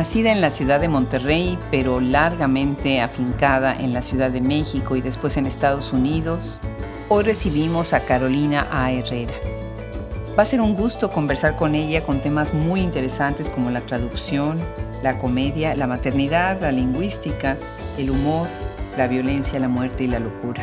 Nacida 0.00 0.32
en 0.32 0.40
la 0.40 0.48
ciudad 0.48 0.80
de 0.80 0.88
Monterrey, 0.88 1.58
pero 1.70 2.00
largamente 2.00 3.02
afincada 3.02 3.76
en 3.76 3.92
la 3.92 4.00
Ciudad 4.00 4.30
de 4.30 4.40
México 4.40 4.96
y 4.96 5.02
después 5.02 5.36
en 5.36 5.44
Estados 5.44 5.92
Unidos, 5.92 6.58
hoy 7.10 7.22
recibimos 7.22 7.92
a 7.92 8.06
Carolina 8.06 8.66
A. 8.72 8.92
Herrera. 8.92 9.34
Va 10.38 10.42
a 10.42 10.46
ser 10.46 10.62
un 10.62 10.74
gusto 10.74 11.10
conversar 11.10 11.54
con 11.54 11.74
ella 11.74 12.02
con 12.02 12.22
temas 12.22 12.54
muy 12.54 12.80
interesantes 12.80 13.50
como 13.50 13.70
la 13.70 13.82
traducción, 13.82 14.58
la 15.02 15.18
comedia, 15.18 15.74
la 15.74 15.86
maternidad, 15.86 16.62
la 16.62 16.72
lingüística, 16.72 17.58
el 17.98 18.08
humor, 18.10 18.48
la 18.96 19.06
violencia, 19.06 19.60
la 19.60 19.68
muerte 19.68 20.04
y 20.04 20.06
la 20.06 20.18
locura. 20.18 20.62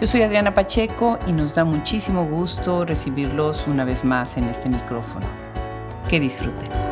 Yo 0.00 0.06
soy 0.06 0.22
Adriana 0.22 0.54
Pacheco 0.54 1.18
y 1.26 1.32
nos 1.32 1.52
da 1.52 1.64
muchísimo 1.64 2.24
gusto 2.24 2.84
recibirlos 2.84 3.66
una 3.66 3.84
vez 3.84 4.04
más 4.04 4.36
en 4.36 4.44
este 4.44 4.68
micrófono. 4.68 5.26
Que 6.08 6.20
disfruten. 6.20 6.85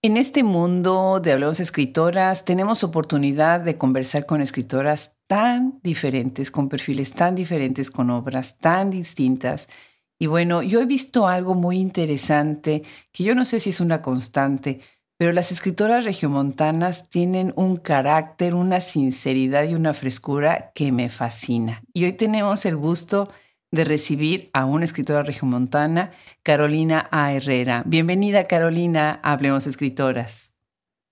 En 0.00 0.16
este 0.16 0.44
mundo 0.44 1.18
de 1.18 1.32
Hablamos 1.32 1.58
Escritoras 1.58 2.44
tenemos 2.44 2.84
oportunidad 2.84 3.60
de 3.60 3.78
conversar 3.78 4.26
con 4.26 4.40
escritoras 4.40 5.16
tan 5.26 5.80
diferentes, 5.82 6.52
con 6.52 6.68
perfiles 6.68 7.14
tan 7.14 7.34
diferentes, 7.34 7.90
con 7.90 8.10
obras 8.10 8.58
tan 8.58 8.90
distintas. 8.90 9.68
Y 10.16 10.26
bueno, 10.26 10.62
yo 10.62 10.80
he 10.80 10.86
visto 10.86 11.26
algo 11.26 11.56
muy 11.56 11.80
interesante 11.80 12.84
que 13.10 13.24
yo 13.24 13.34
no 13.34 13.44
sé 13.44 13.58
si 13.58 13.70
es 13.70 13.80
una 13.80 14.00
constante, 14.00 14.78
pero 15.16 15.32
las 15.32 15.50
escritoras 15.50 16.04
regiomontanas 16.04 17.08
tienen 17.10 17.52
un 17.56 17.76
carácter, 17.76 18.54
una 18.54 18.80
sinceridad 18.80 19.68
y 19.68 19.74
una 19.74 19.94
frescura 19.94 20.70
que 20.76 20.92
me 20.92 21.08
fascina. 21.08 21.82
Y 21.92 22.04
hoy 22.04 22.12
tenemos 22.12 22.66
el 22.66 22.76
gusto 22.76 23.26
de 23.26 23.47
recibir 23.72 24.50
a 24.52 24.64
una 24.64 24.84
escritora 24.84 25.22
regiomontana, 25.22 26.12
Carolina 26.42 27.08
A. 27.10 27.32
Herrera. 27.32 27.82
Bienvenida, 27.86 28.46
Carolina, 28.46 29.20
Hablemos 29.22 29.66
Escritoras. 29.66 30.52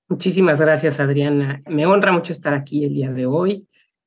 Muchísimas 0.08 0.60
gracias, 0.60 1.00
Adriana. 1.00 1.62
Me 1.66 1.86
honra 1.86 2.12
mucho 2.12 2.32
estar 2.32 2.54
aquí 2.54 2.84
el 2.84 2.94
día 2.94 3.12
de 3.12 3.26
hoy 3.26 3.66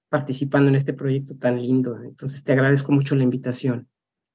participando 0.10 0.70
en 0.70 0.76
este 0.76 0.94
proyecto 0.94 1.38
tan 1.38 1.62
lindo. 1.62 2.02
Entonces, 2.04 2.44
te 2.44 2.54
agradezco 2.54 2.92
mucho 2.92 3.16
la 3.16 3.24
invitación. 3.24 3.88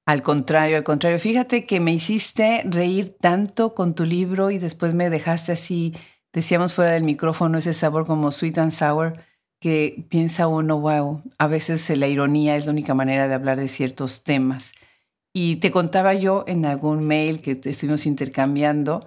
Al 0.07 0.23
contrario, 0.23 0.77
al 0.77 0.85
contrario. 0.85 1.19
Fíjate 1.19 1.65
que 1.65 1.81
me 1.81 1.93
hiciste 1.93 2.63
reír 2.67 3.17
tanto 3.19 3.75
con 3.75 3.95
tu 3.95 4.05
libro 4.05 4.51
y 4.51 4.59
después 4.59 4.93
me 4.95 5.09
dejaste 5.09 5.53
así, 5.53 5.95
decíamos 6.33 6.75
fuera 6.75 6.93
del 6.93 7.05
micrófono, 7.05 7.59
ese 7.59 7.73
sabor 7.73 8.07
como 8.07 8.31
sweet 8.31 8.59
and 8.59 8.71
sour 8.71 9.19
que 9.65 10.05
piensa 10.11 10.47
uno, 10.47 10.79
wow, 10.79 11.23
a 11.39 11.47
veces 11.47 11.89
la 11.97 12.07
ironía 12.07 12.55
es 12.55 12.67
la 12.67 12.73
única 12.73 12.93
manera 12.93 13.29
de 13.29 13.33
hablar 13.33 13.59
de 13.59 13.69
ciertos 13.69 14.23
temas. 14.23 14.75
Y 15.33 15.57
te 15.57 15.71
contaba 15.71 16.13
yo 16.13 16.45
en 16.47 16.67
algún 16.67 17.07
mail 17.07 17.41
que 17.41 17.59
estuvimos 17.65 18.05
intercambiando 18.05 19.01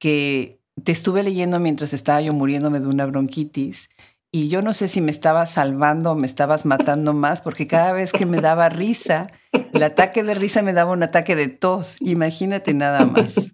que 0.00 0.58
te 0.82 0.90
estuve 0.90 1.22
leyendo 1.22 1.60
mientras 1.60 1.92
estaba 1.92 2.20
yo 2.22 2.32
muriéndome 2.32 2.80
de 2.80 2.88
una 2.88 3.06
bronquitis 3.06 3.88
y 4.32 4.48
yo 4.48 4.62
no 4.62 4.72
sé 4.72 4.88
si 4.88 5.00
me 5.00 5.12
estabas 5.12 5.52
salvando 5.52 6.10
o 6.10 6.16
me 6.16 6.26
estabas 6.26 6.66
matando 6.66 7.12
más 7.12 7.40
porque 7.40 7.68
cada 7.68 7.92
vez 7.92 8.10
que 8.10 8.26
me 8.26 8.40
daba 8.40 8.68
risa, 8.68 9.28
el 9.52 9.82
ataque 9.84 10.24
de 10.24 10.34
risa 10.34 10.60
me 10.62 10.72
daba 10.72 10.90
un 10.90 11.04
ataque 11.04 11.36
de 11.36 11.46
tos. 11.46 12.02
Imagínate 12.02 12.74
nada 12.74 13.04
más. 13.04 13.52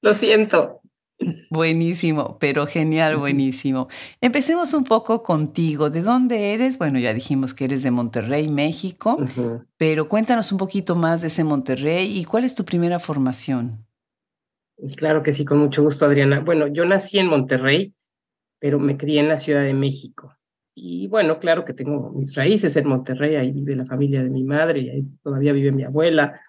Lo 0.00 0.14
siento. 0.14 0.80
Buenísimo, 1.50 2.38
pero 2.38 2.66
genial, 2.66 3.16
buenísimo. 3.16 3.88
Empecemos 4.20 4.74
un 4.74 4.84
poco 4.84 5.22
contigo. 5.22 5.90
¿De 5.90 6.02
dónde 6.02 6.52
eres? 6.52 6.78
Bueno, 6.78 6.98
ya 6.98 7.14
dijimos 7.14 7.54
que 7.54 7.64
eres 7.64 7.82
de 7.82 7.90
Monterrey, 7.90 8.48
México, 8.48 9.16
pero 9.76 10.08
cuéntanos 10.08 10.52
un 10.52 10.58
poquito 10.58 10.96
más 10.96 11.20
de 11.20 11.28
ese 11.28 11.44
Monterrey 11.44 12.18
y 12.18 12.24
cuál 12.24 12.44
es 12.44 12.54
tu 12.54 12.64
primera 12.64 12.98
formación. 12.98 13.86
Claro 14.96 15.22
que 15.22 15.32
sí, 15.32 15.44
con 15.44 15.58
mucho 15.58 15.82
gusto, 15.82 16.06
Adriana. 16.06 16.40
Bueno, 16.40 16.66
yo 16.66 16.84
nací 16.84 17.18
en 17.18 17.28
Monterrey, 17.28 17.94
pero 18.58 18.78
me 18.78 18.96
crié 18.96 19.20
en 19.20 19.28
la 19.28 19.36
Ciudad 19.36 19.62
de 19.62 19.74
México. 19.74 20.36
Y 20.74 21.06
bueno, 21.08 21.38
claro 21.38 21.64
que 21.64 21.74
tengo 21.74 22.10
mis 22.12 22.34
raíces 22.34 22.76
en 22.76 22.88
Monterrey, 22.88 23.36
ahí 23.36 23.52
vive 23.52 23.76
la 23.76 23.84
familia 23.84 24.22
de 24.22 24.30
mi 24.30 24.42
madre 24.42 24.80
y 24.80 24.88
ahí 24.88 25.04
todavía 25.22 25.52
vive 25.52 25.70
mi 25.70 25.84
abuela, 25.84 26.40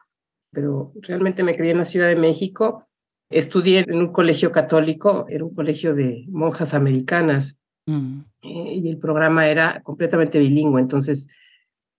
pero 0.49 0.93
realmente 1.01 1.43
me 1.43 1.55
crié 1.55 1.71
en 1.71 1.79
la 1.79 1.85
Ciudad 1.85 2.07
de 2.07 2.15
México 2.15 2.87
Estudié 3.29 3.85
en 3.87 3.97
un 3.97 4.11
colegio 4.11 4.51
católico, 4.51 5.25
era 5.29 5.43
un 5.43 5.53
colegio 5.53 5.93
de 5.93 6.25
monjas 6.29 6.73
americanas 6.73 7.57
mm. 7.85 8.19
eh, 8.41 8.73
y 8.83 8.89
el 8.89 8.97
programa 8.97 9.47
era 9.47 9.81
completamente 9.81 10.39
bilingüe, 10.39 10.81
entonces 10.81 11.27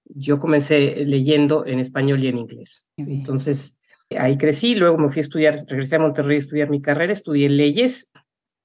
yo 0.04 0.38
comencé 0.38 1.04
leyendo 1.06 1.66
en 1.66 1.80
español 1.80 2.22
y 2.22 2.28
en 2.28 2.38
inglés. 2.38 2.86
Entonces 2.96 3.78
ahí 4.18 4.36
crecí, 4.36 4.74
luego 4.74 4.98
me 4.98 5.08
fui 5.08 5.20
a 5.20 5.22
estudiar, 5.22 5.64
regresé 5.66 5.96
a 5.96 6.00
Monterrey 6.00 6.36
a 6.36 6.38
estudiar 6.38 6.70
mi 6.70 6.80
carrera, 6.80 7.12
estudié 7.12 7.48
leyes 7.48 8.12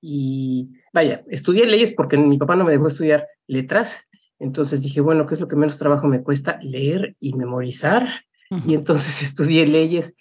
y 0.02 0.70
vaya, 0.94 1.24
estudié 1.30 1.66
leyes 1.66 1.92
porque 1.92 2.18
mi 2.18 2.38
papá 2.38 2.56
no 2.56 2.66
me 2.66 2.72
dejó 2.72 2.88
estudiar 2.88 3.28
letras, 3.48 4.10
entonces 4.40 4.82
dije, 4.82 5.02
bueno, 5.02 5.26
¿qué 5.26 5.36
es 5.36 5.42
lo 5.42 5.48
que 5.48 5.58
menos 5.58 5.78
trabajo 5.78 6.08
me 6.08 6.24
cuesta? 6.24 6.60
Leer 6.62 7.16
y 7.20 7.34
memorizar. 7.34 8.08
Y 8.66 8.74
entonces 8.74 9.22
estudié 9.22 9.66
leyes. 9.66 10.16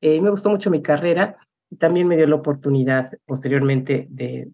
Eh, 0.00 0.20
me 0.20 0.30
gustó 0.30 0.50
mucho 0.50 0.70
mi 0.70 0.82
carrera 0.82 1.36
y 1.70 1.76
también 1.76 2.08
me 2.08 2.16
dio 2.16 2.26
la 2.26 2.36
oportunidad 2.36 3.10
posteriormente 3.24 4.06
de 4.10 4.50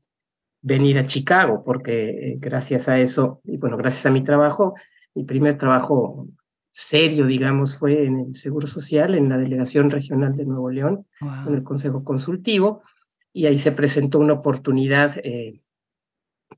venir 0.62 0.98
a 0.98 1.06
Chicago, 1.06 1.62
porque 1.64 2.10
eh, 2.10 2.36
gracias 2.38 2.88
a 2.88 2.98
eso, 2.98 3.40
y 3.44 3.56
bueno, 3.56 3.76
gracias 3.76 4.06
a 4.06 4.10
mi 4.10 4.22
trabajo, 4.22 4.74
mi 5.14 5.24
primer 5.24 5.56
trabajo 5.56 6.28
serio, 6.70 7.26
digamos, 7.26 7.78
fue 7.78 8.04
en 8.04 8.20
el 8.20 8.34
Seguro 8.34 8.66
Social, 8.66 9.14
en 9.14 9.30
la 9.30 9.38
Delegación 9.38 9.88
Regional 9.88 10.34
de 10.34 10.44
Nuevo 10.44 10.70
León, 10.70 11.06
en 11.46 11.54
el 11.54 11.62
Consejo 11.62 12.04
Consultivo, 12.04 12.82
y 13.32 13.46
ahí 13.46 13.58
se 13.58 13.72
presentó 13.72 14.18
una 14.18 14.34
oportunidad 14.34 15.16
eh, 15.24 15.62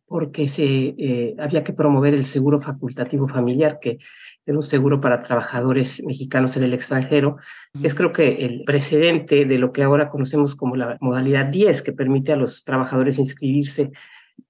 porque 0.06 0.48
se, 0.48 0.64
eh, 0.64 1.36
había 1.38 1.62
que 1.62 1.72
promover 1.72 2.14
el 2.14 2.24
seguro 2.24 2.58
facultativo 2.58 3.28
familiar, 3.28 3.78
que 3.80 3.98
era 4.46 4.56
un 4.56 4.62
seguro 4.62 5.00
para 5.00 5.20
trabajadores 5.20 6.02
mexicanos 6.04 6.56
en 6.56 6.64
el 6.64 6.74
extranjero, 6.74 7.36
que 7.78 7.86
es 7.86 7.94
creo 7.94 8.12
que 8.12 8.46
el 8.46 8.64
precedente 8.64 9.44
de 9.44 9.58
lo 9.58 9.70
que 9.70 9.82
ahora 9.82 10.08
conocemos 10.08 10.56
como 10.56 10.76
la 10.76 10.96
modalidad 11.00 11.46
10, 11.46 11.82
que 11.82 11.92
permite 11.92 12.32
a 12.32 12.36
los 12.36 12.64
trabajadores 12.64 13.18
inscribirse 13.18 13.90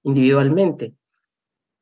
individualmente. 0.03 0.93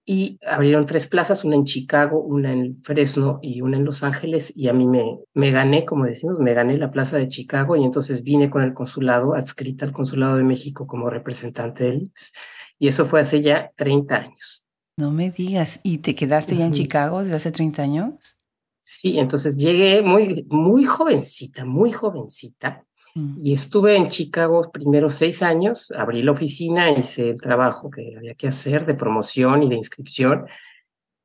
Y 0.10 0.40
abrieron 0.48 0.86
tres 0.86 1.08
plazas, 1.08 1.44
una 1.44 1.58
en 1.58 1.66
Chicago, 1.66 2.22
una 2.22 2.54
en 2.54 2.78
Fresno 2.82 3.40
y 3.42 3.62
una 3.62 3.76
en 3.76 3.84
Los 3.84 4.04
Ángeles, 4.04 4.54
y 4.56 4.70
a 4.70 4.74
mí 4.74 4.88
me, 4.88 5.20
me 5.34 5.52
gané, 5.52 5.84
como 5.84 6.06
decimos, 6.06 6.40
me 6.40 6.54
gané 6.54 6.78
la 6.78 6.92
plaza 6.92 7.18
de 7.18 7.28
Chicago 7.28 7.76
y 7.76 7.84
entonces 7.84 8.24
vine 8.24 8.50
con 8.50 8.64
el 8.64 8.74
consulado, 8.74 9.36
adscrita 9.36 9.86
al 9.86 9.92
Consulado 9.92 10.38
de 10.38 10.46
México 10.46 10.88
como 10.88 11.10
representante 11.10 11.84
del 11.84 12.04
IPS 12.04 12.34
y 12.80 12.88
eso 12.88 13.06
fue 13.06 13.22
hace 13.22 13.42
ya 13.42 13.72
30 13.76 14.16
años. 14.16 14.66
No 14.98 15.12
me 15.12 15.30
digas, 15.30 15.80
¿y 15.84 16.00
te 16.00 16.16
quedaste 16.16 16.58
ya 16.58 16.66
en 16.66 16.74
Chicago 16.74 17.22
desde 17.22 17.36
hace 17.36 17.52
30 17.52 17.84
años? 17.84 18.38
Sí, 18.82 19.20
entonces 19.20 19.58
llegué 19.58 20.02
muy, 20.02 20.48
muy 20.50 20.86
jovencita, 20.86 21.66
muy 21.66 21.92
jovencita. 21.92 22.84
Mm. 23.14 23.38
Y 23.44 23.54
estuve 23.54 23.96
en 23.96 24.08
Chicago 24.08 24.72
primero 24.72 25.10
seis 25.10 25.44
años, 25.44 25.92
abrí 25.92 26.24
la 26.24 26.32
oficina, 26.32 26.92
hice 26.92 27.30
el 27.32 27.42
trabajo 27.42 27.90
que 27.90 28.16
había 28.16 28.34
que 28.34 28.48
hacer 28.48 28.86
de 28.86 28.94
promoción 28.94 29.64
y 29.64 29.70
de 29.70 29.76
inscripción. 29.76 30.46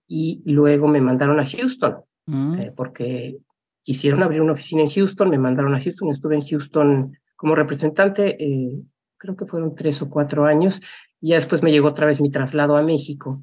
Y 0.08 0.42
luego 0.44 0.88
me 0.88 1.00
mandaron 1.00 1.38
a 1.40 1.46
Houston, 1.46 1.98
mm. 2.26 2.54
eh, 2.60 2.72
porque 2.76 3.38
quisieron 3.82 4.22
abrir 4.22 4.40
una 4.40 4.52
oficina 4.52 4.82
en 4.82 4.90
Houston, 4.90 5.30
me 5.30 5.38
mandaron 5.38 5.74
a 5.74 5.80
Houston, 5.80 6.10
estuve 6.10 6.34
en 6.34 6.46
Houston 6.46 7.18
como 7.36 7.54
representante, 7.54 8.36
eh, 8.42 8.82
creo 9.16 9.36
que 9.36 9.46
fueron 9.46 9.74
tres 9.74 10.02
o 10.02 10.08
cuatro 10.08 10.46
años, 10.46 10.80
y 11.22 11.28
ya 11.28 11.36
después 11.36 11.62
me 11.62 11.70
llegó 11.70 11.88
otra 11.88 12.06
vez 12.06 12.20
mi 12.20 12.30
traslado 12.30 12.76
a 12.76 12.82
México. 12.82 13.42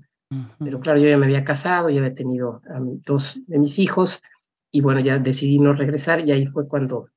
Pero 0.59 0.79
claro, 0.79 0.99
yo 0.99 1.09
ya 1.09 1.17
me 1.17 1.25
había 1.25 1.43
casado, 1.43 1.89
ya 1.89 2.01
había 2.01 2.13
tenido 2.13 2.61
dos 3.03 3.39
de 3.47 3.57
mis 3.57 3.79
hijos 3.79 4.21
y 4.69 4.81
bueno, 4.81 4.99
ya 4.99 5.17
decidí 5.17 5.57
no 5.57 5.73
regresar 5.73 6.19
y 6.27 6.31
ahí 6.31 6.45
fue 6.45 6.67
cuando 6.67 7.09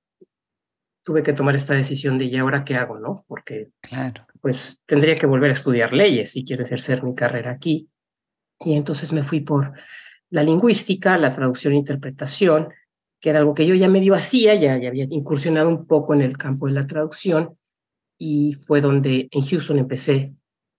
tuve 1.05 1.23
que 1.23 1.35
tomar 1.35 1.57
esta 1.57 1.75
decisión 1.75 2.17
de 2.17 2.27
¿y 2.27 2.37
ahora 2.39 2.65
qué 2.65 2.77
hago? 2.77 2.99
¿No? 2.99 3.25
Porque 3.27 3.71
claro. 3.83 4.25
pues 4.41 4.81
tendría 4.87 5.15
que 5.17 5.27
volver 5.27 5.51
a 5.51 5.53
estudiar 5.53 5.93
leyes 5.93 6.33
si 6.33 6.45
quiero 6.45 6.65
ejercer 6.65 7.03
mi 7.03 7.15
carrera 7.15 7.51
aquí. 7.51 7.91
Y 8.61 8.75
entonces 8.75 9.13
me 9.13 9.25
fui 9.25 9.41
por 9.41 9.73
la 10.31 10.43
lingüística, 10.43 11.19
la 11.19 11.31
traducción 11.31 11.75
e 11.75 11.79
interpretación, 11.79 12.69
que 13.21 13.31
era 13.31 13.41
algo 13.41 13.53
que 13.53 13.67
yo 13.67 13.75
ya 13.75 13.89
medio 13.89 14.15
hacía, 14.15 14.55
ya, 14.55 14.81
ya 14.81 14.89
había 14.89 15.07
incursionado 15.11 15.69
un 15.69 15.87
poco 15.87 16.15
en 16.15 16.23
el 16.23 16.39
campo 16.39 16.67
de 16.67 16.73
la 16.73 16.87
traducción 16.87 17.59
y 18.17 18.55
fue 18.55 18.81
donde 18.81 19.29
en 19.31 19.41
Houston 19.43 19.79
empecé 19.79 20.33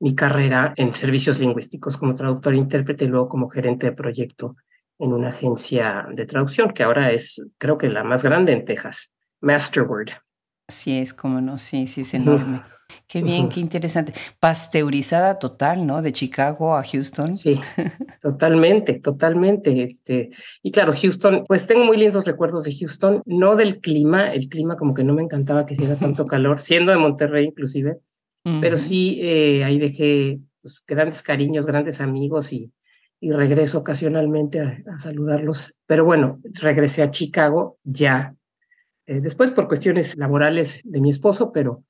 mi 0.04 0.14
carrera 0.14 0.74
en 0.76 0.94
servicios 0.94 1.40
lingüísticos 1.40 1.96
como 1.96 2.14
traductor 2.14 2.54
e 2.54 2.58
intérprete 2.58 3.06
y 3.06 3.08
luego 3.08 3.30
como 3.30 3.48
gerente 3.48 3.86
de 3.86 3.94
proyecto 3.94 4.58
en 5.00 5.14
una 5.14 5.30
agencia 5.30 6.06
de 6.12 6.26
traducción 6.26 6.72
que 6.74 6.84
ahora 6.84 7.12
es, 7.12 7.42
creo 7.58 7.78
que 7.78 7.88
la 7.88 8.04
más 8.04 8.22
grande 8.22 8.52
en 8.52 8.66
Texas, 8.66 9.14
Masterword. 9.40 10.10
Así 10.68 11.00
es, 11.00 11.14
como 11.14 11.40
no, 11.40 11.58
sí, 11.58 11.88
sí, 11.88 12.02
es 12.02 12.14
enorme. 12.16 12.60
Qué 13.08 13.24
bien, 13.24 13.48
qué 13.48 13.62
interesante. 13.62 14.12
Pasteurizada 14.42 15.40
total, 15.40 15.88
¿no? 15.88 16.02
De 16.02 16.12
Chicago 16.12 16.76
a 16.76 16.84
Houston. 16.84 17.30
Sí, 17.30 17.56
totalmente, 18.22 19.00
totalmente. 19.00 19.84
Este, 19.84 20.28
y 20.62 20.72
claro, 20.72 20.92
Houston, 20.94 21.46
pues 21.48 21.66
tengo 21.66 21.86
muy 21.86 21.96
lindos 21.96 22.26
recuerdos 22.26 22.66
de 22.66 22.76
Houston, 22.76 23.24
no 23.26 23.56
del 23.56 23.80
clima, 23.80 24.34
el 24.34 24.50
clima 24.50 24.76
como 24.76 24.94
que 24.94 25.06
no 25.06 25.14
me 25.14 25.24
encantaba 25.24 25.66
que 25.66 25.76
hiciera 25.76 25.96
tanto 25.96 26.26
calor, 26.28 26.60
siendo 26.60 26.92
de 26.92 26.98
Monterrey 26.98 27.46
inclusive, 27.46 28.00
pero 28.44 28.78
sí 28.78 29.20
eh, 29.22 29.64
ahí 29.64 29.80
dejé 29.80 30.40
pues, 30.62 30.84
grandes 30.86 31.24
cariños, 31.24 31.66
grandes 31.66 32.02
amigos 32.02 32.52
y, 32.52 32.72
y 33.24 33.32
regreso 33.32 33.80
ocasionalmente 33.80 34.60
a, 34.60 35.00
saludarlos. 35.00 35.76
Pero 35.86 36.04
bueno, 36.04 36.42
regresé 36.62 37.04
a 37.04 37.12
Chicago 37.12 37.78
ya, 37.84 38.36
eh, 39.06 39.22
después 39.22 39.52
por 39.52 39.68
cuestiones 39.68 40.18
laborales 40.18 40.82
de 40.84 41.00
mi 41.00 41.10
esposo, 41.10 41.54
pero 41.54 41.86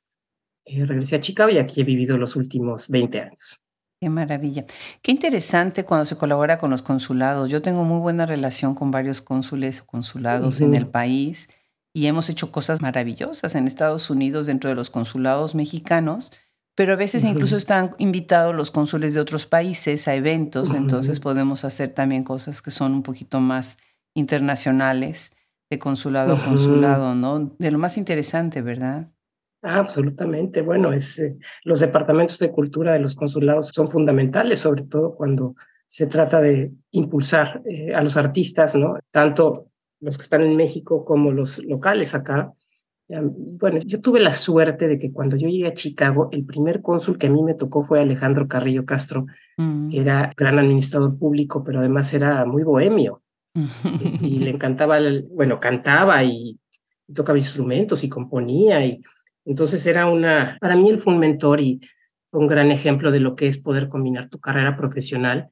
eh, 0.66 0.86
regresé 0.86 1.16
a 1.16 1.22
Chicago 1.22 1.50
y 1.50 1.58
aquí 1.58 1.82
he 1.82 1.86
vivido 1.86 2.18
los 2.18 2.36
últimos 2.36 2.88
20 2.88 3.20
años. 3.20 3.64
Qué 4.00 4.10
maravilla. 4.10 4.66
Qué 5.02 5.12
interesante 5.12 5.86
cuando 5.86 6.06
se 6.06 6.18
colabora 6.18 6.58
con 6.60 6.70
los 6.70 6.82
consulados. 6.84 7.50
Yo 7.50 7.62
tengo 7.62 7.84
muy 7.84 8.00
buena 8.00 8.26
relación 8.26 8.76
con 8.76 8.92
varios 8.92 9.22
cónsules 9.22 9.82
o 9.82 9.86
consulados 9.86 10.62
en 10.62 10.76
el 10.76 10.88
país 10.88 11.48
y 11.94 12.08
hemos 12.08 12.30
hecho 12.30 12.52
cosas 12.52 12.82
maravillosas 12.82 13.56
en 13.56 13.68
Estados 13.68 14.10
Unidos 14.10 14.48
dentro 14.48 14.70
de 14.70 14.76
los 14.76 14.90
consulados 14.90 15.54
mexicanos, 15.54 16.34
pero 16.76 16.94
a 16.94 16.98
veces 16.98 17.24
incluso 17.24 17.56
están 17.56 17.92
invitados 18.00 18.56
los 18.56 18.72
cónsules 18.72 19.14
de 19.14 19.20
otros 19.20 19.46
países 19.46 20.08
a 20.08 20.16
eventos, 20.16 20.74
entonces 20.74 21.20
podemos 21.20 21.66
hacer 21.66 21.94
también 21.94 22.24
cosas 22.24 22.64
que 22.64 22.72
son 22.72 22.94
un 22.94 23.04
poquito 23.04 23.40
más 23.40 23.78
internacionales, 24.16 25.36
de 25.70 25.78
consulado 25.78 26.36
a 26.36 26.44
consulado, 26.44 27.16
¿no? 27.16 27.56
De 27.58 27.72
lo 27.72 27.78
más 27.78 27.98
interesante, 27.98 28.62
¿verdad? 28.62 29.10
Ah, 29.62 29.80
absolutamente. 29.80 30.62
Bueno, 30.62 30.92
es, 30.92 31.20
eh, 31.20 31.38
los 31.64 31.80
departamentos 31.80 32.38
de 32.40 32.52
cultura 32.52 32.94
de 32.94 33.00
los 33.00 33.16
consulados 33.16 33.70
son 33.70 33.88
fundamentales, 33.88 34.60
sobre 34.60 34.84
todo 34.84 35.16
cuando 35.16 35.56
se 35.88 36.08
trata 36.08 36.42
de 36.42 36.72
impulsar 36.92 37.62
eh, 37.66 37.94
a 37.94 38.04
los 38.04 38.18
artistas, 38.18 38.76
¿no? 38.76 38.98
Tanto 39.12 39.68
los 40.04 40.18
que 40.18 40.24
están 40.24 40.42
en 40.42 40.56
México 40.56 41.06
como 41.06 41.32
los 41.32 41.64
locales 41.66 42.14
acá. 42.14 42.54
Bueno, 43.08 43.80
yo 43.86 44.02
tuve 44.02 44.20
la 44.20 44.34
suerte 44.34 44.88
de 44.88 44.98
que 44.98 45.12
cuando 45.12 45.38
yo 45.38 45.48
llegué 45.48 45.68
a 45.68 45.74
Chicago, 45.74 46.30
el 46.32 46.46
primer 46.46 46.82
cónsul 46.82 47.18
que 47.18 47.28
a 47.28 47.30
mí 47.30 47.44
me 47.44 47.54
tocó 47.54 47.82
fue 47.82 48.02
Alejandro 48.02 48.48
Carrillo 48.48 48.86
Castro, 48.86 49.26
mm. 49.58 49.90
que 49.90 50.00
era 50.02 50.32
gran 50.36 50.60
administrador 50.60 51.18
público, 51.18 51.64
pero 51.64 51.80
además 51.80 52.14
era 52.14 52.46
muy 52.46 52.64
bohemio. 52.64 53.22
y, 54.22 54.40
le 54.40 54.50
encantaba, 54.50 54.98
bueno, 55.30 55.60
cantaba 55.60 56.24
y 56.24 56.60
tocaba 57.14 57.38
instrumentos 57.38 58.04
y 58.04 58.10
componía 58.10 58.84
y 58.84 59.00
entonces 59.46 59.86
era 59.86 60.08
una, 60.08 60.58
para 60.60 60.76
mí 60.76 60.90
él 60.90 61.00
fue 61.00 61.14
un 61.14 61.20
mentor 61.20 61.62
y 61.62 61.80
un 62.32 62.48
gran 62.48 62.72
ejemplo 62.72 63.12
de 63.12 63.20
lo 63.20 63.36
que 63.36 63.46
es 63.46 63.60
poder 63.60 63.90
combinar 63.90 64.28
tu 64.28 64.40
carrera 64.40 64.76
profesional 64.76 65.52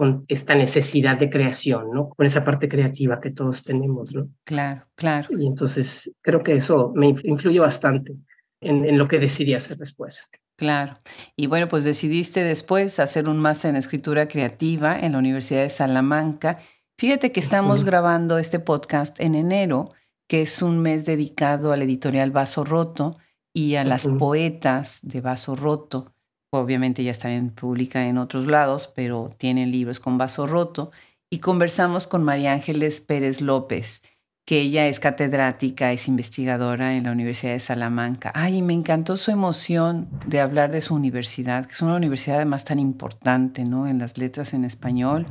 con 0.00 0.24
esta 0.28 0.54
necesidad 0.54 1.18
de 1.18 1.28
creación, 1.28 1.90
¿no? 1.92 2.08
Con 2.08 2.24
esa 2.24 2.42
parte 2.42 2.70
creativa 2.70 3.20
que 3.20 3.32
todos 3.32 3.62
tenemos, 3.64 4.14
¿no? 4.14 4.30
Claro, 4.44 4.86
claro. 4.94 5.28
Y 5.38 5.46
entonces 5.46 6.10
creo 6.22 6.42
que 6.42 6.54
eso 6.54 6.90
me 6.94 7.08
influye 7.22 7.60
bastante 7.60 8.16
en, 8.62 8.86
en 8.86 8.96
lo 8.96 9.06
que 9.06 9.18
decidí 9.18 9.52
hacer 9.52 9.76
después. 9.76 10.30
Claro. 10.56 10.96
Y 11.36 11.48
bueno, 11.48 11.68
pues 11.68 11.84
decidiste 11.84 12.42
después 12.42 12.98
hacer 12.98 13.28
un 13.28 13.36
máster 13.36 13.68
en 13.68 13.76
escritura 13.76 14.26
creativa 14.26 14.98
en 14.98 15.12
la 15.12 15.18
Universidad 15.18 15.60
de 15.60 15.68
Salamanca. 15.68 16.60
Fíjate 16.96 17.30
que 17.30 17.40
estamos 17.40 17.84
grabando 17.84 18.38
este 18.38 18.58
podcast 18.58 19.20
en 19.20 19.34
enero 19.34 19.90
que 20.26 20.40
es 20.40 20.62
un 20.62 20.78
mes 20.78 21.04
dedicado 21.04 21.72
al 21.72 21.82
editorial 21.82 22.30
Vaso 22.30 22.64
Roto 22.64 23.12
y 23.52 23.74
a 23.74 23.84
las 23.84 24.06
poetas 24.06 25.00
de 25.02 25.20
Vaso 25.20 25.56
Roto. 25.56 26.14
Obviamente 26.52 27.04
ya 27.04 27.12
también 27.12 27.50
publica 27.50 28.06
en 28.06 28.18
otros 28.18 28.46
lados, 28.46 28.90
pero 28.94 29.30
tienen 29.38 29.70
libros 29.70 30.00
con 30.00 30.18
Vaso 30.18 30.46
Roto. 30.46 30.90
Y 31.30 31.38
conversamos 31.38 32.08
con 32.08 32.24
María 32.24 32.52
Ángeles 32.52 33.00
Pérez 33.00 33.40
López, 33.40 34.02
que 34.44 34.60
ella 34.60 34.88
es 34.88 34.98
catedrática, 34.98 35.92
es 35.92 36.08
investigadora 36.08 36.96
en 36.96 37.04
la 37.04 37.12
Universidad 37.12 37.52
de 37.52 37.60
Salamanca. 37.60 38.32
Ay, 38.34 38.62
me 38.62 38.72
encantó 38.72 39.16
su 39.16 39.30
emoción 39.30 40.08
de 40.26 40.40
hablar 40.40 40.72
de 40.72 40.80
su 40.80 40.96
universidad, 40.96 41.66
que 41.66 41.72
es 41.72 41.82
una 41.82 41.94
universidad 41.94 42.38
además 42.38 42.64
tan 42.64 42.80
importante, 42.80 43.62
¿no? 43.62 43.86
En 43.86 44.00
las 44.00 44.18
letras 44.18 44.52
en 44.52 44.64
español 44.64 45.26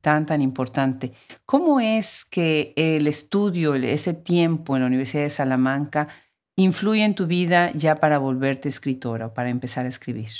tan, 0.00 0.26
tan 0.26 0.40
importante. 0.40 1.12
¿Cómo 1.46 1.80
es 1.80 2.24
que 2.24 2.72
el 2.76 3.06
estudio, 3.06 3.74
ese 3.74 4.14
tiempo 4.14 4.74
en 4.74 4.82
la 4.82 4.86
Universidad 4.86 5.22
de 5.22 5.30
Salamanca, 5.30 6.08
influye 6.56 7.04
en 7.04 7.14
tu 7.14 7.26
vida 7.26 7.70
ya 7.72 8.00
para 8.00 8.18
volverte 8.18 8.68
escritora 8.68 9.26
o 9.26 9.34
para 9.34 9.48
empezar 9.48 9.84
a 9.84 9.88
escribir? 9.88 10.30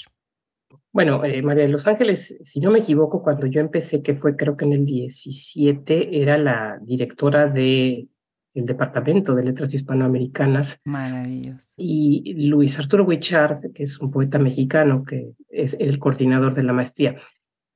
Bueno, 0.97 1.23
eh, 1.27 1.43
María 1.43 1.65
de 1.65 1.69
Los 1.69 1.87
Ángeles, 1.87 2.39
si 2.43 2.59
no 2.59 2.71
me 2.71 2.79
equivoco, 2.79 3.23
cuando 3.23 3.47
yo 3.47 3.61
empecé, 3.61 4.01
que 4.01 4.15
fue 4.15 4.35
creo 4.35 4.57
que 4.57 4.65
en 4.65 4.73
el 4.73 4.87
17, 4.87 6.23
era 6.23 6.39
la 6.39 6.79
directora 6.81 7.49
de 7.49 8.09
el 8.55 8.65
Departamento 8.65 9.35
de 9.35 9.45
Letras 9.45 9.75
Hispanoamericanas. 9.75 10.81
Maravilloso. 10.87 11.75
Y 11.77 12.49
Luis 12.49 12.79
Arturo 12.79 13.05
Huichard, 13.05 13.75
que 13.75 13.83
es 13.83 14.01
un 14.01 14.11
poeta 14.11 14.39
mexicano, 14.39 15.05
que 15.05 15.33
es 15.51 15.77
el 15.79 15.99
coordinador 15.99 16.55
de 16.55 16.63
la 16.63 16.73
maestría. 16.73 17.15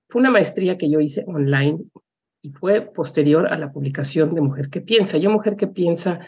Fue 0.09 0.23
una 0.23 0.31
maestría 0.31 0.79
que 0.79 0.89
yo 0.89 0.99
hice 0.99 1.23
online 1.27 1.79
y 2.41 2.49
fue 2.53 2.81
posterior 2.81 3.49
a 3.49 3.59
la 3.59 3.71
publicación 3.71 4.35
de 4.35 4.41
Mujer 4.41 4.71
que 4.71 4.81
Piensa. 4.81 5.19
Yo, 5.19 5.29
Mujer 5.29 5.57
que 5.57 5.67
Piensa, 5.67 6.21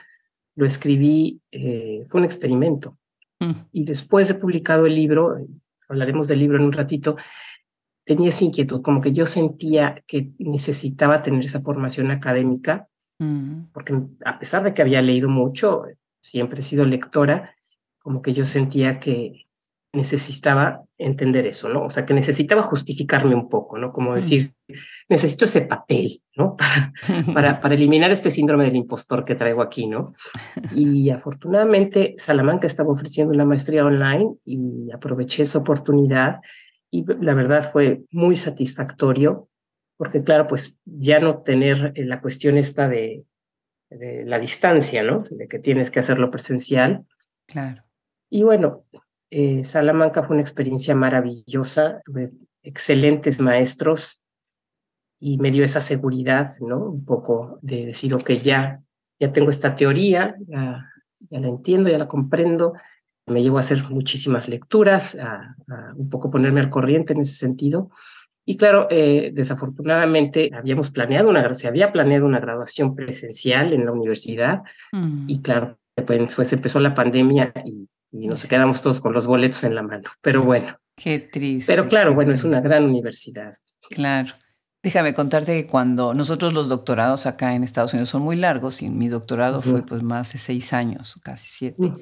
lo 0.57 0.67
escribí, 0.67 1.41
eh, 1.53 2.05
fue 2.09 2.21
un 2.21 2.27
experimento. 2.27 2.99
Mm. 3.41 3.53
Y 3.73 3.87
después 3.87 4.29
de 4.29 4.35
publicado 4.35 4.85
el 4.85 4.95
libro, 4.95 5.39
hablaremos 5.93 6.29
del 6.29 6.41
libro 6.41 6.59
en 6.59 6.65
un 6.65 6.73
ratito, 6.73 7.17
tenía 8.05 8.31
esa 8.31 8.45
inquietud, 8.45 8.83
como 8.83 9.01
que 9.01 9.13
yo 9.13 9.27
sentía 9.27 10.03
que 10.07 10.33
necesitaba 10.39 11.23
tener 11.23 11.45
esa 11.45 11.63
formación 11.63 12.11
académica, 12.11 12.89
mm. 13.19 13.67
porque 13.73 14.01
a 14.25 14.39
pesar 14.39 14.65
de 14.65 14.75
que 14.75 14.83
había 14.83 15.03
leído 15.03 15.29
mucho, 15.29 15.85
siempre 16.21 16.61
he 16.61 16.63
sido 16.63 16.85
lectora, 16.85 17.55
como 18.01 18.21
que 18.23 18.33
yo 18.33 18.45
sentía 18.45 18.99
que 18.99 19.47
necesitaba 19.93 20.85
entender 20.97 21.47
eso, 21.47 21.69
¿no? 21.69 21.85
O 21.85 21.91
sea, 21.91 22.07
que 22.07 22.15
necesitaba 22.15 22.63
justificarme 22.63 23.35
un 23.35 23.49
poco, 23.49 23.77
¿no? 23.77 23.93
Como 23.93 24.15
decir, 24.15 24.55
necesito 25.09 25.45
ese 25.45 25.63
papel, 25.63 26.23
¿no? 26.37 26.57
Para, 27.35 27.61
para, 27.61 27.75
eliminar 27.75 28.11
este 28.11 28.31
síndrome 28.31 28.65
del 28.65 28.77
impostor 28.77 29.25
que 29.25 29.35
traigo 29.35 29.61
aquí, 29.61 29.87
¿no? 29.87 30.15
Y 30.75 31.11
afortunadamente 31.11 32.15
Salamanca 32.17 32.67
estaba 32.67 32.93
ofreciendo 32.93 33.35
una 33.35 33.45
maestría 33.45 33.85
online 33.85 34.35
y 34.45 34.91
aproveché 34.93 35.43
esa 35.43 35.59
oportunidad 35.59 36.41
y 36.91 37.05
la 37.21 37.35
verdad 37.35 37.71
fue 37.71 38.03
muy 38.11 38.37
satisfactorio 38.37 39.49
porque 39.97 40.23
claro, 40.23 40.49
pues 40.49 40.81
ya 40.85 41.21
no 41.21 41.43
tener 41.43 41.93
la 41.97 42.21
cuestión 42.21 42.59
esta 42.59 42.89
de, 42.89 43.25
de 43.89 44.25
la 44.25 44.39
distancia, 44.39 45.03
¿no? 45.03 45.23
De 45.31 45.47
que 45.49 45.59
tienes 45.59 45.91
que 45.91 46.01
hacerlo 46.01 46.31
presencial. 46.31 47.05
Claro. 47.47 47.85
Y 48.29 48.43
bueno, 48.43 48.85
eh, 49.35 49.65
Salamanca 49.65 50.23
fue 50.23 50.35
una 50.35 50.43
experiencia 50.43 50.95
maravillosa, 50.95 52.03
tuve 52.05 52.33
excelentes 52.63 53.41
maestros 53.41 54.21
y 55.19 55.39
me 55.39 55.51
dio 55.51 55.65
esa 55.65 55.81
seguridad, 55.81 56.51
¿no? 56.61 56.85
Un 56.91 57.05
poco 57.07 57.59
de 57.63 57.87
decir, 57.87 58.13
ok, 58.13 58.33
ya, 58.43 58.83
ya 59.19 59.33
tengo 59.33 59.49
esta 59.49 59.75
teoría, 59.75 60.37
ya, 60.47 60.87
ya 61.31 61.41
la 61.41 61.49
entiendo, 61.49 61.89
ya 61.89 61.97
la 61.97 62.09
comprendo, 62.09 62.75
me 63.27 63.43
llevo 63.43 63.57
a 63.57 63.61
hacer 63.61 63.83
muchísimas 63.89 64.51
lecturas, 64.51 65.17
a, 65.19 65.57
un 65.97 66.11
poco 66.11 66.31
ponerme 66.31 66.61
al 66.61 66.69
corriente 66.69 67.15
en 67.15 67.21
ese 67.21 67.37
sentido. 67.37 67.91
Y 68.45 68.59
claro, 68.59 68.87
eh, 68.91 69.31
desafortunadamente 69.33 70.51
habíamos 70.53 70.91
planeado 70.91 71.31
una, 71.31 71.55
se 71.55 71.69
había 71.69 71.91
planeado 71.91 72.27
una 72.27 72.39
graduación 72.39 72.95
presencial 72.95 73.73
en 73.73 73.87
la 73.87 73.93
universidad 73.93 74.63
mm. 74.93 75.25
y 75.31 75.41
claro, 75.41 75.79
pues 76.37 76.53
empezó 76.53 76.81
la 76.81 76.93
pandemia 76.93 77.55
y 77.65 77.89
y 78.13 78.27
nos 78.27 78.47
quedamos 78.47 78.83
todos 78.83 79.01
con 79.01 79.13
los 79.13 79.27
boletos 79.27 79.65
en 79.65 79.75
la 79.75 79.83
mano. 79.83 80.11
Pero 80.21 80.45
bueno. 80.45 80.79
Qué 80.95 81.19
triste. 81.19 81.73
Pero 81.73 81.89
claro, 81.89 82.15
bueno, 82.15 82.33
es 82.33 82.45
una 82.45 82.61
gran 82.61 82.85
universidad. 82.85 83.55
Claro. 83.91 84.35
Déjame 84.83 85.15
contarte 85.15 85.63
que 85.63 85.67
cuando 85.67 86.13
nosotros 86.13 86.53
los 86.53 86.69
doctorados 86.69 87.27
acá 87.27 87.55
en 87.55 87.65
Estados 87.65 87.95
Unidos 87.95 88.11
son 88.11 88.23
muy 88.23 88.37
largos 88.37 88.83
y 88.83 88.91
mi 88.91 89.09
doctorado 89.09 89.63
fue 89.63 89.87
pues 89.87 90.03
más 90.03 90.33
de 90.33 90.39
seis 90.41 90.73
años, 90.73 91.21
casi 91.23 91.49
siete. 91.49 91.93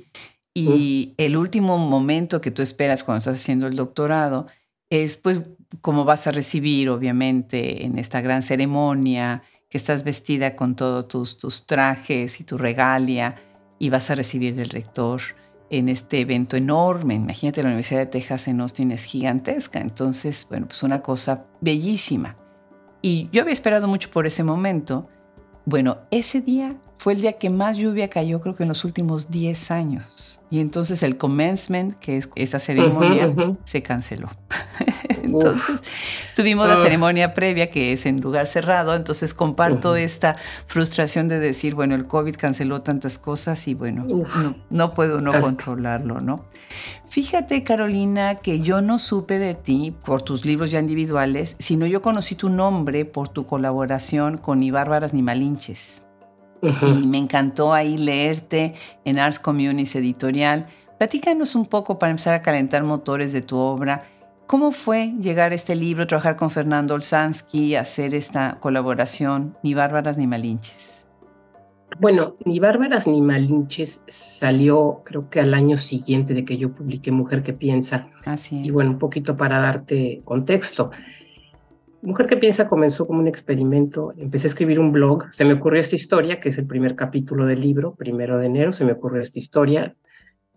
Y 0.54 1.14
el 1.18 1.36
último 1.36 1.78
momento 1.78 2.40
que 2.40 2.50
tú 2.50 2.62
esperas 2.62 3.04
cuando 3.04 3.18
estás 3.18 3.36
haciendo 3.36 3.66
el 3.66 3.76
doctorado 3.76 4.46
es 4.88 5.18
pues 5.18 5.42
cómo 5.82 6.04
vas 6.04 6.26
a 6.26 6.32
recibir, 6.32 6.88
obviamente, 6.88 7.84
en 7.84 7.98
esta 7.98 8.22
gran 8.22 8.42
ceremonia, 8.42 9.42
que 9.68 9.78
estás 9.78 10.02
vestida 10.02 10.56
con 10.56 10.74
todos 10.74 11.06
tus, 11.06 11.38
tus 11.38 11.66
trajes 11.66 12.40
y 12.40 12.44
tu 12.44 12.58
regalia 12.58 13.36
y 13.78 13.90
vas 13.90 14.10
a 14.10 14.14
recibir 14.14 14.56
del 14.56 14.70
rector 14.70 15.20
en 15.70 15.88
este 15.88 16.20
evento 16.20 16.56
enorme. 16.56 17.14
Imagínate, 17.14 17.62
la 17.62 17.68
Universidad 17.68 18.00
de 18.00 18.06
Texas 18.06 18.48
en 18.48 18.60
Austin 18.60 18.90
es 18.90 19.04
gigantesca. 19.04 19.80
Entonces, 19.80 20.46
bueno, 20.50 20.66
pues 20.66 20.82
una 20.82 21.00
cosa 21.00 21.46
bellísima. 21.60 22.36
Y 23.00 23.30
yo 23.32 23.42
había 23.42 23.54
esperado 23.54 23.88
mucho 23.88 24.10
por 24.10 24.26
ese 24.26 24.44
momento 24.44 25.08
Bueno, 25.64 25.98
ese 26.10 26.40
día 26.40 26.76
fue 26.98 27.14
el 27.14 27.22
día 27.22 27.34
que 27.34 27.48
más 27.48 27.78
lluvia 27.78 28.10
cayó, 28.10 28.40
creo 28.42 28.54
que 28.54 28.64
en 28.64 28.68
los 28.68 28.84
últimos 28.84 29.30
10 29.30 29.70
años. 29.70 30.40
Y 30.50 30.60
entonces 30.60 31.02
el 31.02 31.16
commencement, 31.16 31.96
que 31.98 32.18
es 32.18 32.28
esta 32.34 32.58
ceremonia, 32.58 33.32
se 33.64 33.82
canceló. 33.82 34.28
entonces 35.22 35.80
tuvimos 36.34 36.68
la 36.68 36.74
ah. 36.74 36.82
ceremonia 36.82 37.34
previa, 37.34 37.70
que 37.70 37.92
es 37.92 38.06
en 38.06 38.20
lugar 38.20 38.46
cerrado. 38.46 38.94
Entonces 38.94 39.34
comparto 39.34 39.96
esta 39.96 40.36
frustración 40.66 41.28
de 41.28 41.38
decir, 41.38 41.74
bueno, 41.74 41.94
el 41.94 42.06
COVID 42.06 42.36
canceló 42.36 42.82
tantas 42.82 43.18
cosas 43.18 43.66
y 43.68 43.74
bueno, 43.74 44.06
no, 44.70 44.94
puedo 44.94 45.20
no 45.20 45.38
controlarlo, 45.40 46.20
¿no? 46.20 46.44
Fíjate, 47.08 47.64
Carolina, 47.64 48.36
que 48.36 48.60
yo 48.60 48.82
no 48.82 49.00
supe 49.00 49.40
de 49.40 49.54
ti 49.54 49.92
por 50.04 50.22
tus 50.22 50.44
libros 50.44 50.70
ya 50.70 50.78
individuales, 50.78 51.56
sino 51.58 51.86
yo 51.86 52.02
conocí 52.02 52.36
tu 52.36 52.48
nombre 52.48 53.04
por 53.04 53.28
tu 53.28 53.44
colaboración 53.44 54.38
con 54.38 54.60
Ni 54.60 54.70
Bárbaras 54.70 55.12
ni 55.12 55.20
Malinches. 55.20 56.06
Y 56.62 57.06
me 57.06 57.18
encantó 57.18 57.72
ahí 57.72 57.96
leerte 57.96 58.74
en 59.04 59.18
Arts 59.18 59.40
Communities 59.40 59.96
Editorial. 59.96 60.66
Platícanos 60.98 61.54
un 61.54 61.66
poco 61.66 61.98
para 61.98 62.10
empezar 62.10 62.34
a 62.34 62.42
calentar 62.42 62.84
motores 62.84 63.32
de 63.32 63.40
tu 63.40 63.56
obra. 63.56 64.04
¿Cómo 64.50 64.72
fue 64.72 65.14
llegar 65.20 65.52
a 65.52 65.54
este 65.54 65.76
libro, 65.76 66.08
trabajar 66.08 66.34
con 66.34 66.50
Fernando 66.50 66.94
Olsansky, 66.94 67.76
hacer 67.76 68.16
esta 68.16 68.58
colaboración, 68.58 69.56
Ni 69.62 69.74
Bárbaras 69.74 70.18
ni 70.18 70.26
Malinches? 70.26 71.06
Bueno, 72.00 72.34
Ni 72.44 72.58
Bárbaras 72.58 73.06
ni 73.06 73.22
Malinches 73.22 74.02
salió 74.08 75.02
creo 75.04 75.30
que 75.30 75.38
al 75.38 75.54
año 75.54 75.76
siguiente 75.76 76.34
de 76.34 76.44
que 76.44 76.56
yo 76.56 76.74
publiqué 76.74 77.12
Mujer 77.12 77.44
que 77.44 77.52
Piensa. 77.52 78.08
Así 78.24 78.60
Y 78.64 78.72
bueno, 78.72 78.90
un 78.90 78.98
poquito 78.98 79.36
para 79.36 79.60
darte 79.60 80.20
contexto. 80.24 80.90
Mujer 82.02 82.26
que 82.26 82.36
piensa 82.36 82.68
comenzó 82.68 83.06
como 83.06 83.20
un 83.20 83.28
experimento. 83.28 84.10
Empecé 84.18 84.48
a 84.48 84.50
escribir 84.50 84.80
un 84.80 84.90
blog. 84.90 85.26
Se 85.30 85.44
me 85.44 85.52
ocurrió 85.52 85.80
esta 85.80 85.94
historia, 85.94 86.40
que 86.40 86.48
es 86.48 86.58
el 86.58 86.66
primer 86.66 86.96
capítulo 86.96 87.46
del 87.46 87.60
libro, 87.60 87.94
primero 87.94 88.36
de 88.36 88.46
enero. 88.46 88.72
Se 88.72 88.84
me 88.84 88.94
ocurrió 88.94 89.22
esta 89.22 89.38
historia. 89.38 89.94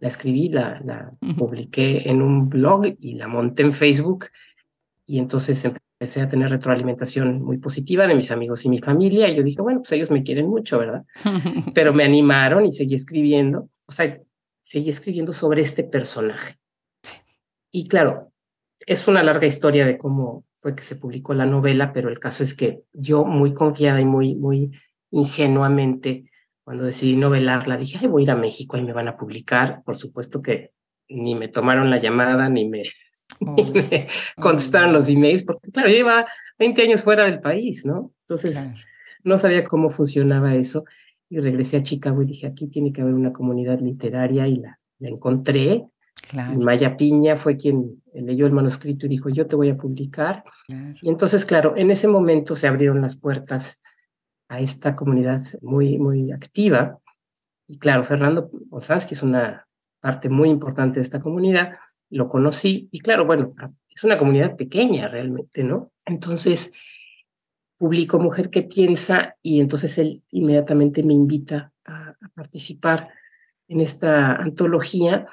La 0.03 0.10
escribí, 0.10 0.50
la, 0.50 0.81
la 0.83 1.13
publiqué 1.38 2.10
en 2.10 2.22
un 2.22 2.50
blog 2.50 2.88
y 3.00 3.13
la 3.13 3.29
monté 3.29 3.63
en 3.63 3.72
Facebook. 3.72 4.25
Y 5.05 5.17
entonces 5.17 5.63
empecé 5.63 6.19
a 6.19 6.27
tener 6.27 6.50
retroalimentación 6.50 7.41
muy 7.41 7.57
positiva 7.57 8.05
de 8.05 8.13
mis 8.13 8.29
amigos 8.29 8.65
y 8.65 8.69
mi 8.69 8.79
familia. 8.79 9.29
Y 9.29 9.38
yo 9.38 9.43
dije, 9.43 9.62
bueno, 9.62 9.79
pues 9.79 9.93
ellos 9.93 10.12
me 10.12 10.22
quieren 10.22 10.50
mucho, 10.50 10.77
¿verdad? 10.77 11.05
Pero 11.74 11.93
me 11.93 12.03
animaron 12.03 12.65
y 12.65 12.74
seguí 12.74 12.95
escribiendo. 12.95 13.69
O 13.86 13.93
sea, 13.93 14.19
seguí 14.60 14.89
escribiendo 14.89 15.31
sobre 15.31 15.62
este 15.62 15.86
personaje. 15.86 16.55
Y 17.72 17.88
claro, 17.88 18.33
es 18.86 19.07
una 19.07 19.24
larga 19.24 19.48
historia 19.48 19.86
de 19.86 19.98
cómo 19.98 20.43
fue 20.57 20.75
que 20.75 20.83
se 20.83 20.98
publicó 20.98 21.33
la 21.33 21.45
novela, 21.45 21.93
pero 21.93 22.10
el 22.10 22.19
caso 22.19 22.43
es 22.43 22.53
que 22.53 22.83
yo 22.91 23.24
muy 23.24 23.53
confiada 23.53 24.01
y 24.01 24.05
muy, 24.05 24.36
muy 24.36 24.72
ingenuamente, 25.12 26.29
cuando 26.63 26.84
decidí 26.84 27.15
novelarla, 27.15 27.77
dije, 27.77 27.98
Ay, 28.01 28.08
voy 28.08 28.22
a 28.22 28.24
ir 28.24 28.32
a 28.32 28.36
México 28.36 28.77
y 28.77 28.84
me 28.84 28.93
van 28.93 29.08
a 29.08 29.17
publicar. 29.17 29.84
Por 29.84 29.96
supuesto 29.96 30.41
que 30.41 30.72
ni 31.10 31.36
me 31.36 31.48
tomaron 31.48 31.89
la 31.89 32.00
llamada, 32.00 32.50
ni 32.50 32.67
me, 32.67 32.84
contestaron 34.38 34.93
los 34.93 35.08
emails, 35.10 35.43
porque 35.43 35.72
claro, 35.72 35.89
lleva 35.89 36.25
20 36.60 36.82
años 36.84 37.03
fuera 37.03 37.25
del 37.25 37.39
país, 37.39 37.86
¿no? 37.86 38.13
Entonces, 38.22 38.70
no 39.24 39.38
sabía 39.38 39.63
cómo 39.63 39.89
funcionaba 39.89 40.55
eso. 40.55 40.86
Y 41.29 41.39
regresé 41.39 41.77
a 41.77 41.84
Chicago 41.84 42.22
y 42.22 42.27
dije, 42.27 42.48
aquí 42.48 42.67
tiene 42.67 42.93
que 42.93 43.01
haber 43.01 43.13
una 43.13 43.34
comunidad 43.34 43.79
literaria 43.79 44.48
y 44.48 44.58
la, 44.58 44.79
la 45.00 45.10
encontré 45.10 45.88
Maya 46.58 46.98
Piña 46.98 47.36
fue 47.36 47.58
quien 47.58 48.01
leyó 48.13 48.46
el 48.46 48.53
manuscrito 48.53 49.05
y 49.05 49.10
dijo, 49.10 49.29
yo 49.29 49.46
te 49.46 49.55
voy 49.55 49.70
a 49.70 49.77
publicar. 49.77 50.43
Y 51.01 51.10
entonces, 51.10 51.46
claro, 51.46 51.75
en 51.75 51.91
ese 51.91 52.08
momento 52.08 52.55
se 52.55 52.67
abrieron 52.67 53.01
las 53.01 53.20
puertas 53.20 53.82
a 54.53 54.60
esta 54.60 54.95
comunidad 54.95 55.41
muy, 55.62 55.98
muy 55.98 56.31
activa. 56.31 57.00
Y 57.67 57.77
claro, 57.77 58.03
Fernando 58.03 58.50
que 58.50 59.13
es 59.15 59.24
una 59.24 59.67
parte 60.00 60.29
muy 60.29 60.50
importante 60.50 60.95
de 60.95 61.03
esta 61.03 61.22
comunidad, 61.22 61.77
lo 62.10 62.29
conocí 62.29 62.89
y 62.91 63.00
claro, 63.00 63.25
bueno, 63.25 63.55
es 63.89 64.03
una 64.03 64.17
comunidad 64.17 64.55
pequeña 64.55 65.07
realmente, 65.07 65.63
¿no? 65.63 65.91
Entonces, 66.05 66.72
publico 67.77 68.19
Mujer 68.19 68.50
que 68.50 68.63
Piensa 68.63 69.36
y 69.41 69.62
entonces 69.62 69.98
él 69.98 70.24
inmediatamente 70.31 71.03
me 71.03 71.13
invita 71.13 71.74
a 71.86 72.15
participar 72.36 73.10
en 73.67 73.81
esta 73.81 74.36
antología 74.36 75.27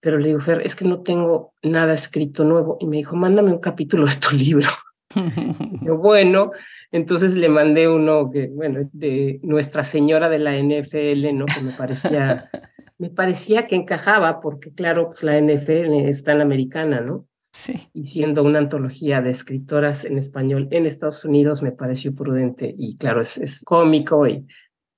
pero 0.00 0.18
le 0.18 0.28
digo, 0.28 0.40
Fer, 0.40 0.62
es 0.62 0.74
que 0.74 0.86
no 0.86 1.02
tengo 1.02 1.52
nada 1.62 1.92
escrito 1.92 2.42
nuevo. 2.42 2.78
Y 2.80 2.86
me 2.86 2.96
dijo, 2.96 3.16
mándame 3.16 3.52
un 3.52 3.60
capítulo 3.60 4.06
de 4.06 4.16
tu 4.16 4.34
libro. 4.34 4.68
yo, 5.82 5.96
bueno, 5.96 6.50
entonces 6.92 7.34
le 7.34 7.48
mandé 7.48 7.88
uno 7.88 8.30
que, 8.30 8.48
bueno, 8.48 8.88
de 8.92 9.40
Nuestra 9.42 9.84
Señora 9.84 10.28
de 10.28 10.38
la 10.38 10.56
NFL, 10.56 11.36
¿no? 11.36 11.46
Que 11.46 11.62
me 11.62 11.72
parecía, 11.72 12.50
me 12.98 13.10
parecía 13.10 13.66
que 13.66 13.76
encajaba, 13.76 14.40
porque 14.40 14.72
claro, 14.72 15.08
pues 15.08 15.22
la 15.22 15.40
NFL 15.40 16.08
está 16.08 16.32
en 16.32 16.40
americana, 16.40 17.00
¿no? 17.00 17.26
Sí. 17.52 17.88
Y 17.92 18.04
siendo 18.04 18.44
una 18.44 18.60
antología 18.60 19.20
de 19.20 19.30
escritoras 19.30 20.04
en 20.04 20.18
español 20.18 20.68
en 20.70 20.86
Estados 20.86 21.24
Unidos, 21.24 21.62
me 21.62 21.72
pareció 21.72 22.14
prudente. 22.14 22.72
Y 22.78 22.96
claro, 22.96 23.20
es, 23.20 23.38
es 23.38 23.64
cómico 23.64 24.26
y 24.26 24.46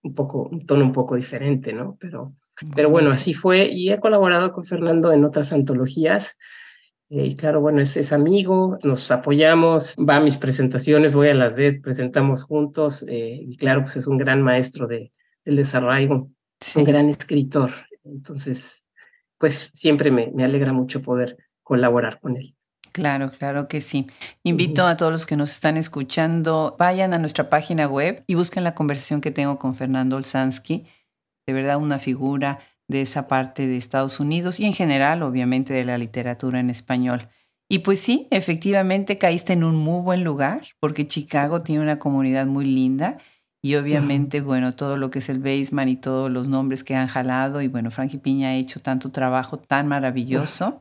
un 0.03 0.15
poco, 0.15 0.49
un 0.51 0.67
tono 0.67 0.85
un 0.85 0.93
poco 0.93 1.17
diferente, 1.17 1.73
¿no? 1.73 1.97
Pero 1.99 2.35
pero 2.75 2.91
bueno, 2.91 3.11
así 3.11 3.35
fue 3.35 3.69
y 3.69 3.91
he 3.91 4.01
colaborado 4.01 4.53
con 4.53 4.65
Fernando 4.65 5.13
en 5.13 5.25
otras 5.25 5.53
antologías. 5.53 6.39
Y 7.15 7.37
claro, 7.37 7.61
bueno, 7.61 7.83
es, 7.83 7.99
es, 7.99 8.11
amigo, 8.11 8.79
nos 8.83 9.11
apoyamos, 9.11 9.97
va 9.97 10.17
a 10.17 10.21
mis 10.21 10.39
presentaciones, 10.39 11.15
voy 11.15 11.29
a 11.29 11.35
las 11.35 11.57
de, 11.57 11.75
presentamos 11.75 12.43
juntos. 12.43 13.05
Eh, 13.07 13.39
y 13.47 13.55
claro, 13.59 13.83
pues 13.83 13.97
es 13.97 14.07
un 14.07 14.17
gran 14.17 14.41
maestro 14.41 14.87
de, 14.87 15.13
del 15.45 15.57
desarraigo, 15.57 16.31
un 16.75 16.85
gran 16.85 17.11
escritor. 17.11 17.71
Entonces, 18.03 18.87
pues 19.37 19.71
siempre 19.75 20.11
me, 20.11 20.31
me 20.35 20.43
alegra 20.43 20.73
mucho 20.73 21.03
poder 21.03 21.37
colaborar 21.63 22.19
con 22.19 22.39
él. 22.39 22.57
Claro, 22.93 23.29
claro 23.29 23.69
que 23.69 23.83
sí. 23.83 24.07
Invito 24.43 24.87
a 24.87 24.97
todos 24.97 25.13
los 25.13 25.27
que 25.27 25.37
nos 25.37 25.51
están 25.51 25.77
escuchando, 25.77 26.77
vayan 26.79 27.13
a 27.13 27.19
nuestra 27.19 27.51
página 27.51 27.89
web 27.89 28.25
y 28.27 28.37
busquen 28.37 28.65
la 28.65 28.75
conversación 28.75 29.21
que 29.21 29.31
tengo 29.31 29.59
con 29.59 29.75
Fernando 29.75 30.17
Olsansky 30.17 30.87
de 31.47 31.53
verdad 31.53 31.77
una 31.79 31.99
figura 31.99 32.59
de 32.93 33.03
esa 33.03 33.27
parte 33.27 33.67
de 33.67 33.77
Estados 33.77 34.21
Unidos 34.21 34.61
y 34.61 34.67
en 34.67 34.73
general, 34.73 35.23
obviamente, 35.23 35.73
de 35.73 35.85
la 35.85 35.99
literatura 35.99 36.61
en 36.61 36.71
español. 36.71 37.29
Y 37.69 37.81
pues 37.81 38.01
sí, 38.01 38.29
efectivamente 38.31 39.19
caíste 39.19 39.55
en 39.55 39.65
un 39.65 39.77
muy 39.77 40.03
buen 40.03 40.23
lugar, 40.23 40.63
porque 40.79 41.07
Chicago 41.07 41.63
tiene 41.63 41.83
una 41.83 41.99
comunidad 41.99 42.47
muy 42.47 42.67
linda 42.67 43.19
y 43.63 43.77
obviamente, 43.77 44.41
bueno, 44.41 44.75
todo 44.75 44.97
lo 44.97 45.11
que 45.11 45.21
es 45.21 45.29
el 45.29 45.39
basement 45.39 45.89
y 45.89 45.97
todos 45.97 46.31
los 46.31 46.49
nombres 46.49 46.85
que 46.85 46.95
han 46.95 47.07
jalado 47.07 47.63
y 47.63 47.69
bueno, 47.69 47.91
Frankie 47.91 48.19
Piña 48.19 48.49
ha 48.49 48.55
hecho 48.57 48.81
tanto 48.81 49.11
trabajo 49.11 49.59
tan 49.59 49.89
maravilloso. 49.89 50.79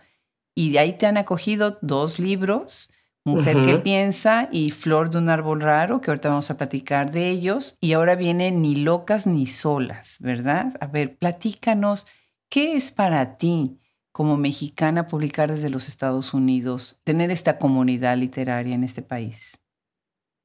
Y 0.53 0.71
de 0.71 0.79
ahí 0.79 0.97
te 0.97 1.05
han 1.05 1.17
acogido 1.17 1.77
dos 1.81 2.19
libros 2.19 2.91
Mujer 3.23 3.61
que 3.61 3.75
piensa 3.75 4.49
y 4.51 4.71
Flor 4.71 5.11
de 5.11 5.19
un 5.19 5.29
árbol 5.29 5.61
raro, 5.61 6.01
que 6.01 6.09
ahorita 6.09 6.29
vamos 6.29 6.49
a 6.49 6.57
platicar 6.57 7.11
de 7.11 7.29
ellos. 7.29 7.77
Y 7.79 7.93
ahora 7.93 8.15
viene 8.15 8.51
Ni 8.51 8.75
locas 8.75 9.27
ni 9.27 9.45
solas, 9.45 10.17
¿verdad? 10.21 10.73
A 10.79 10.87
ver, 10.87 11.17
platícanos, 11.17 12.07
¿qué 12.49 12.75
es 12.75 12.91
para 12.91 13.37
ti 13.37 13.79
como 14.11 14.37
mexicana 14.37 15.07
publicar 15.07 15.51
desde 15.51 15.69
los 15.69 15.87
Estados 15.87 16.33
Unidos, 16.33 16.99
tener 17.03 17.31
esta 17.31 17.59
comunidad 17.59 18.17
literaria 18.17 18.75
en 18.75 18.83
este 18.83 19.01
país? 19.01 19.57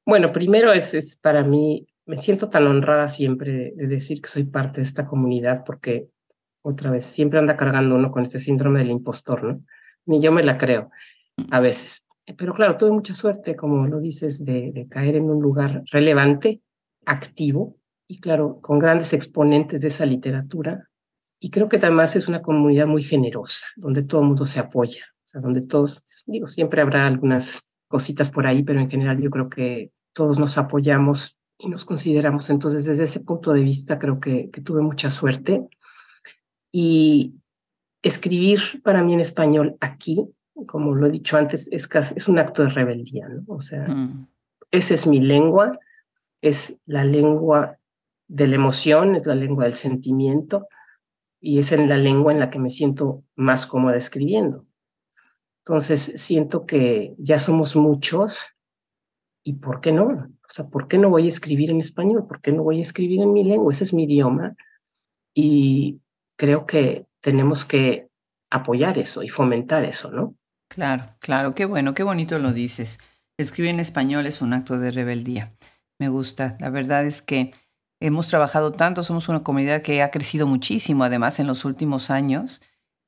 Bueno, 0.04 0.30
primero 0.32 0.72
es, 0.72 0.94
es 0.94 1.16
para 1.16 1.42
mí, 1.42 1.86
me 2.04 2.16
siento 2.18 2.48
tan 2.48 2.66
honrada 2.66 3.08
siempre 3.08 3.72
de 3.74 3.86
decir 3.88 4.20
que 4.20 4.28
soy 4.28 4.44
parte 4.44 4.80
de 4.80 4.86
esta 4.86 5.06
comunidad 5.06 5.64
porque, 5.64 6.08
otra 6.62 6.90
vez, 6.90 7.06
siempre 7.06 7.38
anda 7.38 7.56
cargando 7.56 7.96
uno 7.96 8.12
con 8.12 8.22
este 8.22 8.38
síndrome 8.38 8.80
del 8.80 8.90
impostor, 8.90 9.42
¿no? 9.42 9.60
Ni 10.04 10.20
yo 10.20 10.30
me 10.30 10.44
la 10.44 10.58
creo 10.58 10.90
a 11.50 11.58
veces. 11.58 12.06
Pero 12.34 12.52
claro, 12.52 12.76
tuve 12.76 12.90
mucha 12.90 13.14
suerte, 13.14 13.54
como 13.54 13.86
lo 13.86 14.00
dices, 14.00 14.44
de, 14.44 14.86
caer 14.90 15.16
en 15.16 15.30
un 15.30 15.40
lugar 15.40 15.84
relevante, 15.92 16.60
activo 17.04 17.76
y 18.08 18.20
claro, 18.20 18.60
con 18.60 18.78
grandes 18.78 19.12
exponentes 19.12 19.82
de 19.82 19.88
esa 19.88 20.06
literatura. 20.06 20.88
Y 21.38 21.50
creo 21.50 21.68
que 21.68 21.76
además 21.76 22.16
es 22.16 22.26
una 22.26 22.42
comunidad 22.42 22.86
muy 22.86 23.02
generosa, 23.02 23.66
donde 23.76 24.02
todo 24.02 24.22
el 24.22 24.28
mundo 24.28 24.44
se 24.44 24.58
apoya, 24.58 25.04
o 25.18 25.26
sea, 25.26 25.40
donde 25.40 25.62
todos, 25.62 26.02
digo, 26.26 26.48
siempre 26.48 26.80
habrá 26.80 27.06
algunas 27.06 27.68
cositas 27.86 28.30
por 28.30 28.46
ahí, 28.46 28.64
pero 28.64 28.80
en 28.80 28.90
general 28.90 29.20
yo 29.20 29.30
creo 29.30 29.48
que 29.48 29.92
todos 30.12 30.38
nos 30.40 30.58
apoyamos 30.58 31.38
y 31.58 31.68
nos 31.68 31.84
consideramos. 31.84 32.50
Entonces, 32.50 32.84
desde 32.84 33.04
ese 33.04 33.20
punto 33.20 33.52
de 33.52 33.62
vista, 33.62 33.98
creo 33.98 34.18
que 34.18 34.48
tuve 34.64 34.82
mucha 34.82 35.10
suerte. 35.10 35.68
Y 36.72 37.34
escribir 38.02 38.60
para 38.82 39.02
mí 39.02 39.14
en 39.14 39.20
español 39.20 39.76
aquí 39.80 40.28
como 40.66 40.94
lo 40.94 41.06
he 41.06 41.10
dicho 41.10 41.36
antes, 41.36 41.68
es, 41.70 41.88
es 42.16 42.28
un 42.28 42.38
acto 42.38 42.62
de 42.62 42.70
rebeldía, 42.70 43.28
¿no? 43.28 43.44
O 43.48 43.60
sea, 43.60 43.86
mm. 43.86 44.28
esa 44.70 44.94
es 44.94 45.06
mi 45.06 45.20
lengua, 45.20 45.78
es 46.40 46.80
la 46.86 47.04
lengua 47.04 47.78
de 48.28 48.46
la 48.46 48.54
emoción, 48.54 49.14
es 49.14 49.26
la 49.26 49.34
lengua 49.34 49.64
del 49.64 49.74
sentimiento 49.74 50.68
y 51.40 51.58
es 51.58 51.72
en 51.72 51.88
la 51.88 51.96
lengua 51.96 52.32
en 52.32 52.40
la 52.40 52.50
que 52.50 52.58
me 52.58 52.70
siento 52.70 53.24
más 53.34 53.66
cómoda 53.66 53.96
escribiendo. 53.96 54.66
Entonces, 55.64 56.12
siento 56.16 56.64
que 56.64 57.14
ya 57.18 57.38
somos 57.38 57.76
muchos 57.76 58.56
¿y 59.46 59.52
por 59.52 59.80
qué 59.80 59.92
no? 59.92 60.06
O 60.06 60.48
sea, 60.48 60.66
¿por 60.66 60.88
qué 60.88 60.98
no 60.98 61.08
voy 61.08 61.26
a 61.26 61.28
escribir 61.28 61.70
en 61.70 61.78
español? 61.78 62.26
¿Por 62.26 62.40
qué 62.40 62.50
no 62.50 62.64
voy 62.64 62.80
a 62.80 62.82
escribir 62.82 63.22
en 63.22 63.32
mi 63.32 63.44
lengua? 63.44 63.72
Ese 63.72 63.84
es 63.84 63.94
mi 63.94 64.02
idioma. 64.02 64.56
Y 65.32 66.00
creo 66.36 66.66
que 66.66 67.06
tenemos 67.20 67.64
que 67.64 68.08
apoyar 68.50 68.98
eso 68.98 69.22
y 69.22 69.28
fomentar 69.28 69.84
eso, 69.84 70.10
¿no? 70.10 70.34
Claro, 70.76 71.06
claro, 71.20 71.54
qué 71.54 71.64
bueno, 71.64 71.94
qué 71.94 72.02
bonito 72.02 72.38
lo 72.38 72.52
dices. 72.52 73.00
Escribir 73.38 73.70
en 73.70 73.80
español 73.80 74.26
es 74.26 74.42
un 74.42 74.52
acto 74.52 74.78
de 74.78 74.90
rebeldía. 74.90 75.54
Me 75.98 76.10
gusta. 76.10 76.54
La 76.60 76.68
verdad 76.68 77.06
es 77.06 77.22
que 77.22 77.54
hemos 77.98 78.26
trabajado 78.26 78.72
tanto, 78.72 79.02
somos 79.02 79.30
una 79.30 79.42
comunidad 79.42 79.80
que 79.80 80.02
ha 80.02 80.10
crecido 80.10 80.46
muchísimo, 80.46 81.04
además, 81.04 81.40
en 81.40 81.46
los 81.46 81.64
últimos 81.64 82.10
años, 82.10 82.60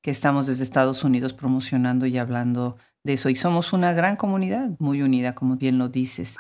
que 0.02 0.10
estamos 0.10 0.46
desde 0.46 0.62
Estados 0.62 1.04
Unidos 1.04 1.34
promocionando 1.34 2.06
y 2.06 2.16
hablando 2.16 2.78
de 3.04 3.12
eso. 3.12 3.28
Y 3.28 3.37
somos 3.37 3.75
una 3.75 3.92
gran 3.92 4.16
comunidad, 4.16 4.70
muy 4.78 5.02
unida, 5.02 5.34
como 5.34 5.56
bien 5.56 5.76
lo 5.76 5.90
dices 5.90 6.38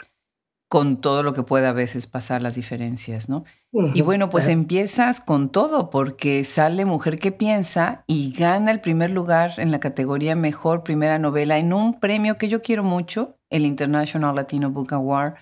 con 0.68 1.00
todo 1.00 1.22
lo 1.22 1.34
que 1.34 1.42
pueda 1.42 1.70
a 1.70 1.72
veces 1.72 2.06
pasar 2.06 2.42
las 2.42 2.54
diferencias, 2.54 3.28
¿no? 3.28 3.44
Y 3.72 4.00
bueno, 4.00 4.30
pues 4.30 4.48
empiezas 4.48 5.20
con 5.20 5.50
todo 5.50 5.90
porque 5.90 6.42
sale 6.44 6.86
Mujer 6.86 7.18
que 7.18 7.32
piensa 7.32 8.02
y 8.06 8.32
gana 8.32 8.70
el 8.70 8.80
primer 8.80 9.10
lugar 9.10 9.52
en 9.58 9.70
la 9.70 9.78
categoría 9.78 10.34
Mejor 10.36 10.82
Primera 10.82 11.18
Novela 11.18 11.58
en 11.58 11.74
un 11.74 12.00
premio 12.00 12.38
que 12.38 12.48
yo 12.48 12.62
quiero 12.62 12.82
mucho, 12.82 13.36
el 13.50 13.66
International 13.66 14.34
Latino 14.34 14.70
Book 14.70 14.94
Award, 14.94 15.34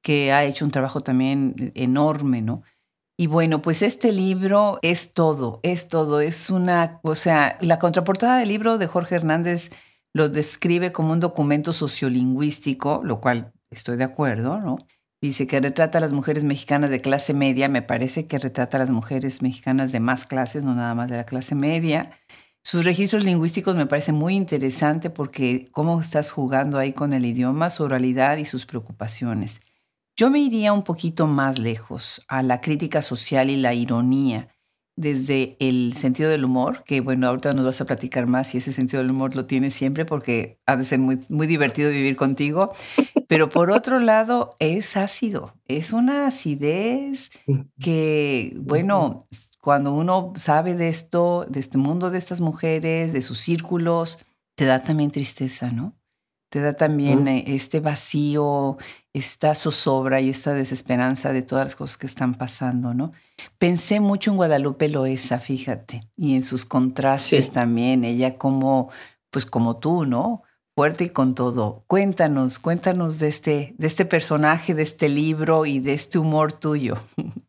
que 0.00 0.32
ha 0.32 0.44
hecho 0.44 0.64
un 0.64 0.70
trabajo 0.70 1.00
también 1.00 1.72
enorme, 1.74 2.40
¿no? 2.40 2.62
Y 3.18 3.26
bueno, 3.26 3.62
pues 3.62 3.82
este 3.82 4.12
libro 4.12 4.78
es 4.82 5.12
todo, 5.12 5.60
es 5.62 5.88
todo, 5.88 6.20
es 6.20 6.50
una, 6.50 7.00
o 7.02 7.14
sea, 7.14 7.56
la 7.60 7.78
contraportada 7.78 8.38
del 8.38 8.48
libro 8.48 8.78
de 8.78 8.86
Jorge 8.86 9.16
Hernández 9.16 9.70
lo 10.14 10.28
describe 10.28 10.92
como 10.92 11.12
un 11.12 11.20
documento 11.20 11.72
sociolingüístico, 11.72 13.00
lo 13.04 13.20
cual 13.20 13.52
estoy 13.70 13.96
de 13.96 14.04
acuerdo, 14.04 14.60
¿no? 14.60 14.78
Dice 15.22 15.46
que 15.46 15.60
retrata 15.60 15.98
a 15.98 16.00
las 16.00 16.12
mujeres 16.12 16.42
mexicanas 16.42 16.90
de 16.90 17.00
clase 17.00 17.32
media, 17.32 17.68
me 17.68 17.80
parece 17.80 18.26
que 18.26 18.40
retrata 18.40 18.76
a 18.76 18.80
las 18.80 18.90
mujeres 18.90 19.40
mexicanas 19.40 19.92
de 19.92 20.00
más 20.00 20.26
clases, 20.26 20.64
no 20.64 20.74
nada 20.74 20.96
más 20.96 21.10
de 21.10 21.16
la 21.16 21.24
clase 21.24 21.54
media. 21.54 22.18
Sus 22.64 22.84
registros 22.84 23.22
lingüísticos 23.22 23.76
me 23.76 23.86
parece 23.86 24.10
muy 24.10 24.34
interesante 24.34 25.10
porque 25.10 25.68
cómo 25.70 26.00
estás 26.00 26.32
jugando 26.32 26.76
ahí 26.76 26.92
con 26.92 27.12
el 27.12 27.24
idioma, 27.24 27.70
su 27.70 27.84
oralidad 27.84 28.38
y 28.38 28.44
sus 28.44 28.66
preocupaciones. 28.66 29.60
Yo 30.16 30.28
me 30.28 30.40
iría 30.40 30.72
un 30.72 30.82
poquito 30.82 31.28
más 31.28 31.60
lejos 31.60 32.20
a 32.26 32.42
la 32.42 32.60
crítica 32.60 33.00
social 33.00 33.48
y 33.48 33.56
la 33.56 33.74
ironía 33.74 34.48
desde 35.02 35.56
el 35.60 35.92
sentido 35.94 36.30
del 36.30 36.44
humor, 36.44 36.82
que 36.84 37.02
bueno, 37.02 37.28
ahorita 37.28 37.52
nos 37.52 37.66
vas 37.66 37.80
a 37.82 37.84
platicar 37.84 38.26
más 38.26 38.48
si 38.48 38.58
ese 38.58 38.72
sentido 38.72 39.02
del 39.02 39.10
humor 39.10 39.36
lo 39.36 39.44
tienes 39.44 39.74
siempre 39.74 40.06
porque 40.06 40.58
ha 40.64 40.76
de 40.76 40.84
ser 40.84 40.98
muy, 41.00 41.18
muy 41.28 41.46
divertido 41.46 41.90
vivir 41.90 42.16
contigo, 42.16 42.72
pero 43.28 43.50
por 43.50 43.70
otro 43.70 43.98
lado 43.98 44.56
es 44.58 44.96
ácido, 44.96 45.54
es 45.68 45.92
una 45.92 46.26
acidez 46.26 47.30
que, 47.78 48.54
bueno, 48.56 49.28
cuando 49.60 49.92
uno 49.92 50.32
sabe 50.36 50.74
de 50.74 50.88
esto, 50.88 51.44
de 51.48 51.60
este 51.60 51.76
mundo 51.76 52.10
de 52.10 52.18
estas 52.18 52.40
mujeres, 52.40 53.12
de 53.12 53.20
sus 53.20 53.38
círculos, 53.38 54.24
te 54.54 54.64
da 54.64 54.78
también 54.78 55.10
tristeza, 55.10 55.70
¿no? 55.70 55.94
Te 56.52 56.60
da 56.60 56.74
también 56.74 57.28
eh, 57.28 57.44
este 57.46 57.80
vacío, 57.80 58.76
esta 59.14 59.54
zozobra 59.54 60.20
y 60.20 60.28
esta 60.28 60.52
desesperanza 60.52 61.32
de 61.32 61.40
todas 61.40 61.64
las 61.64 61.76
cosas 61.76 61.96
que 61.96 62.06
están 62.06 62.34
pasando, 62.34 62.92
¿no? 62.92 63.10
Pensé 63.56 64.00
mucho 64.00 64.32
en 64.32 64.36
Guadalupe 64.36 64.90
Loesa, 64.90 65.40
fíjate, 65.40 66.02
y 66.14 66.34
en 66.34 66.42
sus 66.42 66.66
contrastes 66.66 67.52
también, 67.52 68.04
ella 68.04 68.36
como, 68.36 68.90
pues 69.30 69.46
como 69.46 69.78
tú, 69.78 70.04
¿no? 70.04 70.42
Fuerte 70.76 71.04
y 71.04 71.08
con 71.08 71.34
todo. 71.34 71.84
Cuéntanos, 71.86 72.58
cuéntanos 72.58 73.18
de 73.18 73.28
este, 73.28 73.74
de 73.78 73.86
este 73.86 74.04
personaje, 74.04 74.74
de 74.74 74.82
este 74.82 75.08
libro 75.08 75.64
y 75.64 75.80
de 75.80 75.94
este 75.94 76.18
humor 76.18 76.52
tuyo. 76.52 76.98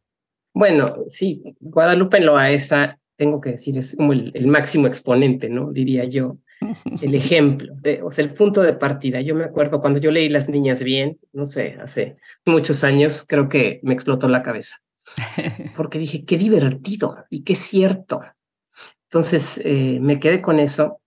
Bueno, 0.55 0.93
sí, 1.07 1.41
Guadalupe 1.59 2.19
Loesa, 2.21 2.99
tengo 3.17 3.41
que 3.41 3.49
decir, 3.49 3.75
es 3.75 3.95
como 3.95 4.13
el, 4.13 4.31
el 4.35 4.45
máximo 4.45 4.85
exponente, 4.85 5.49
¿no? 5.49 5.71
Diría 5.71 6.05
yo, 6.05 6.37
el 7.01 7.15
ejemplo, 7.15 7.73
o 8.03 8.11
sea, 8.11 8.25
el 8.25 8.33
punto 8.33 8.61
de 8.61 8.73
partida. 8.73 9.21
Yo 9.21 9.35
me 9.35 9.45
acuerdo 9.45 9.81
cuando 9.81 9.99
yo 9.99 10.11
leí 10.11 10.29
Las 10.29 10.49
Niñas 10.49 10.83
Bien, 10.83 11.19
no 11.31 11.45
sé, 11.45 11.77
hace 11.81 12.17
muchos 12.45 12.83
años, 12.83 13.25
creo 13.27 13.49
que 13.49 13.79
me 13.83 13.93
explotó 13.93 14.27
la 14.27 14.41
cabeza, 14.41 14.77
porque 15.75 15.99
dije, 15.99 16.25
qué 16.25 16.37
divertido 16.37 17.25
y 17.29 17.43
qué 17.43 17.55
cierto. 17.55 18.21
Entonces 19.09 19.61
eh, 19.63 19.99
me 20.01 20.19
quedé 20.19 20.41
con 20.41 20.59
eso. 20.59 20.99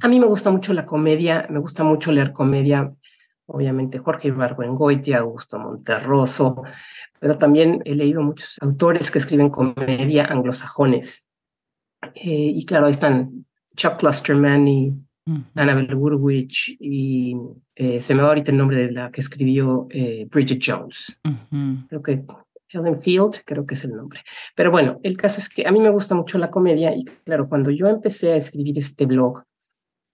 A 0.00 0.08
mí 0.08 0.20
me 0.20 0.26
gusta 0.26 0.50
mucho 0.50 0.72
la 0.72 0.86
comedia, 0.86 1.46
me 1.50 1.58
gusta 1.58 1.84
mucho 1.84 2.12
leer 2.12 2.32
comedia, 2.32 2.92
obviamente 3.46 3.98
Jorge 3.98 4.28
Ibargüengoitia, 4.28 5.18
Augusto 5.18 5.58
Monterroso, 5.58 6.62
pero 7.20 7.36
también 7.38 7.82
he 7.84 7.94
leído 7.94 8.22
muchos 8.22 8.58
autores 8.60 9.10
que 9.10 9.18
escriben 9.18 9.50
comedia 9.50 10.26
anglosajones. 10.26 11.26
Eh, 12.14 12.52
y 12.54 12.64
claro, 12.66 12.86
ahí 12.86 12.92
están 12.92 13.46
Chuck 13.76 13.98
Clusterman 13.98 14.68
y 14.68 14.92
Annabelle 15.54 15.94
Gurwitch 15.94 16.76
y 16.78 17.34
eh, 17.74 17.98
se 18.00 18.14
me 18.14 18.22
va 18.22 18.28
ahorita 18.28 18.50
el 18.50 18.58
nombre 18.58 18.76
de 18.76 18.92
la 18.92 19.10
que 19.10 19.20
escribió 19.20 19.86
eh, 19.90 20.26
Bridget 20.30 20.60
Jones. 20.64 21.20
Creo 21.88 22.02
que 22.02 22.24
Helen 22.68 22.96
Field, 22.96 23.42
creo 23.44 23.64
que 23.64 23.74
es 23.74 23.84
el 23.84 23.92
nombre. 23.92 24.20
Pero 24.54 24.70
bueno, 24.70 25.00
el 25.02 25.16
caso 25.16 25.40
es 25.40 25.48
que 25.48 25.66
a 25.66 25.72
mí 25.72 25.80
me 25.80 25.90
gusta 25.90 26.14
mucho 26.14 26.38
la 26.38 26.50
comedia 26.50 26.94
y 26.94 27.04
claro, 27.24 27.48
cuando 27.48 27.70
yo 27.70 27.88
empecé 27.88 28.32
a 28.32 28.36
escribir 28.36 28.78
este 28.78 29.06
blog, 29.06 29.44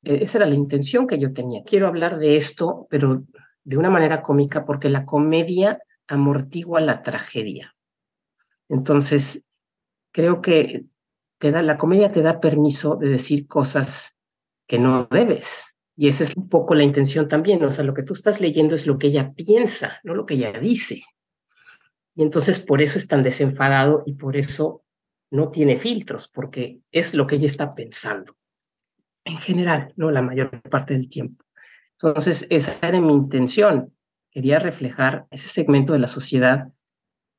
eh, 0.05 0.19
esa 0.23 0.39
era 0.39 0.47
la 0.47 0.55
intención 0.55 1.07
que 1.07 1.19
yo 1.19 1.33
tenía. 1.33 1.63
Quiero 1.65 1.89
hablar 1.89 2.19
de 2.19 2.37
esto, 2.37 2.87
pero 2.89 3.25
de 3.65 3.77
una 3.77 3.91
manera 3.91 4.23
cómica 4.23 4.65
porque 4.65 4.89
la 4.89 5.05
comedia 5.05 5.81
amortigua 6.07 6.81
la 6.81 7.03
tragedia. 7.03 7.75
Entonces, 8.69 9.45
creo 10.13 10.41
que 10.41 10.85
la 11.41 11.79
comedia 11.79 12.13
te 12.13 12.23
da 12.23 12.41
permiso 12.41 12.97
de 12.97 13.09
decir 13.09 13.47
cosas 13.47 14.17
que 14.67 14.79
no 14.79 15.09
debes. 15.11 15.65
Y 15.97 16.09
esa 16.09 16.25
es 16.25 16.37
un 16.37 16.49
poco 16.49 16.75
la 16.75 16.85
intención 16.85 17.29
también. 17.29 17.63
O 17.65 17.71
sea, 17.71 17.85
lo 17.85 17.95
que 17.95 18.03
tú 18.03 18.15
estás 18.15 18.41
leyendo 18.41 18.75
es 18.75 18.87
lo 18.87 18.99
que 18.99 19.09
ella 19.09 19.33
piensa, 19.33 20.01
no 20.03 20.15
lo 20.15 20.27
que 20.27 20.35
ella 20.35 20.53
dice. 20.53 21.03
Y 22.15 22.23
entonces 22.23 22.61
por 22.61 22.83
eso 22.83 22.99
es 22.99 23.07
tan 23.07 23.23
desenfadado 23.23 24.03
y 24.07 24.15
por 24.15 24.37
eso 24.37 24.85
no 25.31 25.51
tiene 25.51 25.77
filtros, 25.77 26.29
porque 26.29 26.81
es 26.91 27.15
lo 27.15 27.27
que 27.27 27.37
ella 27.37 27.47
está 27.47 27.75
pensando. 27.75 28.37
En 29.25 29.37
general, 29.37 29.93
no 29.97 30.11
la 30.11 30.23
mayor 30.23 30.61
parte 30.63 30.95
del 30.95 31.09
tiempo. 31.09 31.45
Entonces, 31.93 32.47
esa 32.51 32.87
era 32.87 33.01
mi 33.01 33.13
intención. 33.13 33.95
Quería 34.31 34.59
reflejar 34.59 35.27
ese 35.31 35.49
segmento 35.49 35.93
de 35.93 35.99
la 35.99 36.07
sociedad 36.07 36.69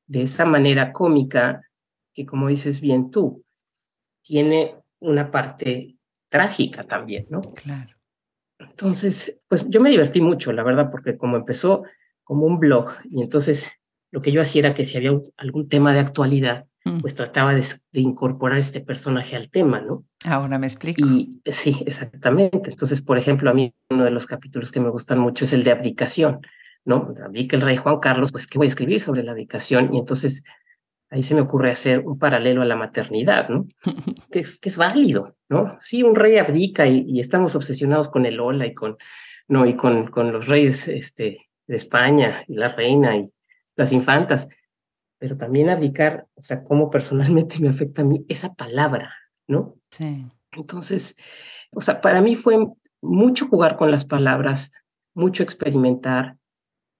de 0.06 0.22
esa 0.22 0.44
manera 0.44 0.92
cómica 0.92 1.62
que, 2.14 2.24
como 2.26 2.48
dices 2.48 2.80
bien 2.80 3.10
tú, 3.10 3.44
tiene 4.22 4.76
una 5.00 5.30
parte 5.30 5.96
trágica 6.28 6.84
también, 6.84 7.26
¿no? 7.28 7.40
Claro. 7.40 7.94
Entonces, 8.58 9.40
pues 9.48 9.68
yo 9.68 9.80
me 9.80 9.90
divertí 9.90 10.20
mucho, 10.20 10.52
la 10.52 10.62
verdad, 10.62 10.90
porque 10.90 11.16
como 11.16 11.36
empezó 11.36 11.82
como 12.22 12.46
un 12.46 12.58
blog 12.58 12.90
y 13.04 13.22
entonces 13.22 13.72
lo 14.10 14.22
que 14.22 14.30
yo 14.30 14.40
hacía 14.40 14.60
era 14.60 14.74
que 14.74 14.84
si 14.84 14.96
había 14.96 15.12
algún 15.36 15.68
tema 15.68 15.92
de 15.92 16.00
actualidad, 16.00 16.66
mm. 16.84 17.00
pues 17.00 17.14
trataba 17.14 17.54
de, 17.54 17.64
incorporar 17.92 18.58
este 18.58 18.80
personaje 18.80 19.36
al 19.36 19.50
tema, 19.50 19.80
¿no? 19.80 20.04
Ahora 20.26 20.58
me 20.58 20.66
explico. 20.66 21.04
Y 21.04 21.42
sí, 21.46 21.82
exactamente. 21.86 22.70
Entonces, 22.70 23.00
por 23.00 23.18
ejemplo, 23.18 23.50
a 23.50 23.54
mí 23.54 23.74
uno 23.90 24.04
de 24.04 24.10
los 24.10 24.26
capítulos 24.26 24.70
que 24.70 24.80
me 24.80 24.90
gustan 24.90 25.18
mucho 25.18 25.44
es 25.44 25.52
el 25.52 25.64
de 25.64 25.72
abdicación, 25.72 26.40
¿no? 26.84 27.14
Abdica 27.24 27.56
el 27.56 27.62
rey 27.62 27.76
Juan 27.76 27.98
Carlos, 28.00 28.30
pues, 28.32 28.46
¿qué 28.46 28.58
voy 28.58 28.66
a 28.66 28.68
escribir 28.68 29.00
sobre 29.00 29.22
la 29.22 29.32
abdicación? 29.32 29.92
Y 29.94 29.98
entonces 29.98 30.44
ahí 31.12 31.22
se 31.22 31.34
me 31.34 31.42
ocurre 31.42 31.70
hacer 31.70 32.00
un 32.00 32.18
paralelo 32.18 32.62
a 32.62 32.64
la 32.64 32.74
maternidad, 32.74 33.50
¿no? 33.50 33.66
que, 34.32 34.38
es, 34.38 34.58
que 34.58 34.70
es 34.70 34.78
válido, 34.78 35.36
¿no? 35.50 35.76
Sí, 35.78 36.02
un 36.02 36.14
rey 36.14 36.38
abdica 36.38 36.86
y, 36.86 37.20
estamos 37.20 37.54
obsesionados 37.54 38.08
con 38.08 38.24
el 38.24 38.40
Ola 38.40 38.66
y 38.66 38.72
con, 38.72 38.96
no, 39.46 39.66
y 39.66 39.76
con, 39.76 40.06
con 40.06 40.32
los 40.32 40.46
reyes 40.46 40.88
este, 40.88 41.50
de 41.66 41.76
España 41.76 42.42
y 42.48 42.54
la 42.54 42.68
reina 42.68 43.14
y 43.18 43.30
las 43.76 43.92
infantas, 43.92 44.48
pero 45.18 45.36
también 45.36 45.68
abdicar, 45.68 46.26
o 46.34 46.42
sea, 46.42 46.62
cómo 46.64 46.88
personalmente 46.90 47.60
me 47.60 47.68
afecta 47.68 48.00
a 48.00 48.06
mí 48.06 48.24
esa 48.28 48.54
palabra, 48.54 49.14
¿no? 49.46 49.76
Sí. 49.90 50.24
Entonces, 50.52 51.16
o 51.72 51.82
sea, 51.82 52.00
para 52.00 52.22
mí 52.22 52.36
fue 52.36 52.56
mucho 53.02 53.48
jugar 53.48 53.76
con 53.76 53.90
las 53.90 54.06
palabras, 54.06 54.72
mucho 55.12 55.42
experimentar 55.42 56.38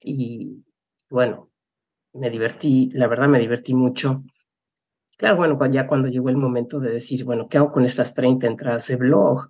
y 0.01 0.65
bueno, 1.09 1.52
me 2.15 2.31
divertí, 2.31 2.91
la 2.93 3.07
verdad 3.07 3.29
me 3.29 3.39
divertí 3.39 3.75
mucho. 3.75 4.23
Claro, 5.17 5.37
bueno, 5.37 5.59
ya 5.71 5.87
cuando 5.87 6.09
llegó 6.09 6.29
el 6.29 6.37
momento 6.37 6.81
de 6.81 6.91
decir, 6.91 7.25
bueno, 7.25 7.49
¿qué 7.49 7.59
hago 7.59 7.73
con 7.73 7.85
estas 7.85 8.15
30 8.15 8.47
entradas 8.47 8.87
de 8.89 8.97
blog? 8.97 9.49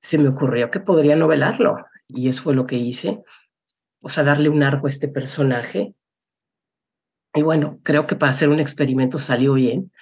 Se 0.00 0.18
me 0.18 0.28
ocurrió 0.28 0.70
que 0.70 0.80
podría 0.80 1.16
novelarlo. 1.16 1.76
Y 2.08 2.28
eso 2.28 2.42
fue 2.42 2.54
lo 2.54 2.66
que 2.66 2.76
hice. 2.76 3.22
O 4.00 4.08
sea, 4.08 4.24
darle 4.24 4.48
un 4.48 4.62
arco 4.62 4.86
a 4.86 4.90
este 4.90 5.08
personaje. 5.08 5.94
Y 7.34 7.42
bueno, 7.42 7.78
creo 7.82 8.06
que 8.06 8.16
para 8.16 8.30
hacer 8.30 8.48
un 8.48 8.58
experimento 8.58 9.18
salió 9.18 9.54
bien. 9.54 9.92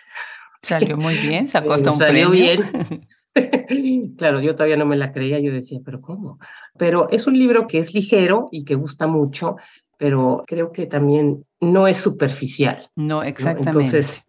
Salió 0.62 0.96
muy 0.96 1.16
bien, 1.18 1.48
sacó 1.48 1.72
hasta 1.74 1.92
un 1.92 1.98
Salió 1.98 2.30
bien. 2.30 2.62
claro, 4.16 4.40
yo 4.40 4.54
todavía 4.54 4.76
no 4.76 4.86
me 4.86 4.96
la 4.96 5.12
creía, 5.12 5.38
yo 5.38 5.52
decía, 5.52 5.80
pero 5.84 6.00
¿cómo? 6.00 6.38
Pero 6.78 7.08
es 7.10 7.26
un 7.26 7.38
libro 7.38 7.66
que 7.66 7.78
es 7.78 7.94
ligero 7.94 8.48
y 8.50 8.64
que 8.64 8.74
gusta 8.74 9.06
mucho, 9.06 9.56
pero 10.00 10.44
creo 10.46 10.72
que 10.72 10.86
también 10.86 11.44
no 11.60 11.86
es 11.86 11.98
superficial. 11.98 12.78
No, 12.96 13.22
exactamente. 13.22 13.68
Entonces, 13.68 14.26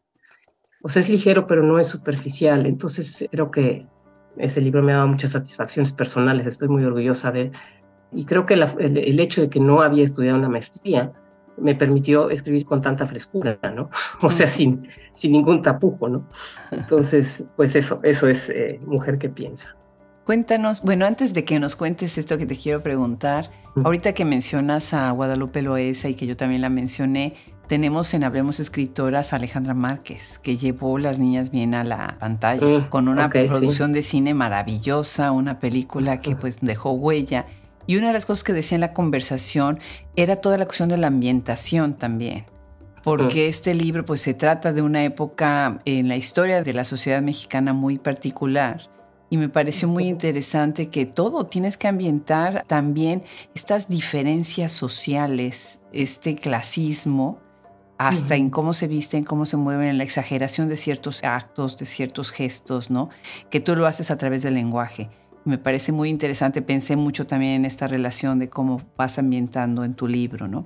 o 0.83 0.89
sea, 0.89 1.01
es 1.01 1.07
ligero, 1.07 1.47
pero 1.47 1.63
no 1.63 1.79
es 1.79 1.87
superficial. 1.87 2.65
Entonces, 2.65 3.25
creo 3.31 3.49
que 3.49 3.87
ese 4.35 4.59
libro 4.59 4.83
me 4.83 4.91
ha 4.91 4.97
dado 4.97 5.07
muchas 5.07 5.31
satisfacciones 5.31 5.93
personales, 5.93 6.45
estoy 6.45 6.67
muy 6.67 6.83
orgullosa 6.83 7.31
de 7.31 7.41
él. 7.43 7.51
Y 8.11 8.25
creo 8.25 8.45
que 8.45 8.55
el, 8.55 9.19
hecho 9.21 9.39
de 9.39 9.49
que 9.49 9.61
no 9.61 9.81
había 9.81 10.03
estudiado 10.03 10.37
una 10.37 10.49
maestría 10.49 11.13
me 11.57 11.73
permitió 11.73 12.29
escribir 12.29 12.65
con 12.65 12.81
tanta 12.81 13.05
frescura, 13.05 13.57
¿no? 13.73 13.89
O 14.21 14.29
sea, 14.29 14.47
sin, 14.47 14.89
sin 15.11 15.31
ningún 15.31 15.61
tapujo, 15.61 16.09
¿no? 16.09 16.27
Entonces, 16.71 17.45
pues 17.55 17.77
eso, 17.77 18.01
eso 18.03 18.27
es 18.27 18.49
eh, 18.49 18.77
Mujer 18.85 19.17
que 19.17 19.29
piensa. 19.29 19.77
Cuéntanos, 20.25 20.83
bueno, 20.83 21.05
antes 21.05 21.33
de 21.33 21.43
que 21.43 21.59
nos 21.59 21.75
cuentes 21.75 22.17
esto 22.17 22.37
que 22.37 22.45
te 22.45 22.55
quiero 22.55 22.83
preguntar, 22.83 23.49
ahorita 23.83 24.13
que 24.13 24.23
mencionas 24.23 24.93
a 24.93 25.09
Guadalupe 25.11 25.61
Loesa 25.61 26.09
y 26.09 26.13
que 26.13 26.27
yo 26.27 26.37
también 26.37 26.61
la 26.61 26.69
mencioné, 26.69 27.33
tenemos 27.71 28.13
en 28.13 28.23
Hablemos 28.23 28.59
Escritoras 28.59 29.31
a 29.31 29.37
Alejandra 29.37 29.73
Márquez, 29.73 30.39
que 30.39 30.57
llevó 30.57 30.99
Las 30.99 31.19
Niñas 31.19 31.51
Bien 31.51 31.73
a 31.73 31.83
la 31.83 32.17
pantalla, 32.19 32.67
mm, 32.67 32.89
con 32.89 33.07
una 33.07 33.29
producción 33.29 33.93
de 33.93 34.03
cine 34.03 34.33
maravillosa, 34.33 35.31
una 35.31 35.57
película 35.57 36.17
que 36.17 36.35
pues 36.35 36.59
dejó 36.61 36.91
huella. 36.91 37.45
Y 37.87 37.95
una 37.95 38.07
de 38.07 38.13
las 38.13 38.25
cosas 38.25 38.43
que 38.43 38.53
decía 38.53 38.75
en 38.75 38.81
la 38.81 38.93
conversación 38.93 39.79
era 40.15 40.35
toda 40.35 40.57
la 40.57 40.65
cuestión 40.65 40.89
de 40.89 40.97
la 40.97 41.07
ambientación 41.07 41.95
también. 41.95 42.45
Porque 43.03 43.45
mm. 43.45 43.49
este 43.49 43.73
libro 43.73 44.05
pues 44.05 44.21
se 44.21 44.33
trata 44.33 44.73
de 44.73 44.81
una 44.81 45.03
época 45.03 45.79
en 45.85 46.09
la 46.09 46.17
historia 46.17 46.63
de 46.63 46.73
la 46.73 46.83
sociedad 46.83 47.21
mexicana 47.21 47.73
muy 47.73 47.97
particular. 47.97 48.89
Y 49.31 49.37
me 49.37 49.47
pareció 49.47 49.87
muy 49.87 50.09
interesante 50.09 50.89
que 50.89 51.05
todo 51.05 51.45
tienes 51.45 51.77
que 51.77 51.87
ambientar 51.87 52.65
también 52.67 53.23
estas 53.55 53.87
diferencias 53.87 54.73
sociales, 54.73 55.81
este 55.93 56.35
clasismo, 56.35 57.39
hasta 57.97 58.35
en 58.35 58.49
cómo 58.49 58.73
se 58.73 58.89
visten, 58.89 59.23
cómo 59.23 59.45
se 59.45 59.55
mueven, 59.55 59.87
en 59.87 59.97
la 59.97 60.03
exageración 60.03 60.67
de 60.67 60.75
ciertos 60.75 61.23
actos, 61.23 61.77
de 61.77 61.85
ciertos 61.85 62.29
gestos, 62.31 62.91
¿no? 62.91 63.07
Que 63.49 63.61
tú 63.61 63.73
lo 63.77 63.87
haces 63.87 64.11
a 64.11 64.17
través 64.17 64.43
del 64.43 64.55
lenguaje. 64.55 65.09
Me 65.45 65.57
parece 65.57 65.93
muy 65.93 66.09
interesante, 66.09 66.61
pensé 66.61 66.97
mucho 66.97 67.25
también 67.25 67.53
en 67.53 67.65
esta 67.65 67.87
relación 67.87 68.37
de 68.37 68.49
cómo 68.49 68.81
vas 68.97 69.17
ambientando 69.17 69.85
en 69.85 69.93
tu 69.93 70.09
libro, 70.09 70.49
¿no? 70.49 70.65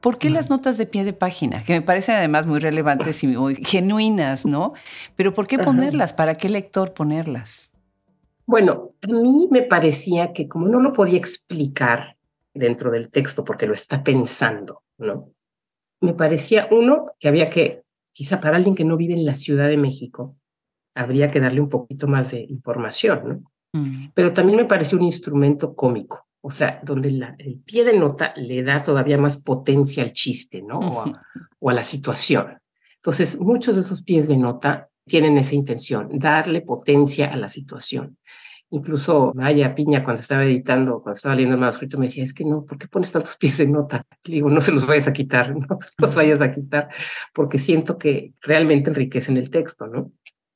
¿Por 0.00 0.16
qué 0.16 0.30
las 0.30 0.48
notas 0.48 0.78
de 0.78 0.86
pie 0.86 1.04
de 1.04 1.12
página? 1.12 1.60
Que 1.60 1.74
me 1.74 1.82
parecen 1.82 2.14
además 2.14 2.46
muy 2.46 2.58
relevantes 2.58 3.22
y 3.22 3.26
muy 3.26 3.56
genuinas, 3.56 4.46
¿no? 4.46 4.72
Pero 5.14 5.34
¿por 5.34 5.46
qué 5.46 5.58
ponerlas? 5.58 6.14
¿Para 6.14 6.36
qué 6.36 6.48
lector 6.48 6.94
ponerlas? 6.94 7.72
Bueno, 8.48 8.94
a 9.02 9.06
mí 9.06 9.46
me 9.50 9.62
parecía 9.62 10.32
que 10.32 10.48
como 10.48 10.66
no 10.66 10.80
lo 10.80 10.92
podía 10.92 11.18
explicar 11.18 12.16
dentro 12.52 12.90
del 12.90 13.10
texto 13.10 13.44
porque 13.44 13.66
lo 13.66 13.74
está 13.74 14.02
pensando, 14.02 14.82
¿no? 14.96 15.32
me 16.00 16.14
parecía, 16.14 16.68
uno, 16.70 17.12
que 17.18 17.28
había 17.28 17.50
que, 17.50 17.82
quizá 18.12 18.40
para 18.40 18.56
alguien 18.56 18.74
que 18.74 18.84
no 18.84 18.96
vive 18.96 19.14
en 19.14 19.26
la 19.26 19.34
Ciudad 19.34 19.68
de 19.68 19.76
México, 19.76 20.36
habría 20.94 21.30
que 21.30 21.40
darle 21.40 21.60
un 21.60 21.68
poquito 21.68 22.06
más 22.06 22.30
de 22.30 22.40
información, 22.40 23.28
¿no? 23.28 23.80
Mm. 23.80 24.08
Pero 24.14 24.32
también 24.32 24.58
me 24.58 24.64
pareció 24.64 24.98
un 24.98 25.04
instrumento 25.04 25.74
cómico, 25.74 26.26
o 26.40 26.50
sea, 26.50 26.80
donde 26.82 27.08
el 27.38 27.60
pie 27.64 27.84
de 27.84 27.98
nota 27.98 28.32
le 28.36 28.62
da 28.62 28.82
todavía 28.82 29.18
más 29.18 29.36
potencia 29.36 30.02
al 30.02 30.12
chiste, 30.12 30.62
¿no? 30.62 31.04
o 31.58 31.70
a 31.70 31.74
la 31.74 31.82
situación. 31.82 32.58
Entonces, 32.96 33.38
muchos 33.38 33.74
de 33.76 33.82
esos 33.82 34.02
pies 34.02 34.28
de 34.28 34.38
nota 34.38 34.88
tienen 35.08 35.36
esa 35.38 35.54
intención, 35.56 36.08
darle 36.12 36.60
potencia 36.60 37.32
a 37.32 37.36
la 37.36 37.48
situación. 37.48 38.18
Incluso 38.70 39.32
Maya 39.34 39.74
Piña, 39.74 40.04
cuando 40.04 40.20
estaba 40.20 40.44
editando, 40.44 41.00
cuando 41.02 41.16
estaba 41.16 41.34
leyendo 41.34 41.54
el 41.54 41.60
manuscrito, 41.60 41.96
me 41.96 42.06
decía, 42.06 42.22
es 42.22 42.34
que 42.34 42.44
no, 42.44 42.64
¿por 42.64 42.76
qué 42.76 42.86
pones 42.86 43.10
tantos 43.10 43.36
pies 43.36 43.56
de 43.56 43.66
nota? 43.66 44.04
Le 44.24 44.34
digo, 44.34 44.50
no 44.50 44.60
se 44.60 44.72
los 44.72 44.86
vayas 44.86 45.08
a 45.08 45.12
quitar, 45.12 45.56
no 45.56 45.78
se 45.78 45.90
los 45.96 46.14
vayas 46.14 46.40
a 46.42 46.50
quitar, 46.50 46.88
porque 47.32 47.56
siento 47.56 47.96
que 47.96 48.34
realmente 48.42 48.90
enriquecen 48.90 49.38
el 49.38 49.50
texto, 49.50 49.86
¿no? 49.86 50.12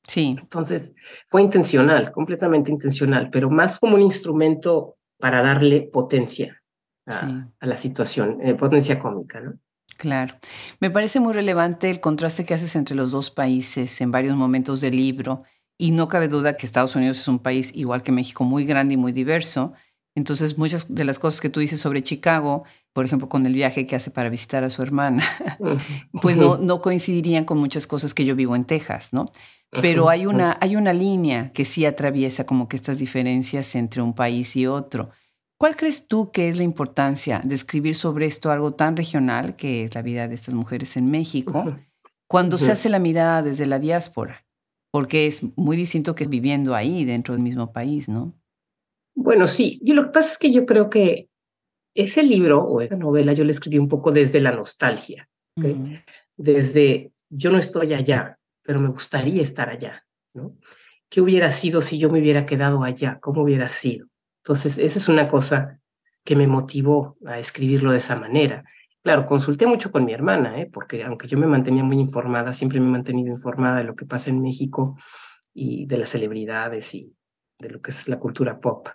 Sí. 0.07 0.35
Entonces, 0.39 0.93
fue 1.27 1.41
intencional, 1.41 2.11
completamente 2.11 2.71
intencional, 2.71 3.29
pero 3.31 3.49
más 3.49 3.79
como 3.79 3.95
un 3.95 4.01
instrumento 4.01 4.97
para 5.17 5.41
darle 5.41 5.81
potencia 5.81 6.61
a, 7.07 7.49
la 7.61 7.77
situación, 7.77 8.39
eh, 8.41 8.53
potencia 8.53 8.99
cómica, 8.99 9.39
¿no? 9.39 9.57
Claro. 10.03 10.35
Me 10.81 10.91
parece 10.91 11.21
muy 11.21 11.31
relevante 11.31 11.89
el 11.89 12.01
contraste 12.01 12.43
que 12.43 12.53
haces 12.53 12.75
entre 12.75 12.93
los 12.93 13.11
dos 13.11 13.31
países 13.31 14.01
en 14.01 14.11
varios 14.11 14.35
momentos 14.35 14.81
del 14.81 14.97
libro 14.97 15.43
y 15.77 15.91
no 15.91 16.09
cabe 16.09 16.27
duda 16.27 16.57
que 16.57 16.65
Estados 16.65 16.97
Unidos 16.97 17.19
es 17.19 17.29
un 17.29 17.39
país 17.39 17.73
igual 17.73 18.03
que 18.03 18.11
México 18.11 18.43
muy 18.43 18.65
grande 18.65 18.95
y 18.95 18.97
muy 18.97 19.13
diverso. 19.13 19.71
Entonces, 20.13 20.57
muchas 20.57 20.93
de 20.93 21.05
las 21.05 21.19
cosas 21.19 21.39
que 21.39 21.49
tú 21.49 21.61
dices 21.61 21.79
sobre 21.79 22.03
Chicago, 22.03 22.65
por 22.91 23.05
ejemplo, 23.05 23.29
con 23.29 23.45
el 23.45 23.53
viaje 23.53 23.87
que 23.87 23.95
hace 23.95 24.11
para 24.11 24.27
visitar 24.27 24.65
a 24.65 24.69
su 24.69 24.81
hermana, 24.81 25.23
pues 26.21 26.35
no, 26.35 26.57
no 26.57 26.81
coincidirían 26.81 27.45
con 27.45 27.57
muchas 27.59 27.87
cosas 27.87 28.13
que 28.13 28.25
yo 28.25 28.35
vivo 28.35 28.57
en 28.57 28.65
Texas, 28.65 29.13
¿no? 29.13 29.27
Pero 29.71 30.09
hay 30.09 30.25
una, 30.25 30.57
hay 30.59 30.75
una 30.75 30.91
línea 30.91 31.53
que 31.53 31.63
sí 31.63 31.85
atraviesa 31.85 32.45
como 32.45 32.67
que 32.67 32.75
estas 32.75 32.97
diferencias 32.97 33.73
entre 33.75 34.01
un 34.01 34.13
país 34.13 34.57
y 34.57 34.67
otro. 34.67 35.11
¿Cuál 35.63 35.77
crees 35.77 36.09
tú 36.09 36.29
que 36.29 36.49
es 36.49 36.57
la 36.57 36.63
importancia 36.63 37.39
de 37.41 37.55
escribir 37.55 37.95
sobre 37.95 38.25
esto, 38.25 38.51
algo 38.51 38.73
tan 38.73 38.97
regional 38.97 39.55
que 39.55 39.85
es 39.85 39.95
la 39.95 40.01
vida 40.01 40.27
de 40.27 40.35
estas 40.35 40.55
mujeres 40.55 40.97
en 40.97 41.09
México, 41.09 41.63
cuando 42.27 42.57
se 42.57 42.69
hace 42.69 42.89
la 42.89 42.99
mirada 42.99 43.41
desde 43.41 43.65
la 43.65 43.79
diáspora? 43.79 44.43
porque 44.91 45.25
es 45.25 45.57
muy 45.57 45.75
distinto 45.75 46.13
que 46.13 46.25
viviendo 46.25 46.75
ahí 46.75 47.03
dentro 47.03 47.33
del 47.33 47.41
mismo 47.41 47.73
país, 47.73 48.09
¿no? 48.09 48.39
Bueno, 49.15 49.47
sí, 49.47 49.79
y 49.81 49.93
lo 49.93 50.03
que 50.03 50.11
pasa 50.11 50.33
es 50.33 50.37
que 50.37 50.51
yo 50.51 50.67
creo 50.67 50.89
que 50.89 51.29
ese 51.95 52.21
libro 52.21 52.63
o 52.63 52.81
esa 52.81 52.97
novela 52.97 53.33
yo 53.33 53.43
la 53.43 53.51
escribí 53.51 53.79
un 53.79 53.87
poco 53.87 54.11
desde 54.11 54.39
la 54.39 54.51
nostalgia, 54.51 55.29
desde 56.37 57.11
yo 57.29 57.51
no 57.51 57.57
estoy 57.57 57.93
allá, 57.93 58.37
pero 58.61 58.79
me 58.79 58.89
gustaría 58.89 59.41
estar 59.41 59.69
allá, 59.69 60.05
¿no? 60.35 60.57
¿Qué 61.09 61.21
hubiera 61.21 61.51
sido 61.51 61.81
si 61.81 61.97
yo 61.97 62.09
me 62.09 62.19
hubiera 62.19 62.45
quedado 62.45 62.83
allá? 62.83 63.17
¿Cómo 63.19 63.41
hubiera 63.41 63.69
sido? 63.69 64.07
Entonces, 64.43 64.77
esa 64.77 64.99
es 64.99 65.07
una 65.07 65.27
cosa 65.27 65.79
que 66.23 66.35
me 66.35 66.47
motivó 66.47 67.17
a 67.25 67.39
escribirlo 67.39 67.91
de 67.91 67.97
esa 67.97 68.17
manera. 68.17 68.63
Claro, 69.01 69.25
consulté 69.25 69.67
mucho 69.67 69.91
con 69.91 70.05
mi 70.05 70.13
hermana, 70.13 70.59
¿eh? 70.59 70.69
porque 70.71 71.03
aunque 71.03 71.27
yo 71.27 71.37
me 71.37 71.47
mantenía 71.47 71.83
muy 71.83 71.97
informada, 71.97 72.53
siempre 72.53 72.79
me 72.79 72.87
he 72.87 72.91
mantenido 72.91 73.29
informada 73.29 73.77
de 73.77 73.83
lo 73.85 73.95
que 73.95 74.05
pasa 74.05 74.29
en 74.29 74.41
México 74.41 74.97
y 75.53 75.85
de 75.85 75.97
las 75.97 76.09
celebridades 76.09 76.93
y 76.95 77.13
de 77.59 77.69
lo 77.69 77.81
que 77.81 77.91
es 77.91 78.07
la 78.07 78.19
cultura 78.19 78.59
pop. 78.59 78.89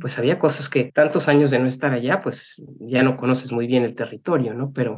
Pues 0.00 0.18
había 0.18 0.38
cosas 0.38 0.68
que 0.68 0.90
tantos 0.92 1.28
años 1.28 1.52
de 1.52 1.60
no 1.60 1.68
estar 1.68 1.92
allá, 1.92 2.18
pues 2.18 2.60
ya 2.80 3.04
no 3.04 3.16
conoces 3.16 3.52
muy 3.52 3.68
bien 3.68 3.84
el 3.84 3.94
territorio, 3.94 4.54
¿no? 4.54 4.72
Pero 4.72 4.96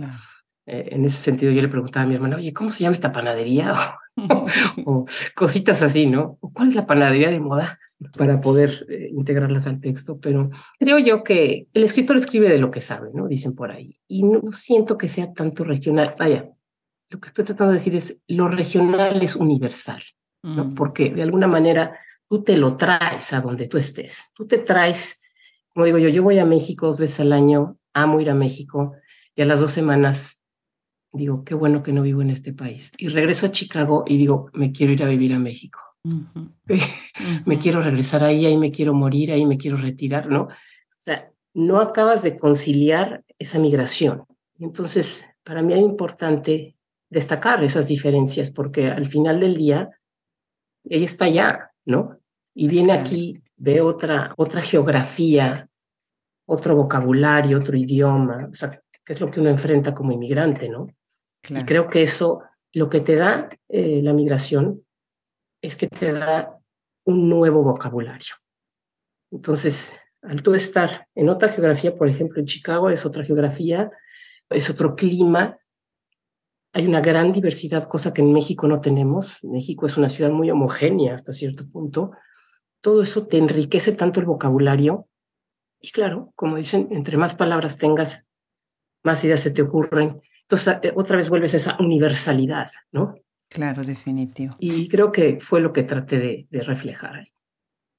eh, 0.65 0.89
en 0.93 1.05
ese 1.05 1.19
sentido 1.19 1.53
yo 1.53 1.61
le 1.61 1.69
preguntaba 1.69 2.05
a 2.05 2.07
mi 2.09 2.15
hermana, 2.15 2.37
oye, 2.37 2.55
¿cómo 2.55 2.73
se 2.73 2.85
llama 2.85 2.95
esta 2.95 3.13
panadería? 3.13 3.75
o 4.87 5.07
cositas 5.35 5.83
así, 5.83 6.07
¿no? 6.07 6.39
¿Cuál 6.53 6.69
es 6.69 6.75
la 6.75 6.87
panadería 6.87 7.31
de 7.31 7.41
moda? 7.41 7.79
Para 8.17 8.41
poder 8.41 8.87
eh, 8.89 9.09
integrarlas 9.13 9.67
al 9.67 9.81
texto, 9.81 10.19
pero 10.21 10.51
creo 10.79 10.99
yo 10.99 11.25
que 11.25 11.69
el 11.73 11.85
escritor 11.85 12.17
escribe 12.17 12.49
de 12.49 12.59
lo 12.59 12.71
que 12.71 12.81
sabe, 12.81 13.11
¿no? 13.15 13.27
Dicen 13.27 13.55
por 13.55 13.71
ahí. 13.71 13.99
Y 14.07 14.23
no 14.23 14.53
siento 14.53 14.99
que 14.99 15.09
sea 15.09 15.33
tanto 15.33 15.65
regional. 15.65 16.15
Vaya, 16.19 16.51
lo 17.09 17.21
que 17.21 17.29
estoy 17.29 17.45
tratando 17.45 17.73
de 17.73 17.79
decir 17.79 17.97
es, 17.97 18.23
lo 18.29 18.49
regional 18.49 19.23
es 19.23 19.37
universal, 19.37 20.03
¿no? 20.43 20.67
Mm. 20.67 20.75
Porque 20.75 21.11
de 21.11 21.23
alguna 21.23 21.47
manera 21.47 21.99
tú 22.29 22.43
te 22.43 22.57
lo 22.57 22.77
traes 22.77 23.33
a 23.33 23.41
donde 23.41 23.69
tú 23.69 23.79
estés. 23.79 24.25
Tú 24.35 24.47
te 24.47 24.59
traes, 24.59 25.21
como 25.73 25.87
digo 25.87 25.99
yo, 25.99 26.09
yo 26.09 26.23
voy 26.23 26.39
a 26.39 26.45
México 26.45 26.87
dos 26.87 26.99
veces 26.99 27.21
al 27.21 27.33
año, 27.33 27.79
amo 27.93 28.21
ir 28.21 28.31
a 28.31 28.35
México, 28.35 28.93
y 29.35 29.43
a 29.43 29.47
las 29.47 29.61
dos 29.61 29.73
semanas 29.73 30.41
digo, 31.15 31.45
qué 31.45 31.55
bueno 31.55 31.83
que 31.83 31.93
no 31.93 32.03
vivo 32.03 32.23
en 32.23 32.31
este 32.31 32.53
país. 32.53 32.93
Y 32.99 33.09
regreso 33.09 33.47
a 33.47 33.51
Chicago 33.51 34.05
y 34.07 34.19
digo, 34.19 34.51
me 34.53 34.73
quiero 34.73 34.93
ir 34.93 35.03
a 35.03 35.09
vivir 35.09 35.33
a 35.33 35.39
México. 35.39 35.81
me 37.47 37.59
quiero 37.59 37.81
regresar 37.81 38.25
ahí, 38.25 38.45
ahí 38.45 38.59
me 38.59 38.71
quiero 38.71 38.93
morir, 38.93 39.33
ahí 39.33 39.47
me 39.47 39.57
quiero 39.57 39.77
retirar, 39.77 40.29
¿no? 40.29 40.43
O 40.43 40.99
sea, 40.99 41.31
no 41.55 41.81
acabas 41.81 42.23
de 42.23 42.37
conciliar 42.37 43.25
esa 43.39 43.59
migración. 43.59 44.25
Entonces, 44.59 45.25
para 45.45 45.63
mí 45.63 45.73
es 45.73 45.81
importante 45.81 46.77
destacar 47.09 47.63
esas 47.63 47.89
diferencias 47.89 48.51
porque 48.51 48.89
al 48.89 49.07
final 49.07 49.41
del 49.41 49.57
día, 49.57 49.91
ella 50.85 51.05
está 51.05 51.27
allá, 51.27 51.71
¿no? 51.87 52.19
Y 52.55 52.69
viene 52.69 52.93
aquí, 52.93 53.41
ve 53.57 53.81
otra, 53.81 54.35
otra 54.37 54.63
geografía, 54.63 55.69
otro 56.47 56.77
vocabulario, 56.77 57.59
otro 57.59 57.77
idioma, 57.77 58.49
o 58.51 58.55
sea, 58.55 58.81
que 59.05 59.13
es 59.13 59.21
lo 59.21 59.31
que 59.31 59.41
uno 59.41 59.51
enfrenta 59.51 59.95
como 59.95 60.13
inmigrante, 60.13 60.69
¿no? 60.69 60.89
Y 61.49 61.65
creo 61.65 61.89
que 61.89 62.03
eso, 62.03 62.43
lo 62.73 62.89
que 62.89 63.01
te 63.01 63.17
da 63.17 63.51
eh, 63.69 64.01
la 64.03 64.13
migración 64.13 64.85
es 65.63 65.77
que 65.77 65.89
te 65.89 66.13
da 66.13 66.59
un 67.05 67.29
nuevo 67.29 67.63
vocabulario. 67.63 68.35
Entonces, 69.31 69.93
al 70.23 70.43
tú 70.43 70.55
estar 70.55 71.09
en 71.15 71.29
otra 71.29 71.51
geografía, 71.51 71.95
por 71.97 72.09
ejemplo, 72.09 72.41
en 72.41 72.47
Chicago 72.47 72.91
es 72.91 73.05
otra 73.05 73.25
geografía, 73.25 73.91
es 74.49 74.71
otro 74.71 74.95
clima, 74.97 75.59
hay 76.73 76.87
una 76.87 77.01
gran 77.01 77.33
diversidad, 77.33 77.85
cosa 77.85 78.13
que 78.13 78.21
en 78.21 78.33
México 78.33 78.67
no 78.67 78.81
tenemos. 78.81 79.39
México 79.45 79.87
es 79.87 79.97
una 79.97 80.09
ciudad 80.09 80.31
muy 80.31 80.51
homogénea 80.51 81.15
hasta 81.15 81.33
cierto 81.33 81.69
punto. 81.69 82.11
Todo 82.81 83.03
eso 83.03 83.27
te 83.27 83.39
enriquece 83.39 83.93
tanto 83.93 84.19
el 84.19 84.27
vocabulario. 84.27 85.09
Y 85.81 85.91
claro, 85.91 86.33
como 86.35 86.57
dicen, 86.57 86.89
entre 86.91 87.17
más 87.17 87.37
palabras 87.37 87.79
tengas 87.79 88.27
más 89.05 89.23
ideas 89.23 89.41
se 89.41 89.53
te 89.53 89.63
ocurren. 89.63 90.21
Entonces, 90.49 90.79
eh, 90.83 90.93
otra 90.95 91.17
vez 91.17 91.29
vuelves 91.29 91.55
a 91.55 91.57
esa 91.57 91.77
universalidad, 91.81 92.71
¿no? 92.93 93.15
Claro, 93.49 93.83
definitivo. 93.83 94.55
Y 94.59 94.89
creo 94.89 95.13
que 95.13 95.39
fue 95.41 95.61
lo 95.61 95.73
que 95.73 95.83
traté 95.83 96.19
de, 96.19 96.47
de 96.51 96.61
reflejar 96.63 97.17
ahí. 97.17 97.29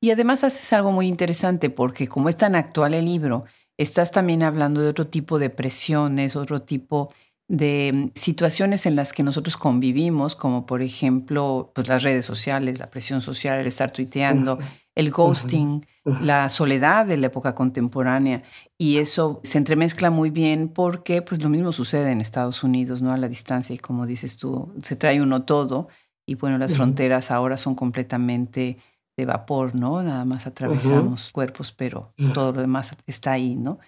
Y 0.01 0.11
además 0.11 0.43
haces 0.43 0.71
algo 0.73 0.91
muy 0.91 1.07
interesante 1.07 1.69
porque 1.69 2.07
como 2.07 2.29
es 2.29 2.37
tan 2.37 2.55
actual 2.55 2.93
el 2.93 3.05
libro, 3.05 3.45
estás 3.77 4.11
también 4.11 4.43
hablando 4.43 4.81
de 4.81 4.89
otro 4.89 5.07
tipo 5.07 5.39
de 5.39 5.49
presiones, 5.49 6.35
otro 6.35 6.61
tipo 6.61 7.09
de 7.47 7.91
mm, 7.93 8.11
situaciones 8.15 8.85
en 8.85 8.95
las 8.95 9.13
que 9.13 9.23
nosotros 9.23 9.57
convivimos, 9.57 10.35
como 10.35 10.65
por 10.65 10.81
ejemplo 10.81 11.71
pues 11.73 11.87
las 11.87 12.03
redes 12.03 12.25
sociales, 12.25 12.79
la 12.79 12.89
presión 12.89 13.21
social, 13.21 13.59
el 13.59 13.67
estar 13.67 13.91
tuiteando, 13.91 14.59
el 14.95 15.11
ghosting, 15.11 15.85
la 16.21 16.47
soledad 16.49 17.05
de 17.05 17.17
la 17.17 17.27
época 17.27 17.53
contemporánea. 17.53 18.43
Y 18.77 18.97
eso 18.97 19.41
se 19.43 19.57
entremezcla 19.57 20.09
muy 20.09 20.29
bien 20.29 20.69
porque 20.69 21.21
pues 21.21 21.43
lo 21.43 21.49
mismo 21.49 21.71
sucede 21.71 22.11
en 22.11 22.21
Estados 22.21 22.63
Unidos, 22.63 23.01
¿no? 23.01 23.11
A 23.11 23.17
la 23.17 23.27
distancia 23.27 23.75
y 23.75 23.79
como 23.79 24.05
dices 24.05 24.37
tú, 24.37 24.73
se 24.81 24.95
trae 24.95 25.21
uno 25.21 25.43
todo 25.43 25.89
y 26.25 26.35
bueno, 26.35 26.57
las 26.57 26.73
fronteras 26.75 27.29
ahora 27.29 27.57
son 27.57 27.75
completamente 27.75 28.77
de 29.17 29.25
vapor, 29.25 29.79
¿no? 29.79 30.01
Nada 30.01 30.25
más 30.25 30.47
atravesamos 30.47 31.31
cuerpos, 31.31 31.71
pero 31.71 32.13
todo 32.33 32.51
lo 32.51 32.61
demás 32.61 32.95
está 33.05 33.33
ahí, 33.33 33.55
¿no? 33.55 33.79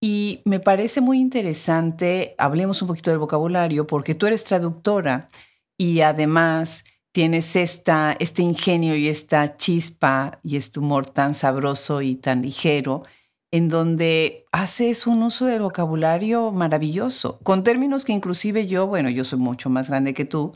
Y 0.00 0.42
me 0.44 0.60
parece 0.60 1.00
muy 1.00 1.18
interesante, 1.18 2.34
hablemos 2.38 2.82
un 2.82 2.88
poquito 2.88 3.10
del 3.10 3.18
vocabulario, 3.18 3.86
porque 3.86 4.14
tú 4.14 4.26
eres 4.26 4.44
traductora 4.44 5.26
y 5.76 6.02
además 6.02 6.84
tienes 7.18 7.56
esta, 7.56 8.14
este 8.20 8.42
ingenio 8.42 8.94
y 8.94 9.08
esta 9.08 9.56
chispa 9.56 10.38
y 10.44 10.56
este 10.56 10.78
humor 10.78 11.06
tan 11.06 11.34
sabroso 11.34 12.00
y 12.00 12.14
tan 12.14 12.42
ligero, 12.42 13.02
en 13.50 13.68
donde 13.68 14.46
haces 14.52 15.04
un 15.04 15.24
uso 15.24 15.46
del 15.46 15.62
vocabulario 15.62 16.52
maravilloso, 16.52 17.40
con 17.40 17.64
términos 17.64 18.04
que 18.04 18.12
inclusive 18.12 18.68
yo, 18.68 18.86
bueno, 18.86 19.10
yo 19.10 19.24
soy 19.24 19.40
mucho 19.40 19.68
más 19.68 19.88
grande 19.88 20.14
que 20.14 20.26
tú, 20.26 20.52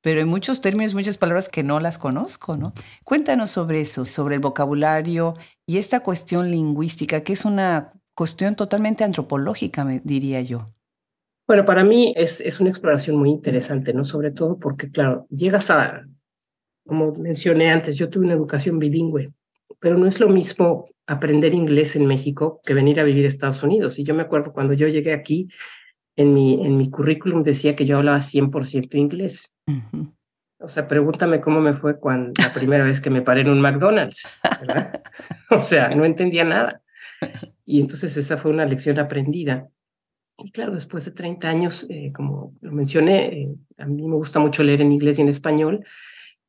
pero 0.00 0.20
hay 0.20 0.24
muchos 0.24 0.62
términos, 0.62 0.94
muchas 0.94 1.18
palabras 1.18 1.50
que 1.50 1.62
no 1.62 1.80
las 1.80 1.98
conozco, 1.98 2.56
¿no? 2.56 2.72
Cuéntanos 3.04 3.50
sobre 3.50 3.82
eso, 3.82 4.06
sobre 4.06 4.36
el 4.36 4.40
vocabulario 4.40 5.34
y 5.66 5.76
esta 5.76 6.00
cuestión 6.00 6.50
lingüística, 6.50 7.24
que 7.24 7.34
es 7.34 7.44
una 7.44 7.92
cuestión 8.14 8.56
totalmente 8.56 9.04
antropológica, 9.04 9.84
diría 10.02 10.40
yo. 10.40 10.64
Bueno, 11.46 11.64
para 11.64 11.84
mí 11.84 12.12
es, 12.16 12.40
es 12.40 12.58
una 12.60 12.70
exploración 12.70 13.16
muy 13.16 13.30
interesante, 13.30 13.92
¿no? 13.94 14.02
Sobre 14.02 14.32
todo 14.32 14.58
porque, 14.58 14.90
claro, 14.90 15.26
llegas 15.30 15.70
a, 15.70 16.04
como 16.86 17.12
mencioné 17.12 17.70
antes, 17.70 17.96
yo 17.96 18.10
tuve 18.10 18.24
una 18.24 18.34
educación 18.34 18.78
bilingüe, 18.78 19.32
pero 19.78 19.96
no 19.96 20.06
es 20.06 20.18
lo 20.18 20.28
mismo 20.28 20.86
aprender 21.06 21.54
inglés 21.54 21.94
en 21.94 22.06
México 22.06 22.60
que 22.64 22.74
venir 22.74 22.98
a 22.98 23.04
vivir 23.04 23.24
a 23.24 23.28
Estados 23.28 23.62
Unidos. 23.62 23.98
Y 23.98 24.04
yo 24.04 24.14
me 24.14 24.22
acuerdo 24.22 24.52
cuando 24.52 24.74
yo 24.74 24.88
llegué 24.88 25.12
aquí, 25.12 25.48
en 26.16 26.32
mi, 26.32 26.64
en 26.66 26.76
mi 26.76 26.90
currículum 26.90 27.42
decía 27.42 27.76
que 27.76 27.86
yo 27.86 27.98
hablaba 27.98 28.18
100% 28.18 28.94
inglés. 28.94 29.54
O 30.58 30.68
sea, 30.68 30.88
pregúntame 30.88 31.40
cómo 31.40 31.60
me 31.60 31.74
fue 31.74 32.00
cuando 32.00 32.32
la 32.40 32.52
primera 32.52 32.84
vez 32.84 33.00
que 33.00 33.10
me 33.10 33.22
paré 33.22 33.42
en 33.42 33.50
un 33.50 33.60
McDonald's, 33.60 34.30
¿verdad? 34.60 35.02
o 35.50 35.60
sea, 35.60 35.90
no 35.90 36.04
entendía 36.04 36.44
nada. 36.44 36.82
Y 37.66 37.80
entonces 37.80 38.16
esa 38.16 38.36
fue 38.36 38.50
una 38.50 38.64
lección 38.64 38.98
aprendida. 38.98 39.68
Y 40.38 40.50
claro, 40.50 40.74
después 40.74 41.04
de 41.04 41.12
30 41.12 41.48
años, 41.48 41.86
eh, 41.88 42.12
como 42.12 42.54
lo 42.60 42.72
mencioné, 42.72 43.26
eh, 43.26 43.54
a 43.78 43.86
mí 43.86 44.06
me 44.06 44.16
gusta 44.16 44.38
mucho 44.38 44.62
leer 44.62 44.82
en 44.82 44.92
inglés 44.92 45.18
y 45.18 45.22
en 45.22 45.28
español 45.28 45.84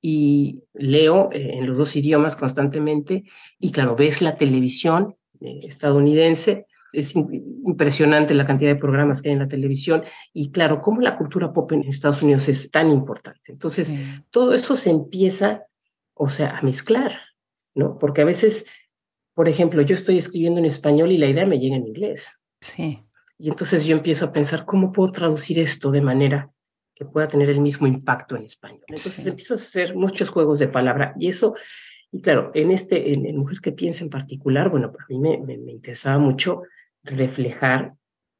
y 0.02 0.64
leo 0.74 1.30
eh, 1.32 1.52
en 1.54 1.66
los 1.66 1.78
dos 1.78 1.96
idiomas 1.96 2.36
constantemente. 2.36 3.24
Y 3.60 3.72
claro, 3.72 3.96
ves 3.96 4.22
la 4.22 4.36
televisión 4.36 5.16
estadounidense 5.40 6.66
es 6.94 7.16
impresionante 7.16 8.34
la 8.34 8.48
cantidad 8.48 8.72
de 8.72 8.80
programas 8.80 9.22
que 9.22 9.30
hay 9.30 9.34
en 9.34 9.40
la 9.40 9.48
televisión 9.48 10.04
y 10.34 10.52
claro, 10.52 10.82
cómo 10.82 11.02
la 11.02 11.18
cultura 11.18 11.54
pop 11.54 11.72
en 11.74 11.84
Estados 11.84 12.24
Unidos 12.24 12.48
es 12.48 12.72
tan 12.72 12.90
importante. 12.90 13.52
Entonces, 13.52 13.94
todo 14.32 14.54
eso 14.54 14.76
se 14.76 14.90
empieza, 14.90 15.66
o 16.14 16.30
sea, 16.30 16.58
a 16.58 16.62
mezclar, 16.62 17.12
¿no? 17.76 17.98
Porque 18.00 18.22
a 18.22 18.26
veces, 18.26 18.66
por 19.34 19.48
ejemplo, 19.50 19.82
yo 19.82 19.96
estoy 19.96 20.18
escribiendo 20.18 20.60
en 20.60 20.66
español 20.66 21.12
y 21.12 21.18
la 21.18 21.28
idea 21.28 21.46
me 21.46 21.60
llega 21.60 21.76
en 21.76 21.88
inglés. 21.88 22.32
Sí. 22.62 23.04
Y 23.40 23.50
entonces 23.50 23.86
yo 23.86 23.96
empiezo 23.96 24.26
a 24.26 24.32
pensar, 24.32 24.66
¿cómo 24.66 24.92
puedo 24.92 25.12
traducir 25.12 25.60
esto 25.60 25.92
de 25.92 26.02
manera 26.02 26.52
que 26.96 27.06
pueda 27.06 27.28
tener 27.28 27.50
el 27.50 27.60
mismo 27.60 27.88
impacto 27.88 28.36
en 28.36 28.44
español? 28.44 28.84
Entonces 28.88 29.26
empiezas 29.26 29.62
a 29.62 29.66
hacer 29.66 29.96
muchos 29.96 30.30
juegos 30.30 30.60
de 30.60 30.68
palabra 30.68 31.14
y 31.18 31.28
eso 31.28 31.56
y 32.12 32.22
claro, 32.22 32.52
en 32.54 32.72
este, 32.72 33.12
en, 33.12 33.38
Mujer 33.38 33.60
que 33.60 33.72
piensa 33.72 34.04
en 34.04 34.10
particular, 34.10 34.70
bueno, 34.70 34.92
para 34.92 35.06
mí 35.10 35.20
me, 35.20 35.38
me, 35.40 35.58
me, 35.58 35.74
interesaba 35.74 36.18
mucho 36.18 36.64
reflejar 37.04 37.94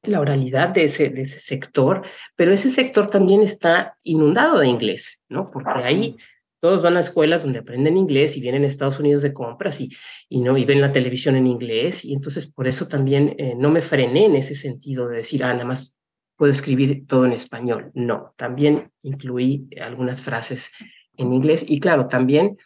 la 0.04 0.22
oralidad 0.22 0.70
de 0.74 0.86
ese, 0.86 1.10
de 1.10 1.24
ese 1.24 1.40
sector, 1.40 2.02
pero 2.36 2.54
ese 2.54 2.70
sector 2.70 3.10
también 3.10 3.42
está 3.42 3.98
inundado 4.04 4.60
de 4.60 4.68
inglés, 4.68 5.22
¿no? 5.28 5.52
Porque 5.52 5.84
ahí 5.84 6.16
todos 6.60 6.82
van 6.82 6.98
a 6.98 7.00
escuelas 7.00 7.44
donde 7.44 7.60
aprenden 7.60 7.98
inglés 7.98 8.38
y 8.38 8.42
vienen 8.42 8.64
a 8.64 8.68
Estados 8.68 9.00
Unidos 9.00 9.22
de 9.22 9.34
compras 9.34 9.80
y, 9.82 9.90
y, 10.30 10.42
¿no? 10.42 10.58
y 10.58 10.66
ven 10.66 10.82
la 10.82 10.92
televisión 10.92 11.36
en 11.36 11.48
inglés 11.48 12.04
y 12.04 12.14
entonces 12.14 12.52
por 12.52 12.68
eso 12.68 12.88
también 12.88 13.36
eh, 13.38 13.54
no 13.56 13.70
me 13.70 13.82
frené 13.82 14.26
en 14.26 14.36
ese 14.36 14.56
sentido 14.56 15.08
de 15.08 15.18
decir, 15.18 15.44
ah, 15.44 15.54
nada 15.54 15.66
más 15.66 15.96
puedo 16.36 16.52
escribir 16.52 17.06
todo 17.08 17.26
en 17.26 17.34
español. 17.34 17.92
No, 17.94 18.34
también 18.38 18.92
incluí 19.02 19.68
algunas 19.82 20.22
frases 20.22 20.72
en 21.18 21.34
inglés 21.34 21.66
y 21.68 21.80
claro, 21.80 22.08
también 22.08 22.58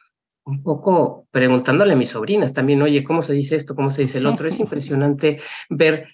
un 0.43 0.63
poco 0.63 1.27
preguntándole 1.31 1.93
a 1.93 1.97
mis 1.97 2.09
sobrinas 2.09 2.53
también, 2.53 2.81
oye, 2.81 3.03
¿cómo 3.03 3.21
se 3.21 3.33
dice 3.33 3.55
esto? 3.55 3.75
¿Cómo 3.75 3.91
se 3.91 4.03
dice 4.03 4.17
el 4.17 4.25
otro? 4.25 4.47
Es 4.47 4.59
impresionante 4.59 5.37
ver, 5.69 6.07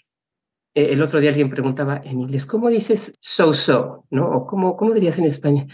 eh, 0.76 0.90
el 0.92 1.02
otro 1.02 1.20
día 1.20 1.30
alguien 1.30 1.50
preguntaba 1.50 2.02
en 2.04 2.22
inglés, 2.22 2.46
¿cómo 2.46 2.70
dices 2.70 3.16
so-so? 3.20 4.06
¿No? 4.10 4.30
O 4.30 4.46
¿cómo, 4.46 4.76
¿cómo 4.76 4.94
dirías 4.94 5.18
en 5.18 5.26
España? 5.26 5.66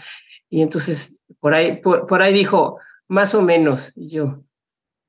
Y 0.48 0.62
entonces 0.62 1.20
por 1.44 1.52
ahí, 1.52 1.76
por, 1.82 2.22
ahí 2.22 2.32
dijo, 2.32 2.78
más 3.06 3.34
o 3.34 3.42
menos, 3.42 3.92
y 3.96 4.08
yo, 4.08 4.42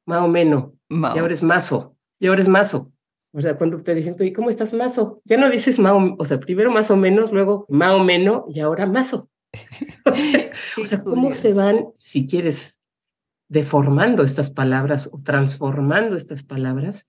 más 0.05 0.21
o 0.21 0.27
menos, 0.27 0.73
y 0.89 1.17
ahora 1.17 1.33
es 1.33 1.41
mazo, 1.41 1.95
y 2.19 2.27
ahora 2.27 2.41
es 2.41 2.49
mazo. 2.49 2.91
O 3.31 3.39
sea, 3.39 3.55
cuando 3.55 3.81
te 3.81 3.95
dicen, 3.95 4.17
oye, 4.19 4.33
¿cómo 4.33 4.49
estás 4.49 4.73
mazo? 4.73 5.21
Ya 5.23 5.37
no 5.37 5.49
dices 5.49 5.79
más 5.79 5.93
o, 5.93 6.17
o 6.19 6.25
sea, 6.25 6.37
primero 6.41 6.69
más 6.71 6.91
o 6.91 6.97
menos, 6.97 7.31
luego 7.31 7.65
más 7.69 7.91
o 7.91 8.03
menos, 8.03 8.43
y 8.53 8.59
ahora 8.59 8.85
mazo. 8.85 9.29
o 10.81 10.85
sea 10.85 11.01
¿cómo 11.05 11.31
se 11.31 11.53
van, 11.53 11.85
si 11.93 12.27
quieres, 12.27 12.81
deformando 13.47 14.21
estas 14.21 14.49
palabras 14.49 15.09
o 15.13 15.23
transformando 15.23 16.17
estas 16.17 16.43
palabras 16.43 17.07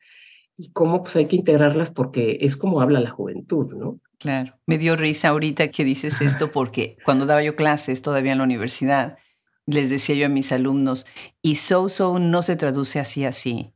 y 0.58 0.70
cómo 0.72 1.02
pues 1.02 1.16
hay 1.16 1.26
que 1.26 1.36
integrarlas 1.36 1.90
porque 1.90 2.38
es 2.40 2.56
como 2.56 2.80
habla 2.80 3.00
la 3.00 3.10
juventud, 3.10 3.74
¿no? 3.74 3.92
Claro. 4.18 4.58
Me 4.66 4.78
dio 4.78 4.96
risa 4.96 5.28
ahorita 5.28 5.68
que 5.68 5.84
dices 5.84 6.20
esto 6.20 6.50
porque 6.50 6.96
cuando 7.04 7.26
daba 7.26 7.42
yo 7.42 7.54
clases 7.54 8.00
todavía 8.02 8.32
en 8.32 8.38
la 8.38 8.44
universidad, 8.44 9.18
les 9.66 9.90
decía 9.90 10.14
yo 10.14 10.26
a 10.26 10.30
mis 10.30 10.52
alumnos, 10.52 11.06
y 11.42 11.56
so-so 11.56 12.18
no 12.18 12.42
se 12.42 12.56
traduce 12.56 13.00
así 13.00 13.24
así. 13.24 13.72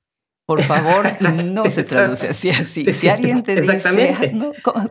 Por 0.47 0.63
favor, 0.63 1.07
no 1.45 1.69
se 1.71 1.85
traduce 1.85 2.29
así 2.29 2.51
así. 2.51 2.93
si 2.93 3.09
alguien 3.09 3.43
te 3.43 3.61
dice, 3.61 4.33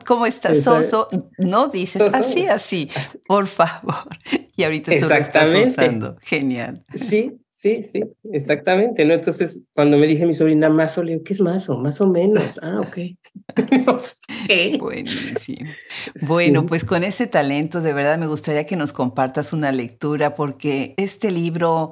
¿cómo, 0.05 0.25
estás, 0.25 0.63
so-so? 0.63 1.09
No 1.37 1.67
dices 1.67 2.13
así 2.13 2.45
así. 2.45 2.89
Por 3.27 3.47
favor. 3.47 4.07
Y 4.55 4.63
ahorita 4.65 4.91
tú 4.99 5.07
lo 5.07 5.15
estás 5.15 5.55
usando. 5.55 6.17
Genial. 6.21 6.83
Sí, 6.93 7.39
Sí, 7.59 7.83
sí, 7.83 8.01
exactamente, 8.31 9.03
¿no? 9.03 9.13
Entonces, 9.13 9.67
cuando 9.73 9.97
me 9.97 10.07
dije 10.07 10.25
mi 10.25 10.33
sobrina 10.33 10.69
mazo, 10.69 11.03
le 11.03 11.11
digo, 11.11 11.25
¿qué 11.25 11.33
es 11.33 11.41
mazo? 11.41 11.77
Más 11.77 11.99
o 11.99 12.07
menos. 12.07 12.57
Ah, 12.63 12.79
ok. 12.79 12.97
Buenísimo. 14.79 15.69
Bueno, 16.21 16.65
pues 16.65 16.85
con 16.85 17.03
ese 17.03 17.27
talento, 17.27 17.81
de 17.81 17.91
verdad 17.91 18.17
me 18.17 18.27
gustaría 18.27 18.65
que 18.65 18.77
nos 18.77 18.93
compartas 18.93 19.51
una 19.51 19.73
lectura, 19.73 20.35
porque 20.35 20.93
este 20.95 21.31
libro 21.31 21.89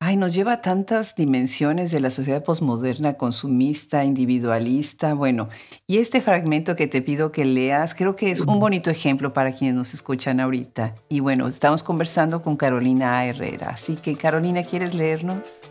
Ay, 0.00 0.16
nos 0.16 0.32
lleva 0.32 0.52
a 0.52 0.60
tantas 0.60 1.16
dimensiones 1.16 1.90
de 1.90 1.98
la 1.98 2.10
sociedad 2.10 2.44
posmoderna, 2.44 3.14
consumista, 3.14 4.04
individualista. 4.04 5.12
Bueno, 5.12 5.48
y 5.88 5.98
este 5.98 6.20
fragmento 6.20 6.76
que 6.76 6.86
te 6.86 7.02
pido 7.02 7.32
que 7.32 7.44
leas, 7.44 7.94
creo 7.96 8.14
que 8.14 8.30
es 8.30 8.42
un 8.42 8.60
bonito 8.60 8.90
ejemplo 8.90 9.32
para 9.32 9.50
quienes 9.50 9.74
nos 9.74 9.94
escuchan 9.94 10.38
ahorita. 10.38 10.94
Y 11.08 11.18
bueno, 11.18 11.48
estamos 11.48 11.82
conversando 11.82 12.42
con 12.42 12.56
Carolina 12.56 13.26
Herrera. 13.26 13.70
Así 13.70 13.96
que, 13.96 14.14
Carolina, 14.14 14.62
¿quieres 14.62 14.94
leernos? 14.94 15.68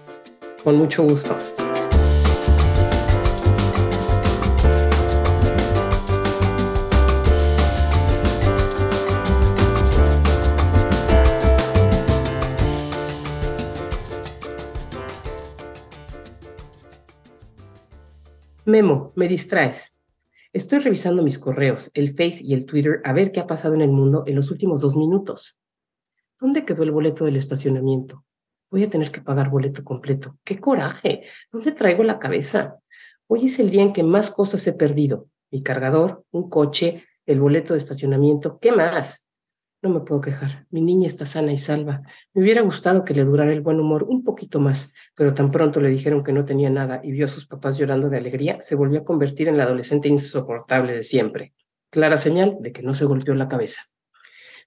Con 0.61 0.77
mucho 0.77 1.03
gusto. 1.03 1.37
Memo, 18.67 19.13
me 19.15 19.29
distraes. 19.29 19.95
Estoy 20.51 20.79
revisando 20.79 21.23
mis 21.23 21.39
correos, 21.39 21.89
el 21.93 22.09
Face 22.09 22.39
y 22.41 22.53
el 22.53 22.65
Twitter 22.65 22.99
a 23.05 23.13
ver 23.13 23.31
qué 23.31 23.39
ha 23.39 23.47
pasado 23.47 23.75
en 23.75 23.79
el 23.79 23.91
mundo 23.91 24.23
en 24.27 24.35
los 24.35 24.51
últimos 24.51 24.81
dos 24.81 24.97
minutos. 24.97 25.57
¿Dónde 26.37 26.65
quedó 26.65 26.83
el 26.83 26.91
boleto 26.91 27.23
del 27.23 27.37
estacionamiento? 27.37 28.25
Voy 28.69 28.83
a 28.83 28.89
tener 28.89 29.09
que 29.09 29.21
pagar 29.21 29.49
boleto 29.49 29.85
completo. 29.85 30.37
¡Qué 30.43 30.59
coraje! 30.59 31.23
¿Dónde 31.49 31.71
traigo 31.71 32.03
la 32.03 32.19
cabeza? 32.19 32.75
Hoy 33.27 33.45
es 33.45 33.57
el 33.59 33.69
día 33.69 33.83
en 33.83 33.93
que 33.93 34.03
más 34.03 34.31
cosas 34.31 34.67
he 34.67 34.73
perdido. 34.73 35.29
Mi 35.49 35.63
cargador, 35.63 36.25
un 36.31 36.49
coche, 36.49 37.05
el 37.25 37.39
boleto 37.39 37.73
de 37.73 37.79
estacionamiento, 37.79 38.59
¿qué 38.59 38.73
más? 38.73 39.26
No 39.83 39.89
me 39.89 39.99
puedo 39.99 40.21
quejar. 40.21 40.65
Mi 40.71 40.81
niña 40.81 41.05
está 41.05 41.27
sana 41.27 41.51
y 41.51 41.57
salva. 41.57 42.01
Me 42.33 42.41
hubiera 42.41 42.61
gustado 42.61 43.05
que 43.05 43.13
le 43.13 43.23
durara 43.23 43.53
el 43.53 43.61
buen 43.61 43.79
humor 43.79 44.05
un 44.05 44.23
poquito 44.23 44.59
más, 44.59 44.95
pero 45.13 45.35
tan 45.35 45.51
pronto 45.51 45.79
le 45.79 45.89
dijeron 45.89 46.23
que 46.23 46.33
no 46.33 46.45
tenía 46.45 46.71
nada 46.71 46.99
y 47.03 47.11
vio 47.11 47.25
a 47.25 47.27
sus 47.27 47.45
papás 47.45 47.77
llorando 47.77 48.09
de 48.09 48.17
alegría, 48.17 48.57
se 48.61 48.73
volvió 48.73 49.01
a 49.01 49.05
convertir 49.05 49.49
en 49.49 49.57
la 49.57 49.65
adolescente 49.65 50.09
insoportable 50.09 50.93
de 50.93 51.03
siempre. 51.03 51.53
Clara 51.91 52.17
señal 52.17 52.57
de 52.59 52.71
que 52.71 52.81
no 52.81 52.95
se 52.95 53.05
golpeó 53.05 53.35
la 53.35 53.47
cabeza. 53.47 53.83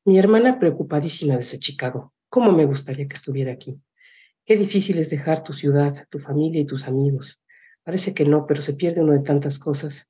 Mi 0.04 0.18
hermana 0.18 0.60
preocupadísima 0.60 1.36
desde 1.36 1.58
Chicago. 1.58 2.14
¿Cómo 2.28 2.52
me 2.52 2.64
gustaría 2.64 3.08
que 3.08 3.16
estuviera 3.16 3.52
aquí? 3.52 3.80
Qué 4.44 4.56
difícil 4.56 4.98
es 4.98 5.10
dejar 5.10 5.42
tu 5.42 5.52
ciudad, 5.52 6.06
tu 6.08 6.20
familia 6.20 6.60
y 6.60 6.64
tus 6.64 6.86
amigos. 6.86 7.40
Parece 7.82 8.14
que 8.14 8.24
no, 8.24 8.46
pero 8.46 8.62
se 8.62 8.74
pierde 8.74 9.02
uno 9.02 9.12
de 9.12 9.20
tantas 9.20 9.58
cosas. 9.58 10.08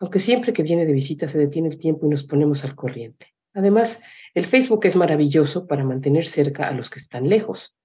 Aunque 0.00 0.18
siempre 0.18 0.52
que 0.52 0.64
viene 0.64 0.84
de 0.84 0.92
visita 0.92 1.28
se 1.28 1.38
detiene 1.38 1.68
el 1.68 1.78
tiempo 1.78 2.06
y 2.06 2.10
nos 2.10 2.24
ponemos 2.24 2.64
al 2.64 2.74
corriente. 2.74 3.34
Además, 3.54 4.02
el 4.34 4.46
Facebook 4.46 4.86
es 4.86 4.96
maravilloso 4.96 5.66
para 5.66 5.84
mantener 5.84 6.26
cerca 6.26 6.68
a 6.68 6.72
los 6.72 6.90
que 6.90 6.98
están 6.98 7.28
lejos. 7.28 7.76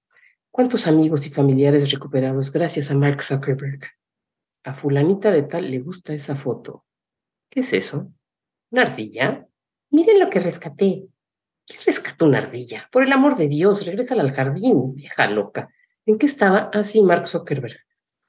¿Cuántos 0.50 0.86
amigos 0.86 1.26
y 1.26 1.30
familiares 1.30 1.90
recuperados 1.90 2.50
gracias 2.50 2.90
a 2.90 2.94
Mark 2.94 3.22
Zuckerberg? 3.22 3.80
A 4.64 4.74
fulanita 4.74 5.30
de 5.30 5.42
tal 5.42 5.70
le 5.70 5.78
gusta 5.78 6.12
esa 6.14 6.34
foto. 6.34 6.84
¿Qué 7.50 7.60
es 7.60 7.72
eso? 7.72 8.12
¿Una 8.70 8.82
ardilla? 8.82 9.46
Miren 9.90 10.18
lo 10.18 10.30
que 10.30 10.40
rescaté. 10.40 11.06
¿Quién 11.66 11.80
rescató 11.84 12.26
una 12.26 12.38
ardilla? 12.38 12.88
Por 12.90 13.02
el 13.04 13.12
amor 13.12 13.36
de 13.36 13.46
Dios, 13.46 13.86
regresa 13.86 14.14
al 14.14 14.32
jardín, 14.32 14.94
vieja 14.94 15.28
loca. 15.28 15.68
¿En 16.06 16.18
qué 16.18 16.26
estaba? 16.26 16.70
Así, 16.72 17.00
ah, 17.00 17.06
Mark 17.06 17.28
Zuckerberg. 17.28 17.76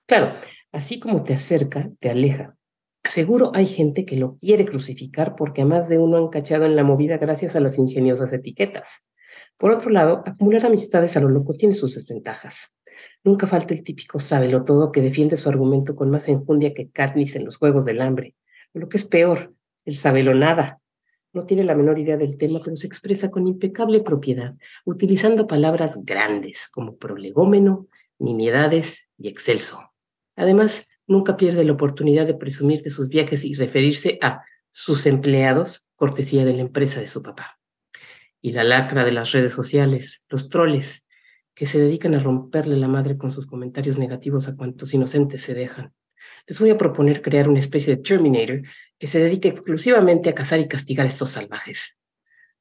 Claro, 0.05 0.33
así 0.71 0.99
como 0.99 1.23
te 1.23 1.33
acerca, 1.33 1.89
te 1.99 2.09
aleja. 2.09 2.57
Seguro 3.09 3.49
hay 3.55 3.65
gente 3.65 4.05
que 4.05 4.17
lo 4.17 4.35
quiere 4.35 4.65
crucificar 4.65 5.35
porque 5.35 5.63
a 5.63 5.65
más 5.65 5.89
de 5.89 5.97
uno 5.97 6.17
han 6.17 6.27
cachado 6.27 6.65
en 6.65 6.75
la 6.75 6.83
movida 6.83 7.17
gracias 7.17 7.55
a 7.55 7.59
las 7.59 7.79
ingeniosas 7.79 8.31
etiquetas. 8.33 9.03
Por 9.57 9.71
otro 9.71 9.89
lado, 9.89 10.21
acumular 10.27 10.67
amistades 10.67 11.17
a 11.17 11.19
lo 11.19 11.27
loco 11.27 11.55
tiene 11.55 11.73
sus 11.73 11.95
desventajas. 11.95 12.71
Nunca 13.23 13.47
falta 13.47 13.73
el 13.73 13.83
típico 13.83 14.19
sábelo 14.19 14.63
todo 14.63 14.91
que 14.91 15.01
defiende 15.01 15.37
su 15.37 15.49
argumento 15.49 15.95
con 15.95 16.11
más 16.11 16.27
enjundia 16.27 16.75
que 16.75 16.91
Katniss 16.91 17.35
en 17.35 17.45
los 17.45 17.57
Juegos 17.57 17.83
del 17.83 17.99
Hambre. 17.99 18.35
Lo 18.73 18.89
que 18.89 18.97
es 18.97 19.05
peor, 19.05 19.55
el 19.85 19.95
sabelo 19.95 20.35
nada. 20.35 20.79
No 21.33 21.47
tiene 21.47 21.63
la 21.63 21.73
menor 21.73 21.97
idea 21.97 22.15
del 22.15 22.37
tema, 22.37 22.59
pero 22.63 22.75
se 22.75 22.85
expresa 22.85 23.31
con 23.31 23.47
impecable 23.47 24.01
propiedad, 24.01 24.53
utilizando 24.85 25.47
palabras 25.47 25.97
grandes 26.03 26.69
como 26.71 26.97
prolegómeno, 26.97 27.87
nimiedades 28.19 29.09
y 29.17 29.29
excelso. 29.29 29.93
Además, 30.35 30.87
nunca 31.09 31.35
pierde 31.35 31.65
la 31.65 31.73
oportunidad 31.73 32.25
de 32.25 32.35
presumir 32.35 32.81
de 32.83 32.91
sus 32.91 33.09
viajes 33.09 33.43
y 33.43 33.55
referirse 33.55 34.19
a 34.21 34.43
sus 34.69 35.07
empleados, 35.07 35.83
cortesía 35.95 36.45
de 36.45 36.53
la 36.53 36.61
empresa 36.61 37.01
de 37.01 37.07
su 37.07 37.21
papá. 37.21 37.59
Y 38.41 38.53
la 38.53 38.63
lacra 38.63 39.03
de 39.03 39.11
las 39.11 39.31
redes 39.31 39.51
sociales, 39.51 40.23
los 40.29 40.47
troles, 40.49 41.05
que 41.55 41.65
se 41.65 41.79
dedican 41.79 42.15
a 42.15 42.19
romperle 42.19 42.77
la 42.77 42.87
madre 42.87 43.17
con 43.17 43.31
sus 43.31 43.47
comentarios 43.47 43.97
negativos 43.97 44.47
a 44.47 44.55
cuantos 44.55 44.93
inocentes 44.93 45.41
se 45.41 45.53
dejan. 45.53 45.93
Les 46.47 46.59
voy 46.59 46.69
a 46.69 46.77
proponer 46.77 47.21
crear 47.21 47.49
una 47.49 47.59
especie 47.59 47.95
de 47.95 48.01
Terminator 48.01 48.61
que 48.97 49.07
se 49.07 49.19
dedique 49.19 49.49
exclusivamente 49.49 50.29
a 50.29 50.35
cazar 50.35 50.59
y 50.59 50.67
castigar 50.67 51.05
a 51.05 51.09
estos 51.09 51.31
salvajes. 51.31 51.97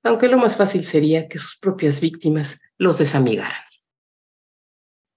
Aunque 0.02 0.26
lo 0.26 0.38
más 0.38 0.56
fácil 0.56 0.84
sería 0.84 1.28
que 1.28 1.38
sus 1.38 1.58
propias 1.58 2.00
víctimas 2.00 2.60
los 2.78 2.98
desamigaran. 2.98 3.60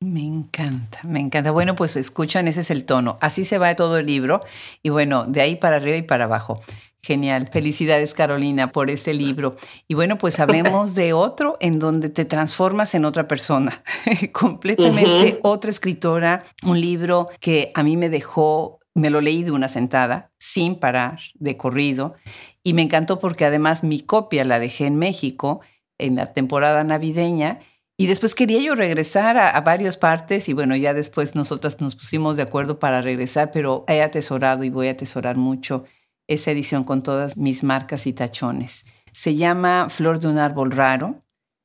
Me 0.04 0.22
encanta, 0.22 1.00
me 1.04 1.20
encanta. 1.20 1.52
Bueno, 1.52 1.76
pues 1.76 1.96
escuchan, 1.96 2.48
ese 2.48 2.62
es 2.62 2.72
el 2.72 2.86
tono. 2.86 3.20
Así 3.22 3.46
se 3.46 3.60
va 3.60 3.76
todo 3.76 3.98
el 3.98 4.08
libro 4.08 4.40
y 4.82 4.90
bueno, 4.90 5.26
de 5.26 5.42
ahí 5.42 5.58
para 5.58 5.76
arriba 5.76 5.96
y 5.96 6.02
para 6.02 6.24
abajo. 6.24 6.60
Genial. 7.04 7.50
Felicidades, 7.52 8.16
Carolina, 8.16 8.72
por 8.72 8.90
este 8.90 9.14
libro. 9.14 9.56
Y 9.88 9.94
bueno, 9.94 10.18
pues 10.18 10.40
hablemos 10.40 10.96
de 10.96 11.14
otro 11.14 11.56
en 11.60 11.78
donde 11.78 12.10
te 12.10 12.26
transformas 12.26 12.96
en 12.96 13.06
otra 13.06 13.28
persona, 13.28 13.84
completamente 14.32 15.40
otra 15.44 15.70
escritora. 15.70 16.46
Un 16.64 16.82
libro 16.82 17.28
que 17.40 17.72
a 17.76 17.84
mí 17.84 17.96
me 17.96 18.10
dejó, 18.10 18.80
me 18.96 19.12
lo 19.12 19.22
leí 19.22 19.44
de 19.44 19.52
una 19.52 19.68
sentada, 19.68 20.32
sin 20.40 20.80
parar, 20.80 21.20
de 21.36 21.58
corrido. 21.58 22.16
Y 22.64 22.74
me 22.74 22.82
encantó 22.82 23.20
porque 23.20 23.46
además 23.46 23.84
mi 23.84 24.00
copia 24.02 24.46
la 24.46 24.58
dejé 24.58 24.88
en 24.88 24.96
México 24.96 25.62
en 26.00 26.16
la 26.16 26.26
temporada 26.34 26.84
navideña 26.84 27.60
y 28.02 28.08
después 28.08 28.34
quería 28.34 28.60
yo 28.60 28.74
regresar 28.74 29.38
a, 29.38 29.52
a, 29.52 29.62
varias 29.62 29.96
partes 29.96 30.50
y 30.50 30.54
bueno, 30.54 30.76
ya 30.76 30.96
después 30.96 31.36
nosotras 31.36 31.80
nos 31.82 31.96
pusimos 31.96 32.36
de 32.36 32.42
acuerdo 32.42 32.80
para 32.80 33.00
regresar, 33.00 33.52
pero 33.52 33.86
he 33.88 34.02
atesorado 34.02 34.64
y 34.64 34.72
voy 34.72 34.88
a 34.88 34.94
atesorar 34.94 35.38
mucho 35.38 35.84
esa 36.28 36.50
edición 36.50 36.84
con 36.84 37.04
todas 37.04 37.38
mis 37.38 37.64
marcas 37.64 38.08
y 38.08 38.14
tachones. 38.14 38.88
Se 39.12 39.36
llama 39.36 39.88
Flor 39.92 40.20
de 40.20 40.30
un 40.30 40.40
árbol 40.40 40.72
raro, 40.72 41.20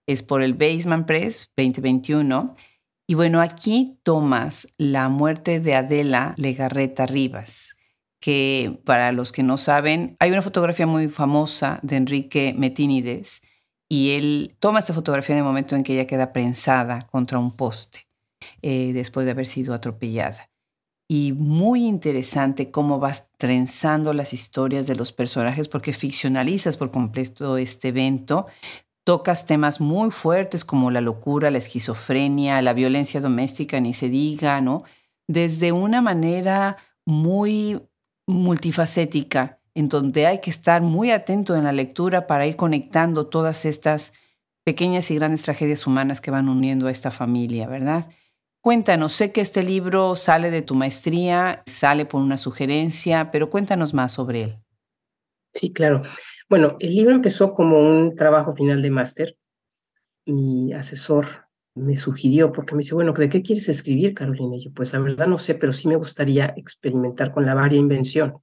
es 0.06 0.22
por 0.22 0.42
el 0.42 0.52
Baseman 0.52 1.06
Press 1.06 1.50
2021. 1.56 2.54
Y 3.06 3.14
bueno, 3.14 3.40
aquí 3.40 3.98
tomas 4.02 4.68
la 4.76 5.08
muerte 5.08 5.58
de 5.58 5.74
Adela 5.74 6.34
Legarreta 6.36 7.06
Rivas, 7.06 7.76
que 8.20 8.78
para 8.84 9.10
los 9.12 9.32
que 9.32 9.42
no 9.42 9.56
saben, 9.56 10.18
hay 10.20 10.32
una 10.32 10.42
fotografía 10.42 10.86
muy 10.86 11.08
famosa 11.08 11.78
de 11.82 11.96
Enrique 11.96 12.54
Metínides 12.54 13.40
y 13.88 14.12
él 14.12 14.56
toma 14.58 14.80
esta 14.80 14.92
fotografía 14.92 15.34
en 15.34 15.38
el 15.38 15.44
momento 15.44 15.76
en 15.76 15.82
que 15.82 15.94
ella 15.94 16.06
queda 16.06 16.32
prensada 16.32 17.00
contra 17.10 17.38
un 17.38 17.52
poste 17.52 18.08
eh, 18.62 18.92
después 18.92 19.26
de 19.26 19.32
haber 19.32 19.46
sido 19.46 19.74
atropellada. 19.74 20.50
Y 21.08 21.32
muy 21.32 21.86
interesante 21.86 22.72
cómo 22.72 22.98
vas 22.98 23.30
trenzando 23.36 24.12
las 24.12 24.32
historias 24.32 24.88
de 24.88 24.96
los 24.96 25.12
personajes 25.12 25.68
porque 25.68 25.92
ficcionalizas 25.92 26.76
por 26.76 26.90
completo 26.90 27.58
este 27.58 27.88
evento. 27.88 28.46
Tocas 29.04 29.46
temas 29.46 29.80
muy 29.80 30.10
fuertes 30.10 30.64
como 30.64 30.90
la 30.90 31.00
locura, 31.00 31.52
la 31.52 31.58
esquizofrenia, 31.58 32.60
la 32.60 32.72
violencia 32.72 33.20
doméstica, 33.20 33.78
ni 33.78 33.92
se 33.92 34.08
diga, 34.08 34.60
¿no? 34.60 34.82
Desde 35.28 35.70
una 35.70 36.02
manera 36.02 36.76
muy 37.04 37.80
multifacética 38.26 39.55
en 39.76 39.88
donde 39.88 40.26
hay 40.26 40.40
que 40.40 40.48
estar 40.48 40.80
muy 40.80 41.10
atento 41.10 41.54
en 41.54 41.64
la 41.64 41.72
lectura 41.72 42.26
para 42.26 42.46
ir 42.46 42.56
conectando 42.56 43.26
todas 43.26 43.66
estas 43.66 44.14
pequeñas 44.64 45.10
y 45.10 45.16
grandes 45.16 45.42
tragedias 45.42 45.86
humanas 45.86 46.22
que 46.22 46.30
van 46.30 46.48
uniendo 46.48 46.86
a 46.86 46.90
esta 46.90 47.10
familia, 47.10 47.68
¿verdad? 47.68 48.08
Cuéntanos, 48.62 49.12
sé 49.12 49.32
que 49.32 49.42
este 49.42 49.62
libro 49.62 50.14
sale 50.14 50.50
de 50.50 50.62
tu 50.62 50.74
maestría, 50.74 51.62
sale 51.66 52.06
por 52.06 52.22
una 52.22 52.38
sugerencia, 52.38 53.30
pero 53.30 53.50
cuéntanos 53.50 53.92
más 53.92 54.12
sobre 54.12 54.44
él. 54.44 54.58
Sí, 55.52 55.74
claro. 55.74 56.02
Bueno, 56.48 56.76
el 56.80 56.94
libro 56.94 57.14
empezó 57.14 57.52
como 57.52 57.78
un 57.78 58.16
trabajo 58.16 58.54
final 58.54 58.80
de 58.80 58.90
máster. 58.90 59.36
Mi 60.24 60.72
asesor 60.72 61.26
me 61.74 61.98
sugirió, 61.98 62.50
porque 62.50 62.74
me 62.74 62.78
dice, 62.78 62.94
bueno, 62.94 63.12
¿de 63.12 63.28
qué 63.28 63.42
quieres 63.42 63.68
escribir, 63.68 64.14
Carolina? 64.14 64.56
Y 64.56 64.64
yo, 64.64 64.72
pues 64.72 64.94
la 64.94 65.00
verdad 65.00 65.26
no 65.26 65.36
sé, 65.36 65.54
pero 65.54 65.74
sí 65.74 65.86
me 65.86 65.96
gustaría 65.96 66.54
experimentar 66.56 67.30
con 67.30 67.44
la 67.44 67.52
varia 67.52 67.78
invención 67.78 68.40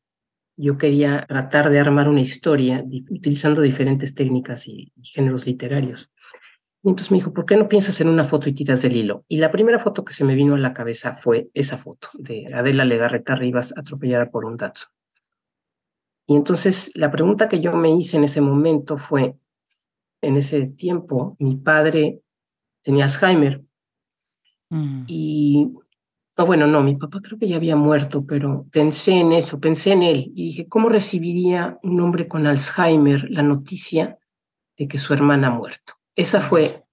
yo 0.56 0.78
quería 0.78 1.26
tratar 1.28 1.70
de 1.70 1.80
armar 1.80 2.08
una 2.08 2.22
historia 2.22 2.84
utilizando 3.10 3.62
diferentes 3.62 4.14
técnicas 4.14 4.68
y, 4.68 4.94
géneros 5.02 5.46
literarios. 5.46 6.12
Y 6.84 6.90
entonces 6.90 7.12
me 7.12 7.18
dijo, 7.18 7.34
¿por 7.34 7.46
qué 7.46 7.56
no 7.56 7.70
piensas 7.70 8.00
en 8.02 8.10
una 8.10 8.26
foto 8.26 8.50
y 8.50 8.54
tiras 8.54 8.82
del 8.82 8.98
hilo? 8.98 9.26
Y 9.28 9.38
la 9.38 9.52
primera 9.52 9.80
foto 9.80 10.04
que 10.04 10.14
se 10.14 10.26
me 10.26 10.36
vino 10.36 10.56
a 10.56 10.60
la 10.60 10.74
cabeza 10.74 11.16
fue 11.16 11.50
esa 11.54 11.78
foto 11.78 12.10
de 12.16 12.54
Adela 12.54 12.84
Legarreta 12.84 13.36
Rivas 13.36 13.74
atropellada 13.78 14.30
por 14.30 14.46
un 14.46 14.58
Datsun. 14.58 14.92
Y 16.28 16.36
entonces 16.36 16.92
la 16.96 17.12
pregunta 17.12 17.50
que 17.50 17.62
yo 17.62 17.74
me 17.76 17.96
hice 17.96 18.18
en 18.18 18.26
ese 18.26 18.42
momento 18.42 18.98
fue, 18.98 19.36
en 20.22 20.38
ese 20.38 20.68
tiempo, 20.68 21.36
mi 21.40 21.56
padre 21.56 22.22
tenía 22.82 23.06
Alzheimer 23.06 23.64
mm. 24.70 25.06
y 25.08 25.72
Oh, 26.36 26.48
bueno, 26.48 26.66
no, 26.66 26.82
mi 26.82 26.96
papá 26.96 27.20
creo 27.22 27.38
que 27.38 27.48
ya 27.48 27.58
había 27.58 27.76
muerto, 27.76 28.26
pero 28.26 28.66
pensé 28.72 29.12
en 29.12 29.34
eso, 29.34 29.60
pensé 29.60 29.92
en 29.92 30.02
él 30.02 30.32
y 30.36 30.46
dije, 30.46 30.68
¿cómo 30.68 30.90
recibiría 30.90 31.78
un 31.84 32.02
hombre 32.02 32.28
con 32.28 32.48
Alzheimer 32.48 33.30
la 33.30 33.44
noticia 33.44 34.18
de 34.76 34.88
que 34.88 34.98
su 34.98 35.14
hermana 35.14 35.48
ha 35.48 35.52
muerto? 35.52 35.94
Esa 36.16 36.42
fue 36.42 36.86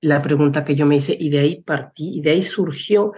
la 0.00 0.22
pregunta 0.22 0.64
que 0.64 0.74
yo 0.74 0.86
me 0.86 0.96
hice 0.96 1.14
y 1.18 1.28
de 1.28 1.40
ahí 1.40 1.62
partí 1.62 2.18
y 2.18 2.22
de 2.22 2.30
ahí 2.30 2.40
surgió 2.40 3.12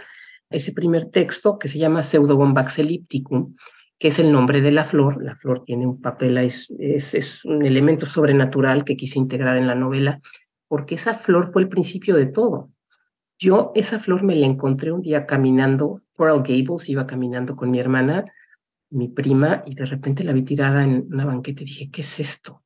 ese 0.51 0.72
primer 0.72 1.07
texto 1.07 1.61
que 1.61 1.68
se 1.68 1.78
llama 1.78 2.03
Pseudobombax 2.03 2.80
ellipticum, 2.80 3.55
que 4.01 4.09
es 4.09 4.18
el 4.18 4.32
nombre 4.32 4.61
de 4.61 4.72
la 4.72 4.84
flor. 4.84 5.22
La 5.22 5.36
flor 5.36 5.62
tiene 5.64 5.86
un 5.86 6.01
papel, 6.01 6.38
es, 6.38 6.68
es 6.80 7.44
un 7.44 7.64
elemento 7.64 8.05
sobrenatural 8.05 8.82
que 8.82 8.97
quise 8.97 9.20
integrar 9.20 9.57
en 9.59 9.68
la 9.68 9.76
novela, 9.76 10.20
porque 10.66 10.97
esa 10.97 11.14
flor 11.14 11.53
fue 11.53 11.62
el 11.62 11.68
principio 11.68 12.16
de 12.16 12.26
todo 12.26 12.72
yo 13.39 13.72
esa 13.74 13.99
flor 13.99 14.22
me 14.22 14.37
la 14.37 14.47
encontré 14.47 14.93
un 14.93 15.03
día 15.03 15.26
caminando, 15.26 16.03
Coral 16.14 16.43
Gables, 16.43 16.89
iba 16.89 17.07
caminando 17.07 17.55
con 17.57 17.70
mi 17.70 17.78
hermana, 17.78 18.24
mi 18.91 19.09
prima, 19.09 19.62
y 19.66 19.74
de 19.74 19.84
repente 19.84 20.24
la 20.24 20.32
vi 20.32 20.43
tirada 20.43 20.84
en 20.84 21.07
una 21.11 21.24
banqueta 21.24 21.62
y 21.62 21.66
dije, 21.66 21.91
¿qué 21.91 22.01
es 22.01 22.20
esto? 22.20 22.62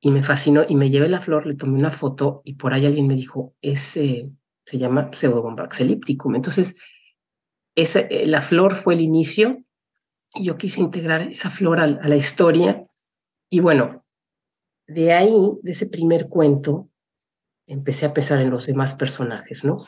Y 0.00 0.10
me 0.10 0.22
fascinó 0.22 0.64
y 0.68 0.74
me 0.74 0.90
llevé 0.90 1.08
la 1.08 1.20
flor, 1.20 1.46
le 1.46 1.54
tomé 1.54 1.78
una 1.78 1.90
foto 1.90 2.42
y 2.44 2.54
por 2.54 2.72
ahí 2.74 2.86
alguien 2.86 3.06
me 3.06 3.14
dijo, 3.14 3.54
ese 3.62 4.30
se 4.64 4.78
llama 4.78 5.10
Pseudobombax 5.12 5.80
ellipticum. 5.80 6.34
Entonces, 6.34 6.76
esa, 7.74 8.00
eh, 8.00 8.26
la 8.26 8.40
flor 8.40 8.74
fue 8.74 8.94
el 8.94 9.00
inicio 9.00 9.64
y 10.34 10.44
yo 10.44 10.56
quise 10.56 10.80
integrar 10.80 11.22
esa 11.22 11.50
flor 11.50 11.80
a, 11.80 11.84
a 11.84 12.08
la 12.08 12.16
historia 12.16 12.86
Y 13.50 13.60
bueno, 13.60 14.04
de 14.86 15.12
ahí, 15.12 15.36
de 15.62 15.72
ese 15.72 15.86
primer 15.86 16.28
cuento, 16.28 16.88
empecé 17.72 18.06
a 18.06 18.12
pensar 18.12 18.40
en 18.40 18.50
los 18.50 18.66
demás 18.66 18.94
personajes, 18.94 19.64
¿no? 19.64 19.78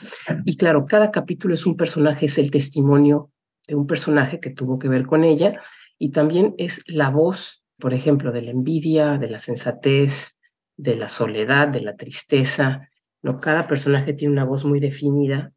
Y 0.45 0.57
claro, 0.57 0.87
cada 0.87 1.11
capítulo 1.11 1.55
es 1.55 1.66
un 1.66 1.76
personaje, 1.76 2.26
es 2.26 2.39
el 2.39 2.51
testimonio 2.51 3.30
de 3.66 3.74
un 3.74 3.87
personaje 3.87 4.41
que 4.41 4.51
tuvo 4.51 4.78
que 4.78 4.89
ver 4.89 5.07
con 5.07 5.24
ella 5.24 5.61
y 5.99 6.11
también 6.11 6.55
es 6.59 6.82
la 6.87 7.11
voz, 7.11 7.64
por 7.78 7.95
ejemplo, 7.95 8.32
de 8.32 8.43
la 8.43 8.51
envidia, 8.51 9.18
de 9.18 9.30
la 9.30 9.39
sensatez, 9.39 10.39
de 10.76 10.97
la 10.97 11.09
soledad, 11.09 11.68
de 11.68 11.80
la 11.80 11.97
tristeza, 11.97 12.89
¿no? 13.22 13.41
Cada 13.41 13.66
personaje 13.66 14.12
tiene 14.12 14.32
una 14.32 14.45
voz 14.45 14.64
muy 14.64 14.80
definida 14.80 15.53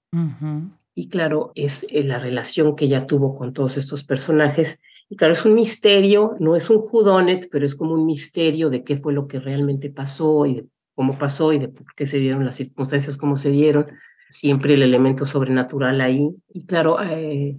y 0.93 1.09
claro, 1.09 1.51
es 1.55 1.85
eh, 1.89 2.03
la 2.03 2.19
relación 2.19 2.75
que 2.75 2.85
ella 2.85 3.05
tuvo 3.05 3.35
con 3.35 3.53
todos 3.53 3.77
estos 3.77 4.03
personajes 4.03 4.81
y 5.09 5.15
claro, 5.15 5.33
es 5.33 5.45
un 5.45 5.53
misterio, 5.53 6.35
no 6.39 6.55
es 6.55 6.69
un 6.69 6.79
judonet, 6.79 7.47
pero 7.49 7.65
es 7.65 7.75
como 7.75 7.93
un 7.93 8.05
misterio 8.05 8.69
de 8.69 8.83
qué 8.83 8.97
fue 8.97 9.13
lo 9.13 9.27
que 9.27 9.39
realmente 9.39 9.89
pasó 9.89 10.45
y 10.45 10.55
de 10.55 10.65
cómo 10.97 11.15
pasó 11.15 11.53
y 11.53 11.59
de 11.59 11.67
por 11.67 11.93
qué 11.93 12.07
se 12.07 12.17
dieron 12.17 12.43
las 12.43 12.55
circunstancias 12.55 13.17
como 13.17 13.35
se 13.35 13.51
dieron. 13.51 13.85
Siempre 14.29 14.73
el 14.73 14.81
elemento 14.81 15.25
sobrenatural 15.25 16.01
ahí. 16.01 16.35
Y 16.51 16.65
claro, 16.65 16.99
eh, 17.03 17.55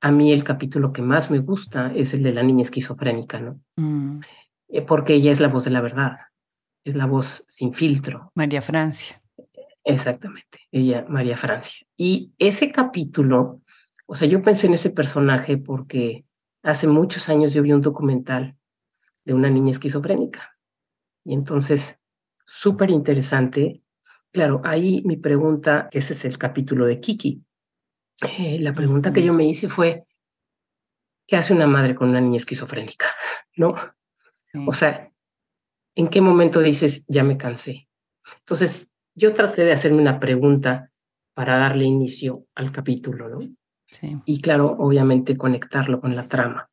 a 0.00 0.10
mí 0.10 0.32
el 0.32 0.42
capítulo 0.42 0.92
que 0.92 1.00
más 1.00 1.30
me 1.30 1.38
gusta 1.38 1.92
es 1.94 2.12
el 2.12 2.24
de 2.24 2.32
la 2.32 2.42
niña 2.42 2.62
esquizofrénica, 2.62 3.38
¿no? 3.38 3.60
Mm. 3.76 4.16
Eh, 4.66 4.82
porque 4.82 5.14
ella 5.14 5.30
es 5.30 5.38
la 5.38 5.46
voz 5.46 5.62
de 5.62 5.70
la 5.70 5.80
verdad, 5.80 6.16
es 6.82 6.96
la 6.96 7.06
voz 7.06 7.44
sin 7.46 7.72
filtro. 7.72 8.32
María 8.34 8.60
Francia. 8.60 9.22
Exactamente, 9.84 10.58
ella, 10.72 11.06
María 11.08 11.36
Francia. 11.36 11.86
Y 11.96 12.32
ese 12.36 12.72
capítulo, 12.72 13.60
o 14.06 14.16
sea, 14.16 14.26
yo 14.26 14.42
pensé 14.42 14.66
en 14.66 14.74
ese 14.74 14.90
personaje 14.90 15.56
porque 15.56 16.24
hace 16.64 16.88
muchos 16.88 17.28
años 17.28 17.54
yo 17.54 17.62
vi 17.62 17.72
un 17.72 17.80
documental 17.80 18.56
de 19.24 19.34
una 19.34 19.48
niña 19.50 19.70
esquizofrénica. 19.70 20.58
Y 21.24 21.34
entonces, 21.34 21.99
súper 22.50 22.90
interesante. 22.90 23.80
Claro, 24.32 24.60
ahí 24.64 25.02
mi 25.04 25.16
pregunta, 25.16 25.88
que 25.90 25.98
ese 25.98 26.14
es 26.14 26.24
el 26.24 26.36
capítulo 26.36 26.84
de 26.84 26.98
Kiki, 26.98 27.44
eh, 28.38 28.58
la 28.60 28.74
pregunta 28.74 29.12
que 29.12 29.22
yo 29.22 29.32
me 29.32 29.46
hice 29.46 29.68
fue, 29.68 30.04
¿qué 31.26 31.36
hace 31.36 31.54
una 31.54 31.68
madre 31.68 31.94
con 31.94 32.08
una 32.08 32.20
niña 32.20 32.38
esquizofrénica? 32.38 33.06
¿No? 33.56 33.76
O 34.66 34.72
sea, 34.72 35.12
¿en 35.94 36.08
qué 36.08 36.20
momento 36.20 36.60
dices, 36.60 37.06
ya 37.06 37.22
me 37.22 37.36
cansé? 37.36 37.88
Entonces, 38.40 38.88
yo 39.14 39.32
traté 39.32 39.64
de 39.64 39.72
hacerme 39.72 40.02
una 40.02 40.18
pregunta 40.18 40.90
para 41.34 41.56
darle 41.56 41.84
inicio 41.84 42.46
al 42.56 42.72
capítulo, 42.72 43.28
¿no? 43.28 43.38
Y 44.24 44.40
claro, 44.40 44.76
obviamente 44.78 45.36
conectarlo 45.36 46.00
con 46.00 46.16
la 46.16 46.28
trama. 46.28 46.68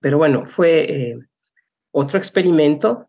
Pero 0.00 0.16
bueno, 0.16 0.44
fue 0.44 1.10
eh, 1.10 1.18
otro 1.90 2.18
experimento 2.18 3.07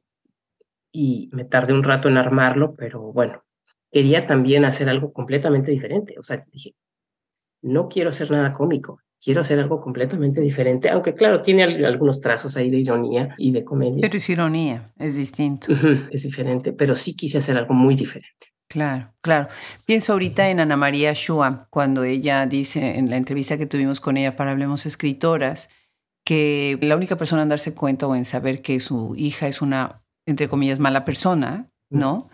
y 0.91 1.29
me 1.31 1.45
tardé 1.45 1.73
un 1.73 1.83
rato 1.83 2.09
en 2.09 2.17
armarlo, 2.17 2.75
pero 2.75 3.13
bueno, 3.13 3.43
quería 3.91 4.25
también 4.25 4.65
hacer 4.65 4.89
algo 4.89 5.13
completamente 5.13 5.71
diferente. 5.71 6.15
O 6.19 6.23
sea, 6.23 6.45
dije, 6.51 6.75
no 7.61 7.89
quiero 7.89 8.09
hacer 8.09 8.31
nada 8.31 8.53
cómico, 8.53 8.99
quiero 9.21 9.41
hacer 9.41 9.59
algo 9.59 9.81
completamente 9.81 10.41
diferente, 10.41 10.89
aunque 10.89 11.13
claro, 11.13 11.41
tiene 11.41 11.63
algunos 11.85 12.21
trazos 12.21 12.55
ahí 12.57 12.69
de 12.69 12.77
ironía 12.77 13.35
y 13.37 13.51
de 13.51 13.63
comedia. 13.63 14.01
Pero 14.01 14.17
es 14.17 14.29
ironía, 14.29 14.93
es 14.97 15.15
distinto. 15.15 15.67
es 16.11 16.23
diferente, 16.23 16.73
pero 16.73 16.95
sí 16.95 17.15
quise 17.15 17.37
hacer 17.39 17.57
algo 17.57 17.73
muy 17.73 17.95
diferente. 17.95 18.47
Claro, 18.69 19.11
claro. 19.21 19.47
Pienso 19.85 20.13
ahorita 20.13 20.49
en 20.49 20.59
Ana 20.59 20.77
María 20.77 21.11
Shua, 21.13 21.67
cuando 21.71 22.03
ella 22.03 22.45
dice 22.45 22.99
en 22.99 23.09
la 23.09 23.17
entrevista 23.17 23.57
que 23.57 23.65
tuvimos 23.65 23.99
con 23.99 24.15
ella 24.15 24.35
para 24.35 24.51
Hablemos 24.51 24.85
Escritoras, 24.85 25.69
que 26.23 26.77
la 26.81 26.95
única 26.95 27.17
persona 27.17 27.41
en 27.41 27.49
darse 27.49 27.73
cuenta 27.73 28.05
o 28.05 28.15
en 28.15 28.25
saber 28.25 28.61
que 28.61 28.79
su 28.79 29.15
hija 29.17 29.47
es 29.47 29.63
una, 29.63 30.03
entre 30.29 30.47
comillas, 30.47 30.79
mala 30.79 31.05
persona, 31.05 31.67
¿no? 31.89 32.29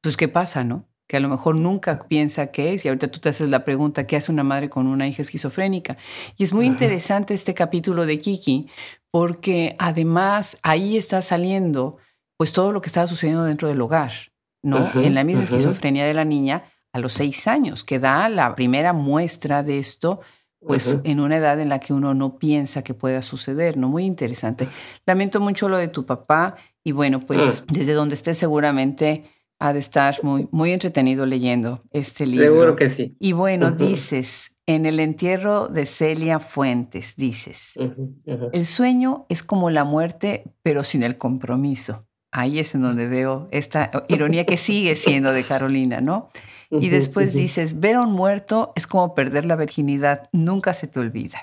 Pues 0.00 0.16
qué 0.16 0.28
pasa, 0.28 0.64
¿no? 0.64 0.88
que 1.08 1.16
a 1.16 1.20
lo 1.20 1.28
mejor 1.30 1.58
nunca 1.58 2.06
piensa 2.06 2.48
qué 2.48 2.74
es, 2.74 2.84
y 2.84 2.88
ahorita 2.88 3.10
tú 3.10 3.18
te 3.18 3.30
haces 3.30 3.48
la 3.48 3.64
pregunta, 3.64 4.06
¿qué 4.06 4.16
hace 4.16 4.30
una 4.30 4.44
madre 4.44 4.68
con 4.68 4.86
una 4.86 5.08
hija 5.08 5.22
esquizofrénica? 5.22 5.96
Y 6.36 6.44
es 6.44 6.52
muy 6.52 6.66
interesante 6.66 7.32
este 7.32 7.54
capítulo 7.54 8.04
de 8.04 8.20
Kiki, 8.20 8.68
porque 9.10 9.74
además 9.78 10.58
ahí 10.62 10.98
está 10.98 11.22
saliendo 11.22 11.96
pues 12.36 12.52
todo 12.52 12.72
lo 12.72 12.82
que 12.82 12.88
estaba 12.88 13.06
sucediendo 13.06 13.44
dentro 13.44 13.68
del 13.68 13.80
hogar, 13.80 14.12
¿no? 14.62 14.92
en 15.00 15.14
la 15.14 15.24
misma 15.24 15.44
esquizofrenia 15.44 16.04
de 16.04 16.12
la 16.12 16.26
niña 16.26 16.64
a 16.92 16.98
los 16.98 17.14
seis 17.14 17.48
años, 17.48 17.84
que 17.84 17.98
da 17.98 18.28
la 18.28 18.54
primera 18.54 18.92
muestra 18.92 19.62
de 19.62 19.78
esto, 19.78 20.20
pues 20.60 20.98
en 21.04 21.20
una 21.20 21.36
edad 21.36 21.58
en 21.60 21.68
la 21.68 21.78
que 21.78 21.92
uno 21.92 22.14
no 22.14 22.38
piensa 22.38 22.82
que 22.82 22.92
pueda 22.92 23.22
suceder, 23.22 23.76
¿no? 23.76 23.88
Muy 23.88 24.04
interesante. 24.04 24.68
Lamento 25.06 25.40
mucho 25.40 25.68
lo 25.68 25.78
de 25.78 25.88
tu 25.88 26.04
papá 26.04 26.56
y 26.88 26.92
bueno, 26.92 27.20
pues 27.20 27.64
mm. 27.68 27.72
desde 27.72 27.92
donde 27.92 28.14
estés 28.14 28.38
seguramente 28.38 29.24
ha 29.58 29.74
de 29.74 29.78
estar 29.78 30.16
muy, 30.22 30.48
muy 30.52 30.72
entretenido 30.72 31.26
leyendo 31.26 31.82
este 31.90 32.26
libro. 32.26 32.46
Seguro 32.46 32.76
que 32.76 32.88
sí. 32.88 33.14
Y 33.20 33.32
bueno, 33.32 33.72
dices, 33.72 34.56
en 34.64 34.86
el 34.86 34.98
entierro 34.98 35.68
de 35.68 35.84
Celia 35.84 36.40
Fuentes, 36.40 37.16
dices, 37.16 37.78
el 38.52 38.64
sueño 38.64 39.26
es 39.28 39.42
como 39.42 39.68
la 39.68 39.84
muerte, 39.84 40.44
pero 40.62 40.82
sin 40.82 41.02
el 41.02 41.18
compromiso. 41.18 42.06
Ahí 42.30 42.58
es 42.58 42.74
en 42.74 42.80
donde 42.80 43.06
veo 43.06 43.48
esta 43.50 43.90
ironía 44.08 44.46
que 44.46 44.56
sigue 44.56 44.94
siendo 44.94 45.32
de 45.32 45.44
Carolina, 45.44 46.00
¿no? 46.00 46.30
Y 46.70 46.88
después 46.88 47.34
dices, 47.34 47.80
ver 47.80 47.96
a 47.96 48.00
un 48.00 48.12
muerto 48.12 48.72
es 48.76 48.86
como 48.86 49.14
perder 49.14 49.44
la 49.44 49.56
virginidad, 49.56 50.30
nunca 50.32 50.72
se 50.72 50.86
te 50.86 51.00
olvida. 51.00 51.40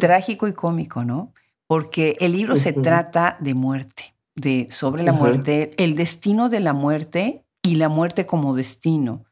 Trágico 0.00 0.48
y 0.48 0.52
cómico, 0.52 1.04
¿no? 1.04 1.32
Porque 1.68 2.16
el 2.18 2.32
libro 2.32 2.56
se 2.56 2.72
trata 2.72 3.36
de 3.38 3.54
muerte 3.54 4.12
de 4.34 4.66
sobre 4.70 5.02
la 5.02 5.12
muerte, 5.12 5.72
el 5.76 5.94
destino 5.94 6.48
de 6.48 6.60
la 6.60 6.72
muerte 6.72 7.44
y 7.62 7.76
la 7.76 7.88
muerte 7.88 8.26
como 8.26 8.54
destino, 8.54 9.24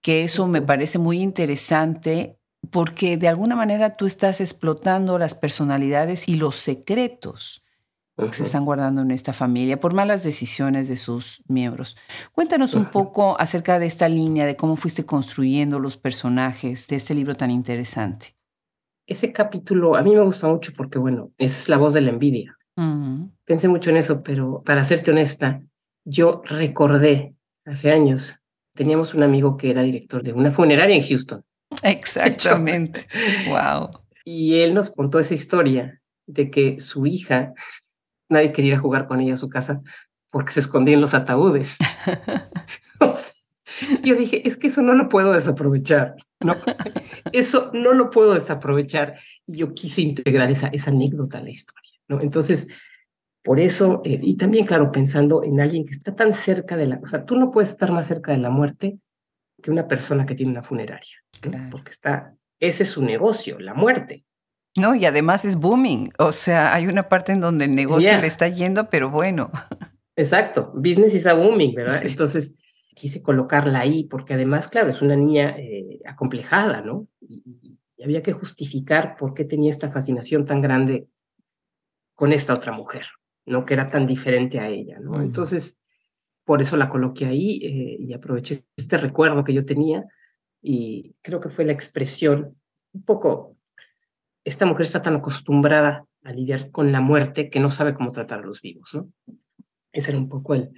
que 0.00 0.24
eso 0.24 0.46
me 0.46 0.62
parece 0.62 0.98
muy 0.98 1.20
interesante 1.20 2.38
porque 2.70 3.16
de 3.16 3.28
alguna 3.28 3.56
manera 3.56 3.96
tú 3.96 4.06
estás 4.06 4.40
explotando 4.40 5.18
las 5.18 5.34
personalidades 5.34 6.28
y 6.28 6.34
los 6.34 6.56
secretos 6.56 7.64
que 8.16 8.32
se 8.34 8.42
están 8.42 8.66
guardando 8.66 9.00
en 9.00 9.12
esta 9.12 9.32
familia 9.32 9.80
por 9.80 9.94
malas 9.94 10.22
decisiones 10.22 10.88
de 10.88 10.96
sus 10.96 11.42
miembros. 11.48 11.96
Cuéntanos 12.32 12.74
un 12.74 12.90
poco 12.90 13.40
acerca 13.40 13.78
de 13.78 13.86
esta 13.86 14.10
línea, 14.10 14.44
de 14.44 14.56
cómo 14.56 14.76
fuiste 14.76 15.06
construyendo 15.06 15.78
los 15.78 15.96
personajes 15.96 16.86
de 16.88 16.96
este 16.96 17.14
libro 17.14 17.34
tan 17.34 17.50
interesante. 17.50 18.36
Ese 19.06 19.32
capítulo 19.32 19.96
a 19.96 20.02
mí 20.02 20.14
me 20.14 20.22
gusta 20.22 20.48
mucho 20.48 20.72
porque, 20.76 20.98
bueno, 20.98 21.30
es 21.38 21.68
la 21.68 21.78
voz 21.78 21.94
de 21.94 22.02
la 22.02 22.10
envidia. 22.10 22.58
Pensé 23.44 23.68
mucho 23.68 23.90
en 23.90 23.96
eso, 23.96 24.22
pero 24.22 24.62
para 24.64 24.84
serte 24.84 25.10
honesta, 25.10 25.62
yo 26.04 26.42
recordé 26.44 27.34
hace 27.64 27.92
años, 27.92 28.40
teníamos 28.74 29.14
un 29.14 29.22
amigo 29.22 29.56
que 29.56 29.70
era 29.70 29.82
director 29.82 30.22
de 30.22 30.32
una 30.32 30.50
funeraria 30.50 30.96
en 30.96 31.02
Houston. 31.02 31.44
Exactamente. 31.82 33.06
wow. 33.48 33.90
Y 34.24 34.60
él 34.60 34.74
nos 34.74 34.90
contó 34.90 35.18
esa 35.18 35.34
historia 35.34 36.00
de 36.26 36.50
que 36.50 36.80
su 36.80 37.06
hija, 37.06 37.52
nadie 38.28 38.52
quería 38.52 38.78
jugar 38.78 39.06
con 39.06 39.20
ella 39.20 39.34
a 39.34 39.38
su 39.38 39.48
casa 39.48 39.82
porque 40.30 40.52
se 40.52 40.60
escondía 40.60 40.94
en 40.94 41.00
los 41.00 41.14
ataúdes. 41.14 41.76
yo 44.02 44.14
dije, 44.14 44.46
es 44.46 44.56
que 44.56 44.68
eso 44.68 44.82
no 44.82 44.94
lo 44.94 45.08
puedo 45.08 45.32
desaprovechar, 45.32 46.14
¿no? 46.44 46.54
Eso 47.32 47.70
no 47.74 47.92
lo 47.92 48.10
puedo 48.10 48.34
desaprovechar. 48.34 49.18
Y 49.46 49.58
yo 49.58 49.74
quise 49.74 50.02
integrar 50.02 50.50
esa, 50.50 50.68
esa 50.68 50.90
anécdota 50.90 51.38
a 51.38 51.42
la 51.42 51.50
historia. 51.50 51.89
Entonces, 52.20 52.68
por 53.42 53.60
eso, 53.60 54.02
eh, 54.04 54.18
y 54.22 54.36
también, 54.36 54.66
claro, 54.66 54.90
pensando 54.90 55.44
en 55.44 55.60
alguien 55.60 55.84
que 55.84 55.92
está 55.92 56.14
tan 56.14 56.32
cerca 56.32 56.76
de 56.76 56.86
la, 56.86 57.00
o 57.02 57.06
sea, 57.06 57.24
tú 57.24 57.36
no 57.36 57.50
puedes 57.50 57.70
estar 57.70 57.92
más 57.92 58.06
cerca 58.06 58.32
de 58.32 58.38
la 58.38 58.50
muerte 58.50 58.98
que 59.62 59.70
una 59.70 59.86
persona 59.86 60.26
que 60.26 60.34
tiene 60.34 60.52
una 60.52 60.62
funeraria, 60.62 61.16
porque 61.70 61.90
está, 61.90 62.34
ese 62.58 62.82
es 62.82 62.88
su 62.88 63.02
negocio, 63.02 63.58
la 63.58 63.74
muerte. 63.74 64.24
No, 64.76 64.94
y 64.94 65.04
además 65.04 65.44
es 65.44 65.56
booming, 65.56 66.12
o 66.18 66.32
sea, 66.32 66.74
hay 66.74 66.86
una 66.86 67.08
parte 67.08 67.32
en 67.32 67.40
donde 67.40 67.66
el 67.66 67.74
negocio 67.74 68.18
le 68.18 68.26
está 68.26 68.48
yendo, 68.48 68.88
pero 68.88 69.10
bueno. 69.10 69.50
Exacto, 70.16 70.72
business 70.74 71.14
is 71.14 71.26
a 71.26 71.34
booming, 71.34 71.74
¿verdad? 71.74 72.02
Entonces, 72.04 72.54
quise 72.94 73.22
colocarla 73.22 73.80
ahí, 73.80 74.04
porque 74.04 74.34
además, 74.34 74.68
claro, 74.68 74.90
es 74.90 75.02
una 75.02 75.16
niña 75.16 75.54
eh, 75.58 76.00
acomplejada, 76.06 76.82
¿no? 76.82 77.06
y 78.00 78.02
había 78.02 78.22
que 78.22 78.32
justificar 78.32 79.14
por 79.16 79.34
qué 79.34 79.44
tenía 79.44 79.68
esta 79.68 79.90
fascinación 79.90 80.46
tan 80.46 80.62
grande 80.62 81.08
con 82.20 82.34
esta 82.34 82.52
otra 82.52 82.72
mujer, 82.72 83.06
¿no? 83.46 83.64
Que 83.64 83.72
era 83.72 83.88
tan 83.88 84.06
diferente 84.06 84.60
a 84.60 84.68
ella, 84.68 84.98
¿no? 85.00 85.22
Entonces, 85.22 85.80
por 86.44 86.60
eso 86.60 86.76
la 86.76 86.90
coloqué 86.90 87.24
ahí 87.24 87.60
eh, 87.64 87.96
y 87.98 88.12
aproveché 88.12 88.66
este 88.76 88.98
recuerdo 88.98 89.42
que 89.42 89.54
yo 89.54 89.64
tenía 89.64 90.04
y 90.60 91.14
creo 91.22 91.40
que 91.40 91.48
fue 91.48 91.64
la 91.64 91.72
expresión 91.72 92.60
un 92.92 93.04
poco, 93.06 93.56
esta 94.44 94.66
mujer 94.66 94.82
está 94.82 95.00
tan 95.00 95.16
acostumbrada 95.16 96.04
a 96.22 96.32
lidiar 96.34 96.70
con 96.70 96.92
la 96.92 97.00
muerte 97.00 97.48
que 97.48 97.58
no 97.58 97.70
sabe 97.70 97.94
cómo 97.94 98.12
tratar 98.12 98.40
a 98.40 98.46
los 98.46 98.60
vivos, 98.60 98.94
¿no? 98.94 99.10
Ese 99.90 100.10
era 100.10 100.18
un 100.18 100.28
poco 100.28 100.52
el, 100.52 100.72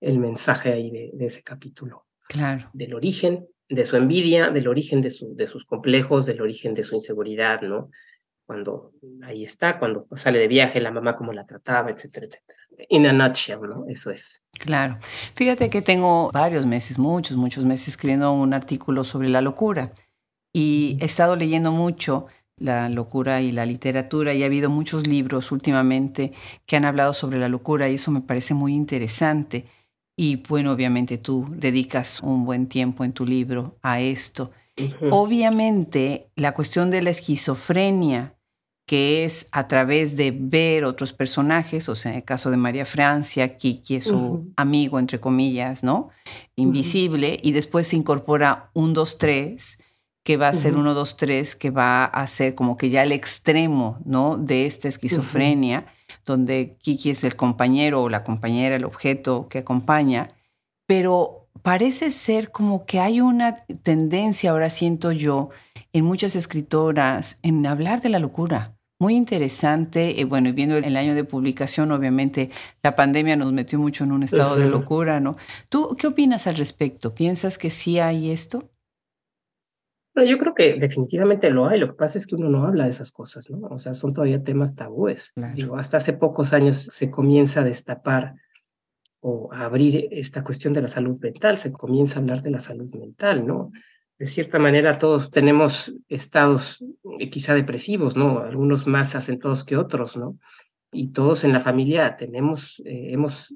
el 0.00 0.18
mensaje 0.18 0.72
ahí 0.72 0.90
de, 0.90 1.12
ese 1.24 1.44
capítulo. 1.44 2.06
Claro. 2.26 2.70
Del 2.72 2.94
origen 2.94 3.46
de 3.68 3.84
su 3.84 3.96
envidia, 3.96 4.50
del 4.50 4.66
origen 4.66 5.00
de, 5.00 5.10
su, 5.12 5.36
de 5.36 5.46
sus 5.46 5.64
complejos, 5.64 6.26
del 6.26 6.40
origen 6.40 6.74
de 6.74 6.82
su 6.82 6.96
inseguridad, 6.96 7.62
¿no? 7.62 7.88
Cuando 8.46 8.92
ahí 9.22 9.44
está, 9.44 9.78
cuando 9.78 10.06
sale 10.16 10.38
de 10.38 10.48
viaje, 10.48 10.80
la 10.80 10.90
mamá 10.90 11.14
cómo 11.14 11.32
la 11.32 11.46
trataba, 11.46 11.90
etcétera, 11.90 12.26
etcétera. 12.26 12.58
in 12.88 13.06
a 13.06 13.12
nutshell, 13.12 13.60
¿no? 13.62 13.84
Eso 13.88 14.10
es. 14.10 14.42
Claro. 14.58 14.98
Fíjate 15.34 15.70
que 15.70 15.82
tengo 15.82 16.30
varios 16.32 16.66
meses, 16.66 16.98
muchos, 16.98 17.36
muchos 17.36 17.64
meses 17.64 17.88
escribiendo 17.88 18.32
un 18.32 18.54
artículo 18.54 19.04
sobre 19.04 19.28
la 19.28 19.40
locura 19.40 19.92
y 20.52 20.96
he 21.00 21.06
estado 21.06 21.36
leyendo 21.36 21.72
mucho 21.72 22.26
la 22.56 22.88
locura 22.88 23.40
y 23.40 23.50
la 23.50 23.66
literatura 23.66 24.34
y 24.34 24.42
ha 24.42 24.46
habido 24.46 24.70
muchos 24.70 25.06
libros 25.06 25.50
últimamente 25.50 26.32
que 26.66 26.76
han 26.76 26.84
hablado 26.84 27.12
sobre 27.12 27.38
la 27.38 27.48
locura 27.48 27.88
y 27.88 27.94
eso 27.94 28.10
me 28.10 28.20
parece 28.20 28.54
muy 28.54 28.74
interesante. 28.74 29.66
Y 30.16 30.36
bueno, 30.36 30.72
obviamente 30.72 31.18
tú 31.18 31.46
dedicas 31.50 32.20
un 32.22 32.44
buen 32.44 32.68
tiempo 32.68 33.04
en 33.04 33.12
tu 33.12 33.26
libro 33.26 33.78
a 33.82 34.00
esto. 34.00 34.52
Obviamente 35.10 36.30
la 36.34 36.52
cuestión 36.54 36.90
de 36.90 37.02
la 37.02 37.10
esquizofrenia, 37.10 38.34
que 38.86 39.24
es 39.24 39.48
a 39.52 39.68
través 39.68 40.16
de 40.16 40.32
ver 40.36 40.84
otros 40.84 41.12
personajes, 41.12 41.88
o 41.88 41.94
sea, 41.94 42.10
en 42.10 42.18
el 42.18 42.24
caso 42.24 42.50
de 42.50 42.56
María 42.56 42.84
Francia, 42.84 43.56
Kiki 43.56 43.96
es 43.96 44.04
su 44.04 44.52
amigo, 44.56 44.98
entre 44.98 45.20
comillas, 45.20 45.84
¿no? 45.84 46.10
Invisible, 46.56 47.38
y 47.42 47.52
después 47.52 47.86
se 47.86 47.96
incorpora 47.96 48.70
un, 48.74 48.92
dos, 48.92 49.18
tres, 49.18 49.78
que 50.24 50.36
va 50.36 50.48
a 50.48 50.54
ser 50.54 50.76
uno, 50.76 50.94
dos, 50.94 51.16
tres, 51.16 51.54
que 51.56 51.70
va 51.70 52.04
a 52.04 52.26
ser 52.26 52.54
como 52.54 52.76
que 52.76 52.90
ya 52.90 53.02
el 53.02 53.12
extremo, 53.12 53.98
¿no? 54.04 54.36
De 54.36 54.66
esta 54.66 54.88
esquizofrenia, 54.88 55.86
donde 56.24 56.76
Kiki 56.80 57.10
es 57.10 57.24
el 57.24 57.36
compañero 57.36 58.02
o 58.02 58.08
la 58.08 58.24
compañera, 58.24 58.76
el 58.76 58.84
objeto 58.84 59.48
que 59.48 59.58
acompaña, 59.58 60.28
pero 60.86 61.41
parece 61.62 62.10
ser 62.10 62.50
como 62.50 62.86
que 62.86 63.00
hay 63.00 63.20
una 63.20 63.64
tendencia, 63.82 64.50
ahora 64.50 64.70
siento 64.70 65.12
yo, 65.12 65.50
en 65.92 66.04
muchas 66.04 66.36
escritoras 66.36 67.38
en 67.42 67.66
hablar 67.66 68.00
de 68.00 68.08
la 68.08 68.18
locura. 68.18 68.76
Muy 68.98 69.16
interesante, 69.16 70.14
y 70.16 70.22
bueno, 70.24 70.48
y 70.48 70.52
viendo 70.52 70.76
el 70.76 70.96
año 70.96 71.14
de 71.14 71.24
publicación, 71.24 71.90
obviamente 71.90 72.50
la 72.84 72.94
pandemia 72.94 73.34
nos 73.34 73.52
metió 73.52 73.78
mucho 73.78 74.04
en 74.04 74.12
un 74.12 74.22
estado 74.22 74.56
de 74.56 74.66
locura, 74.66 75.18
¿no? 75.18 75.32
¿Tú 75.68 75.96
qué 75.98 76.06
opinas 76.06 76.46
al 76.46 76.56
respecto? 76.56 77.12
¿Piensas 77.12 77.58
que 77.58 77.68
sí 77.68 77.98
hay 77.98 78.30
esto? 78.30 78.70
Bueno, 80.14 80.30
yo 80.30 80.38
creo 80.38 80.54
que 80.54 80.74
definitivamente 80.78 81.50
lo 81.50 81.66
hay. 81.66 81.80
Lo 81.80 81.88
que 81.88 81.94
pasa 81.94 82.18
es 82.18 82.26
que 82.26 82.36
uno 82.36 82.48
no 82.48 82.64
habla 82.64 82.84
de 82.84 82.90
esas 82.90 83.10
cosas, 83.10 83.50
¿no? 83.50 83.66
O 83.68 83.78
sea, 83.78 83.94
son 83.94 84.12
todavía 84.12 84.44
temas 84.44 84.76
tabúes. 84.76 85.32
Digo, 85.54 85.76
hasta 85.76 85.96
hace 85.96 86.12
pocos 86.12 86.52
años 86.52 86.86
se 86.90 87.10
comienza 87.10 87.62
a 87.62 87.64
destapar 87.64 88.34
o 89.24 89.52
a 89.52 89.64
abrir 89.64 90.08
esta 90.10 90.44
cuestión 90.44 90.72
de 90.72 90.82
la 90.82 90.88
salud 90.88 91.18
mental, 91.18 91.56
se 91.56 91.72
comienza 91.72 92.18
a 92.18 92.22
hablar 92.22 92.42
de 92.42 92.50
la 92.50 92.60
salud 92.60 92.92
mental, 92.94 93.46
¿no? 93.46 93.72
de 94.22 94.28
cierta 94.28 94.60
manera 94.60 94.98
todos 94.98 95.32
tenemos 95.32 95.92
estados 96.08 96.84
eh, 97.18 97.28
quizá 97.28 97.54
depresivos, 97.54 98.16
¿no? 98.16 98.38
Algunos 98.38 98.86
más 98.86 99.16
acentuados 99.16 99.64
que 99.64 99.76
otros, 99.76 100.16
¿no? 100.16 100.38
Y 100.92 101.08
todos 101.08 101.42
en 101.42 101.52
la 101.52 101.58
familia 101.58 102.16
tenemos, 102.16 102.80
eh, 102.84 103.12
hemos 103.12 103.52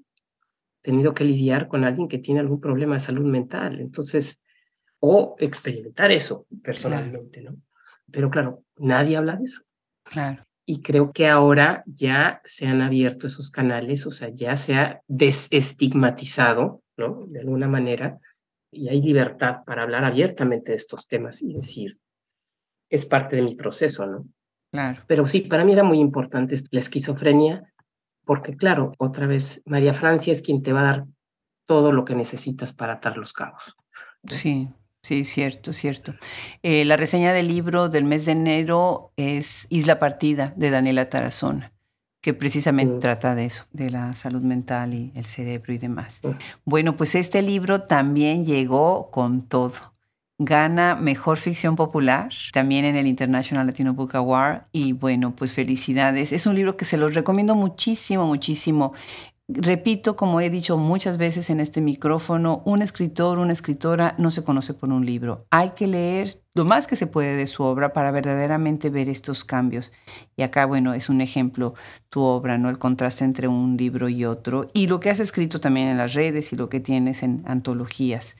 tenido 0.83 1.15
que 1.15 1.23
lidiar 1.23 1.69
con 1.69 1.85
alguien 1.85 2.09
que 2.09 2.19
tiene 2.19 2.41
algún 2.41 2.61
problema 2.61 2.95
de 2.95 3.01
salud 3.01 3.27
mental, 3.27 3.81
entonces, 3.81 4.43
o 4.99 5.37
experimentar 5.39 6.11
eso 6.11 6.49
personalmente, 6.65 7.43
¿no? 7.43 7.57
Pero 8.11 8.29
claro, 8.29 8.65
nadie 8.77 9.17
habla 9.17 9.37
de 9.37 9.45
eso. 9.45 9.63
Claro. 10.03 10.46
Y 10.69 10.83
creo 10.83 11.13
que 11.13 11.29
ahora 11.29 11.85
ya 11.87 12.41
se 12.45 12.67
han 12.67 12.83
abierto 12.83 13.29
esos 13.29 13.51
canales, 13.51 14.07
o 14.07 14.11
sea, 14.11 14.31
ya 14.31 14.57
se 14.57 14.75
ha 14.75 15.01
desestigmatizado, 15.07 16.83
¿no? 16.97 17.27
De 17.29 17.41
alguna 17.41 17.69
manera, 17.69 18.19
y 18.73 18.89
hay 18.89 19.01
libertad 19.01 19.65
para 19.65 19.85
hablar 19.85 20.05
abiertamente 20.05 20.73
de 20.73 20.77
estos 20.77 21.07
temas 21.07 21.41
y 21.41 21.55
decir, 21.55 21.99
es 22.91 23.07
parte 23.07 23.37
de 23.37 23.43
mi 23.43 23.55
proceso, 23.55 24.07
¿no? 24.07 24.27
Claro. 24.73 25.03
Pero 25.07 25.27
sí, 25.27 25.43
para 25.43 25.65
mí 25.65 25.73
era 25.73 25.85
muy 25.85 26.01
importante 26.01 26.57
la 26.71 26.81
esquizofrenia, 26.81 27.73
porque 28.25 28.57
claro, 28.57 28.93
otra 28.99 29.27
vez, 29.27 29.63
María 29.67 29.95
Francia 29.95 30.33
es 30.33 30.43
quien 30.43 30.63
te 30.63 30.73
va 30.73 30.81
a 30.81 30.97
dar 30.97 31.07
todo 31.67 31.93
lo 31.93 32.05
que 32.05 32.15
necesitas 32.15 32.73
para 32.73 32.95
atar 32.95 33.17
los 33.17 33.33
cabos. 33.33 33.77
Sí, 34.25 34.69
sí, 35.07 35.25
cierto, 35.25 35.73
cierto. 35.73 36.15
Eh, 36.63 36.85
la 36.85 36.97
reseña 36.97 37.33
del 37.33 37.49
libro 37.49 37.89
del 37.89 38.05
mes 38.05 38.25
de 38.25 38.33
enero 38.33 39.13
es 39.17 39.67
Isla 39.71 39.99
Partida 39.99 40.53
de 40.57 40.71
Daniela 40.71 41.09
Tarazona 41.09 41.73
que 42.27 42.35
precisamente 42.35 42.97
mm. 42.97 42.99
trata 42.99 43.37
de 43.37 43.45
eso, 43.45 43.67
de 43.71 43.89
la 43.89 44.13
salud 44.13 44.43
mental 44.43 44.95
y 44.95 45.13
el 45.15 45.25
cerebro 45.25 45.73
y 45.73 45.79
demás. 45.79 46.23
Mm. 46.25 46.31
Bueno, 46.65 46.97
pues 46.97 47.15
este 47.15 47.41
libro 47.41 47.83
también 47.83 48.45
llegó 48.45 49.13
con 49.13 49.43
todo. 49.43 49.75
Gana 50.39 50.97
Mejor 50.97 51.39
Ficción 51.39 51.77
Popular, 51.77 52.31
también 52.53 52.85
en 52.85 52.97
el 52.97 53.07
International 53.07 53.65
Latino 53.65 53.95
Book 53.95 54.17
Award. 54.17 54.63
Y 54.73 54.93
bueno, 54.93 55.37
pues 55.37 55.53
felicidades. 55.53 56.33
Es 56.33 56.47
un 56.47 56.57
libro 56.57 56.77
que 56.77 56.85
se 56.85 56.97
los 56.97 57.15
recomiendo 57.15 57.55
muchísimo, 57.55 58.27
muchísimo. 58.27 58.93
Repito, 59.49 60.17
como 60.17 60.41
he 60.41 60.51
dicho 60.51 60.77
muchas 60.77 61.19
veces 61.19 61.51
en 61.51 61.61
este 61.61 61.81
micrófono, 61.81 62.63
un 62.65 62.83
escritor, 62.83 63.39
una 63.39 63.53
escritora 63.53 64.17
no 64.19 64.33
se 64.33 64.43
conoce 64.43 64.75
por 64.75 64.89
un 64.89 65.07
libro. 65.07 65.47
Hay 65.53 65.71
que 65.71 65.87
leer 65.87 66.43
lo 66.55 66.65
más 66.65 66.89
que 66.89 66.97
se 66.97 67.07
puede 67.07 67.37
de 67.37 67.47
su 67.47 67.63
obra 67.63 67.93
para 67.93 68.11
verdaderamente 68.11 68.91
ver 68.91 69.09
estos 69.09 69.45
cambios. 69.45 69.93
Y 70.37 70.43
acá, 70.43 70.67
bueno, 70.67 70.95
es 70.95 71.09
un 71.09 71.21
ejemplo 71.21 71.75
tu 72.09 72.23
obra, 72.23 72.59
¿no? 72.59 72.71
El 72.71 72.79
contraste 72.79 73.25
entre 73.25 73.47
un 73.47 73.77
libro 73.77 74.09
y 74.09 74.25
otro 74.25 74.69
y 74.75 74.89
lo 74.89 74.99
que 74.99 75.11
has 75.11 75.21
escrito 75.21 75.61
también 75.61 75.87
en 75.87 75.99
las 75.99 76.15
redes 76.15 76.53
y 76.53 76.57
lo 76.57 76.69
que 76.69 76.81
tienes 76.81 77.23
en 77.23 77.45
antologías. 77.47 78.37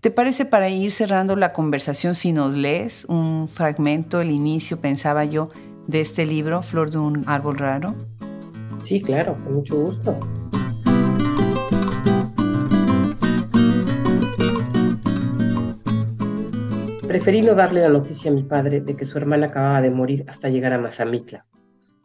¿Te 0.00 0.10
parece 0.10 0.46
para 0.46 0.70
ir 0.70 0.90
cerrando 0.90 1.36
la 1.36 1.52
conversación 1.52 2.14
si 2.14 2.32
nos 2.32 2.54
lees 2.54 3.04
un 3.10 3.48
fragmento, 3.48 4.22
el 4.22 4.30
inicio, 4.30 4.80
pensaba 4.80 5.26
yo, 5.26 5.50
de 5.86 6.00
este 6.00 6.24
libro, 6.24 6.62
Flor 6.62 6.90
de 6.90 6.98
un 6.98 7.24
árbol 7.28 7.58
raro? 7.58 7.94
Sí, 8.86 9.02
claro, 9.02 9.36
con 9.42 9.54
mucho 9.54 9.80
gusto. 9.80 10.16
Preferí 17.08 17.42
no 17.42 17.56
darle 17.56 17.80
la 17.80 17.88
noticia 17.88 18.30
a 18.30 18.34
mi 18.34 18.44
padre 18.44 18.80
de 18.80 18.94
que 18.94 19.04
su 19.04 19.18
hermana 19.18 19.48
acababa 19.48 19.80
de 19.80 19.90
morir 19.90 20.24
hasta 20.28 20.50
llegar 20.50 20.72
a 20.72 20.78
Mazamitla. 20.78 21.48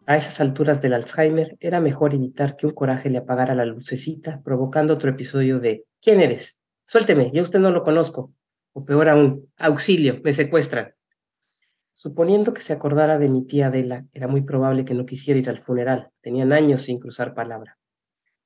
A 0.07 0.17
esas 0.17 0.41
alturas 0.41 0.81
del 0.81 0.93
Alzheimer 0.93 1.55
era 1.59 1.79
mejor 1.79 2.15
evitar 2.15 2.55
que 2.55 2.65
un 2.65 2.73
coraje 2.73 3.11
le 3.11 3.19
apagara 3.19 3.53
la 3.53 3.65
lucecita, 3.65 4.41
provocando 4.43 4.95
otro 4.95 5.11
episodio 5.11 5.59
de 5.59 5.85
¿Quién 6.01 6.19
eres? 6.19 6.59
Suélteme, 6.87 7.29
yo 7.31 7.43
usted 7.43 7.59
no 7.59 7.69
lo 7.69 7.83
conozco. 7.83 8.33
O 8.73 8.83
peor 8.83 9.07
aún, 9.07 9.51
auxilio, 9.55 10.19
me 10.23 10.33
secuestran. 10.33 10.95
Suponiendo 11.93 12.53
que 12.53 12.61
se 12.61 12.73
acordara 12.73 13.19
de 13.19 13.29
mi 13.29 13.45
tía 13.45 13.67
Adela, 13.67 14.05
era 14.13 14.27
muy 14.27 14.41
probable 14.41 14.85
que 14.85 14.93
no 14.93 15.05
quisiera 15.05 15.39
ir 15.39 15.49
al 15.49 15.59
funeral. 15.59 16.09
Tenían 16.21 16.53
años 16.53 16.83
sin 16.83 16.99
cruzar 16.99 17.33
palabra. 17.33 17.77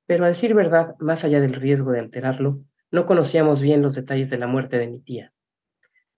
Pero 0.06 0.24
a 0.24 0.28
decir 0.28 0.54
verdad, 0.54 0.94
más 0.98 1.24
allá 1.24 1.40
del 1.40 1.54
riesgo 1.54 1.92
de 1.92 2.00
alterarlo, 2.00 2.60
no 2.90 3.06
conocíamos 3.06 3.62
bien 3.62 3.82
los 3.82 3.94
detalles 3.94 4.30
de 4.30 4.38
la 4.38 4.46
muerte 4.46 4.78
de 4.78 4.88
mi 4.88 5.00
tía. 5.00 5.32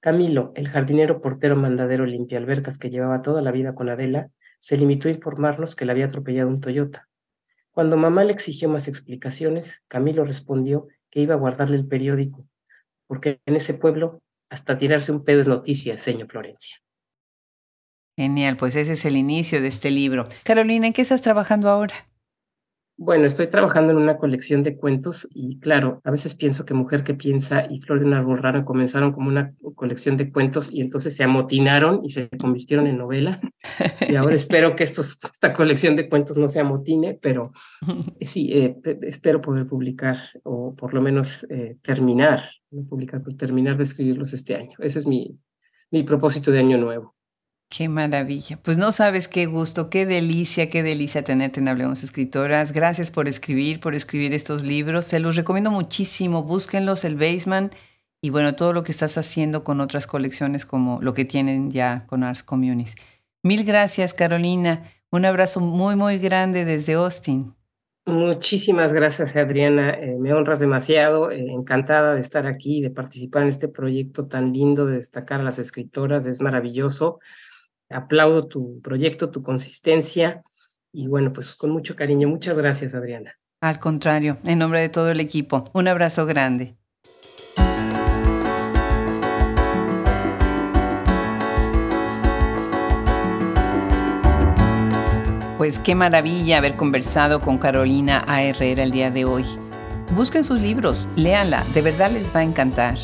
Camilo, 0.01 0.53
el 0.55 0.69
jardinero 0.69 1.21
portero 1.21 1.57
mandadero 1.57 2.07
limpia 2.07 2.39
albercas 2.39 2.79
que 2.79 2.91
llevaba 2.91 3.23
toda 3.23 3.43
la 3.43 3.51
vida 3.51 3.75
con 3.75 3.89
Adela, 3.89 4.31
se 4.61 4.77
limitó 4.77 5.09
a 5.09 5.13
informarnos 5.13 5.75
que 5.75 5.85
le 5.85 5.93
había 5.93 6.07
atropellado 6.07 6.49
un 6.49 6.61
Toyota. 6.61 7.09
Cuando 7.71 7.97
mamá 7.97 8.25
le 8.25 8.33
exigió 8.33 8.69
más 8.69 8.89
explicaciones, 8.89 9.85
Camilo 9.89 10.25
respondió 10.25 10.89
que 11.11 11.21
iba 11.21 11.35
a 11.35 11.39
guardarle 11.39 11.77
el 11.77 11.87
periódico, 11.87 12.47
porque 13.07 13.41
en 13.47 13.57
ese 13.57 13.75
pueblo 13.75 14.23
hasta 14.51 14.79
tirarse 14.79 15.13
un 15.13 15.25
pedo 15.25 15.41
es 15.41 15.47
noticia, 15.47 15.97
señor 15.97 16.29
Florencia. 16.29 16.79
Genial, 18.19 18.57
pues 18.57 18.75
ese 18.75 18.95
es 18.95 19.05
el 19.05 19.17
inicio 19.17 19.63
de 19.63 19.69
este 19.69 19.93
libro. 19.93 20.27
Carolina, 20.43 20.89
¿en 20.89 20.93
qué 20.93 21.03
estás 21.03 21.23
trabajando 21.23 21.69
ahora? 21.69 21.95
Bueno, 22.97 23.27
estoy 23.27 23.47
trabajando 23.47 23.93
en 23.93 23.99
una 23.99 24.17
colección 24.17 24.65
de 24.65 24.77
cuentos 24.77 25.29
y 25.33 25.61
claro, 25.61 26.01
a 26.03 26.11
veces 26.11 26.35
pienso 26.35 26.65
que 26.65 26.75
Mujer 26.75 27.05
que 27.05 27.15
piensa 27.15 27.69
y 27.71 27.79
Flor 27.79 28.01
de 28.01 28.07
un 28.07 28.15
árbol 28.15 28.39
raro 28.39 28.65
comenzaron 28.65 29.13
como 29.13 29.29
una 29.29 29.55
colección 29.77 30.17
de 30.17 30.33
cuentos 30.33 30.69
y 30.73 30.81
entonces 30.81 31.15
se 31.15 31.23
amotinaron 31.23 32.01
y 32.03 32.09
se 32.09 32.29
convirtieron 32.41 32.89
en 32.89 32.99
novela. 32.99 33.41
Y 34.09 34.17
ahora 34.17 34.35
espero 34.35 34.75
que 34.75 34.83
esta 34.83 35.53
colección 35.53 35.95
de 35.95 36.09
cuentos 36.09 36.37
no 36.37 36.49
se 36.49 36.59
amotine, 36.59 37.17
pero 37.23 37.53
sí, 38.21 38.51
eh, 38.53 38.77
espero 39.03 39.41
poder 39.41 39.69
publicar 39.69 40.17
o 40.43 40.75
por 40.75 40.93
lo 40.93 41.01
menos 41.01 41.47
eh, 41.51 41.77
terminar, 41.85 42.43
no 42.73 42.83
publicar, 42.83 43.23
pero 43.23 43.37
terminar 43.37 43.77
de 43.77 43.85
escribirlos 43.85 44.33
este 44.33 44.57
año. 44.57 44.77
Ese 44.81 44.99
es 44.99 45.07
mi, 45.07 45.39
mi 45.93 46.03
propósito 46.03 46.51
de 46.51 46.59
año 46.59 46.79
nuevo. 46.79 47.15
Qué 47.71 47.89
maravilla. 47.89 48.59
Pues 48.63 48.79
no 48.79 48.93
sabes 48.93 49.29
qué 49.29 49.45
gusto, 49.45 49.91
qué 49.91 50.07
delicia, 50.07 50.71
qué 50.71 50.83
delicia 50.83 51.23
tenerte 51.23 51.61
en 51.61 51.69
Hablemos 51.69 52.03
Escritoras. 52.03 52.73
Gracias 52.73 53.11
por 53.11 53.29
escribir, 53.29 53.79
por 53.79 53.95
escribir 53.95 54.33
estos 54.33 54.63
libros. 54.63 55.05
Se 55.05 55.21
los 55.21 55.37
recomiendo 55.37 55.71
muchísimo. 55.71 56.43
Búsquenlos, 56.43 57.05
el 57.05 57.17
Basement 57.17 57.75
y 58.23 58.31
bueno, 58.31 58.57
todo 58.57 58.73
lo 58.73 58.85
que 58.85 58.93
estás 58.93 59.19
haciendo 59.19 59.65
con 59.65 59.81
otras 59.81 60.07
colecciones 60.07 60.65
como 60.65 60.99
lo 61.03 61.13
que 61.13 61.27
tienen 61.27 61.71
ya 61.71 62.07
con 62.07 62.25
Arts 62.25 62.43
Communis. 62.43 62.97
Mil 63.43 63.65
gracias, 63.65 64.15
Carolina. 64.15 64.85
Un 65.11 65.27
abrazo 65.27 65.61
muy, 65.61 65.95
muy 65.95 66.19
grande 66.19 66.65
desde 66.65 66.95
Austin. 66.95 67.55
Muchísimas 68.07 68.95
gracias, 68.95 69.37
Adriana. 69.37 69.91
Eh, 69.91 70.17
me 70.19 70.33
honras 70.33 70.59
demasiado. 70.59 71.31
Eh, 71.31 71.45
encantada 71.51 72.15
de 72.15 72.21
estar 72.21 72.47
aquí, 72.47 72.81
de 72.81 72.91
participar 72.91 73.43
en 73.43 73.49
este 73.49 73.69
proyecto 73.69 74.27
tan 74.27 74.55
lindo, 74.55 74.87
de 74.87 74.95
destacar 74.95 75.41
a 75.41 75.45
las 75.45 75.59
escritoras. 75.59 76.25
Es 76.25 76.41
maravilloso 76.41 77.21
aplaudo 77.91 78.47
tu 78.49 78.81
proyecto, 78.81 79.31
tu 79.31 79.43
consistencia 79.43 80.43
y 80.93 81.07
bueno, 81.07 81.33
pues 81.33 81.57
con 81.57 81.71
mucho 81.71 81.97
cariño. 81.97 82.29
Muchas 82.29 82.59
gracias, 82.59 82.95
Adriana. 82.95 83.35
Al 83.61 83.79
contrario, 83.79 84.39
en 84.45 84.59
nombre 84.59 84.81
de 84.81 84.89
todo 84.89 85.11
el 85.11 85.21
equipo, 85.21 85.71
un 85.75 85.89
abrazo 85.89 86.27
grande. 86.27 86.77
Pues 95.59 95.81
qué 95.81 95.97
maravilla 95.97 96.59
haber 96.59 96.77
conversado 96.77 97.41
con 97.41 97.59
Carolina 97.59 98.25
A. 98.29 98.45
Herrera 98.45 98.85
el 98.85 98.93
día 98.93 99.11
de 99.11 99.25
hoy. 99.25 99.45
Busquen 100.15 100.45
sus 100.45 100.61
libros, 100.61 101.09
léanla, 101.17 101.65
de 101.75 101.83
verdad 101.83 102.13
les 102.13 102.35
va 102.35 102.41
a 102.41 102.45
encantar. 102.45 102.97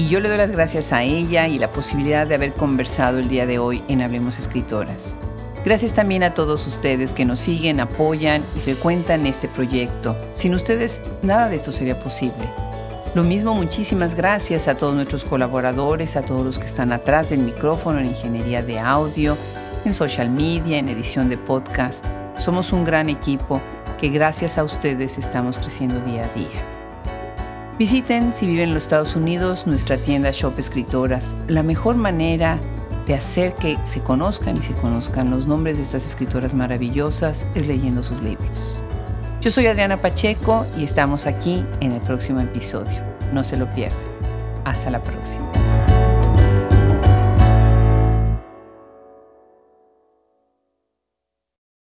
Y 0.00 0.08
yo 0.08 0.18
le 0.18 0.30
doy 0.30 0.38
las 0.38 0.50
gracias 0.50 0.94
a 0.94 1.02
ella 1.02 1.46
y 1.46 1.58
la 1.58 1.70
posibilidad 1.70 2.26
de 2.26 2.34
haber 2.34 2.54
conversado 2.54 3.18
el 3.18 3.28
día 3.28 3.44
de 3.44 3.58
hoy 3.58 3.84
en 3.88 4.00
Hablemos 4.00 4.38
Escritoras. 4.38 5.18
Gracias 5.62 5.92
también 5.92 6.22
a 6.22 6.32
todos 6.32 6.66
ustedes 6.66 7.12
que 7.12 7.26
nos 7.26 7.38
siguen, 7.38 7.80
apoyan 7.80 8.42
y 8.56 8.60
frecuentan 8.60 9.26
este 9.26 9.46
proyecto. 9.46 10.16
Sin 10.32 10.54
ustedes, 10.54 11.02
nada 11.20 11.50
de 11.50 11.56
esto 11.56 11.70
sería 11.70 12.00
posible. 12.00 12.50
Lo 13.14 13.24
mismo, 13.24 13.54
muchísimas 13.54 14.14
gracias 14.14 14.68
a 14.68 14.74
todos 14.74 14.94
nuestros 14.94 15.26
colaboradores, 15.26 16.16
a 16.16 16.22
todos 16.22 16.46
los 16.46 16.58
que 16.58 16.64
están 16.64 16.92
atrás 16.92 17.28
del 17.28 17.42
micrófono 17.42 17.98
en 17.98 18.06
ingeniería 18.06 18.62
de 18.62 18.78
audio, 18.78 19.36
en 19.84 19.92
social 19.92 20.30
media, 20.30 20.78
en 20.78 20.88
edición 20.88 21.28
de 21.28 21.36
podcast. 21.36 22.06
Somos 22.38 22.72
un 22.72 22.84
gran 22.84 23.10
equipo 23.10 23.60
que 24.00 24.08
gracias 24.08 24.56
a 24.56 24.64
ustedes 24.64 25.18
estamos 25.18 25.58
creciendo 25.58 26.00
día 26.00 26.24
a 26.24 26.38
día. 26.38 26.79
Visiten, 27.80 28.34
si 28.34 28.46
viven 28.46 28.64
en 28.64 28.74
los 28.74 28.82
Estados 28.82 29.16
Unidos, 29.16 29.66
nuestra 29.66 29.96
tienda 29.96 30.32
Shop 30.32 30.52
Escritoras. 30.58 31.34
La 31.48 31.62
mejor 31.62 31.96
manera 31.96 32.58
de 33.06 33.14
hacer 33.14 33.54
que 33.54 33.78
se 33.84 34.02
conozcan 34.02 34.58
y 34.58 34.62
se 34.62 34.74
conozcan 34.74 35.30
los 35.30 35.46
nombres 35.46 35.78
de 35.78 35.84
estas 35.84 36.04
escritoras 36.04 36.52
maravillosas 36.52 37.46
es 37.54 37.66
leyendo 37.66 38.02
sus 38.02 38.20
libros. 38.20 38.84
Yo 39.40 39.50
soy 39.50 39.66
Adriana 39.66 40.02
Pacheco 40.02 40.66
y 40.76 40.84
estamos 40.84 41.26
aquí 41.26 41.64
en 41.80 41.92
el 41.92 42.02
próximo 42.02 42.40
episodio. 42.40 43.00
No 43.32 43.42
se 43.42 43.56
lo 43.56 43.72
pierdan. 43.72 43.96
Hasta 44.66 44.90
la 44.90 45.02
próxima. 45.02 45.50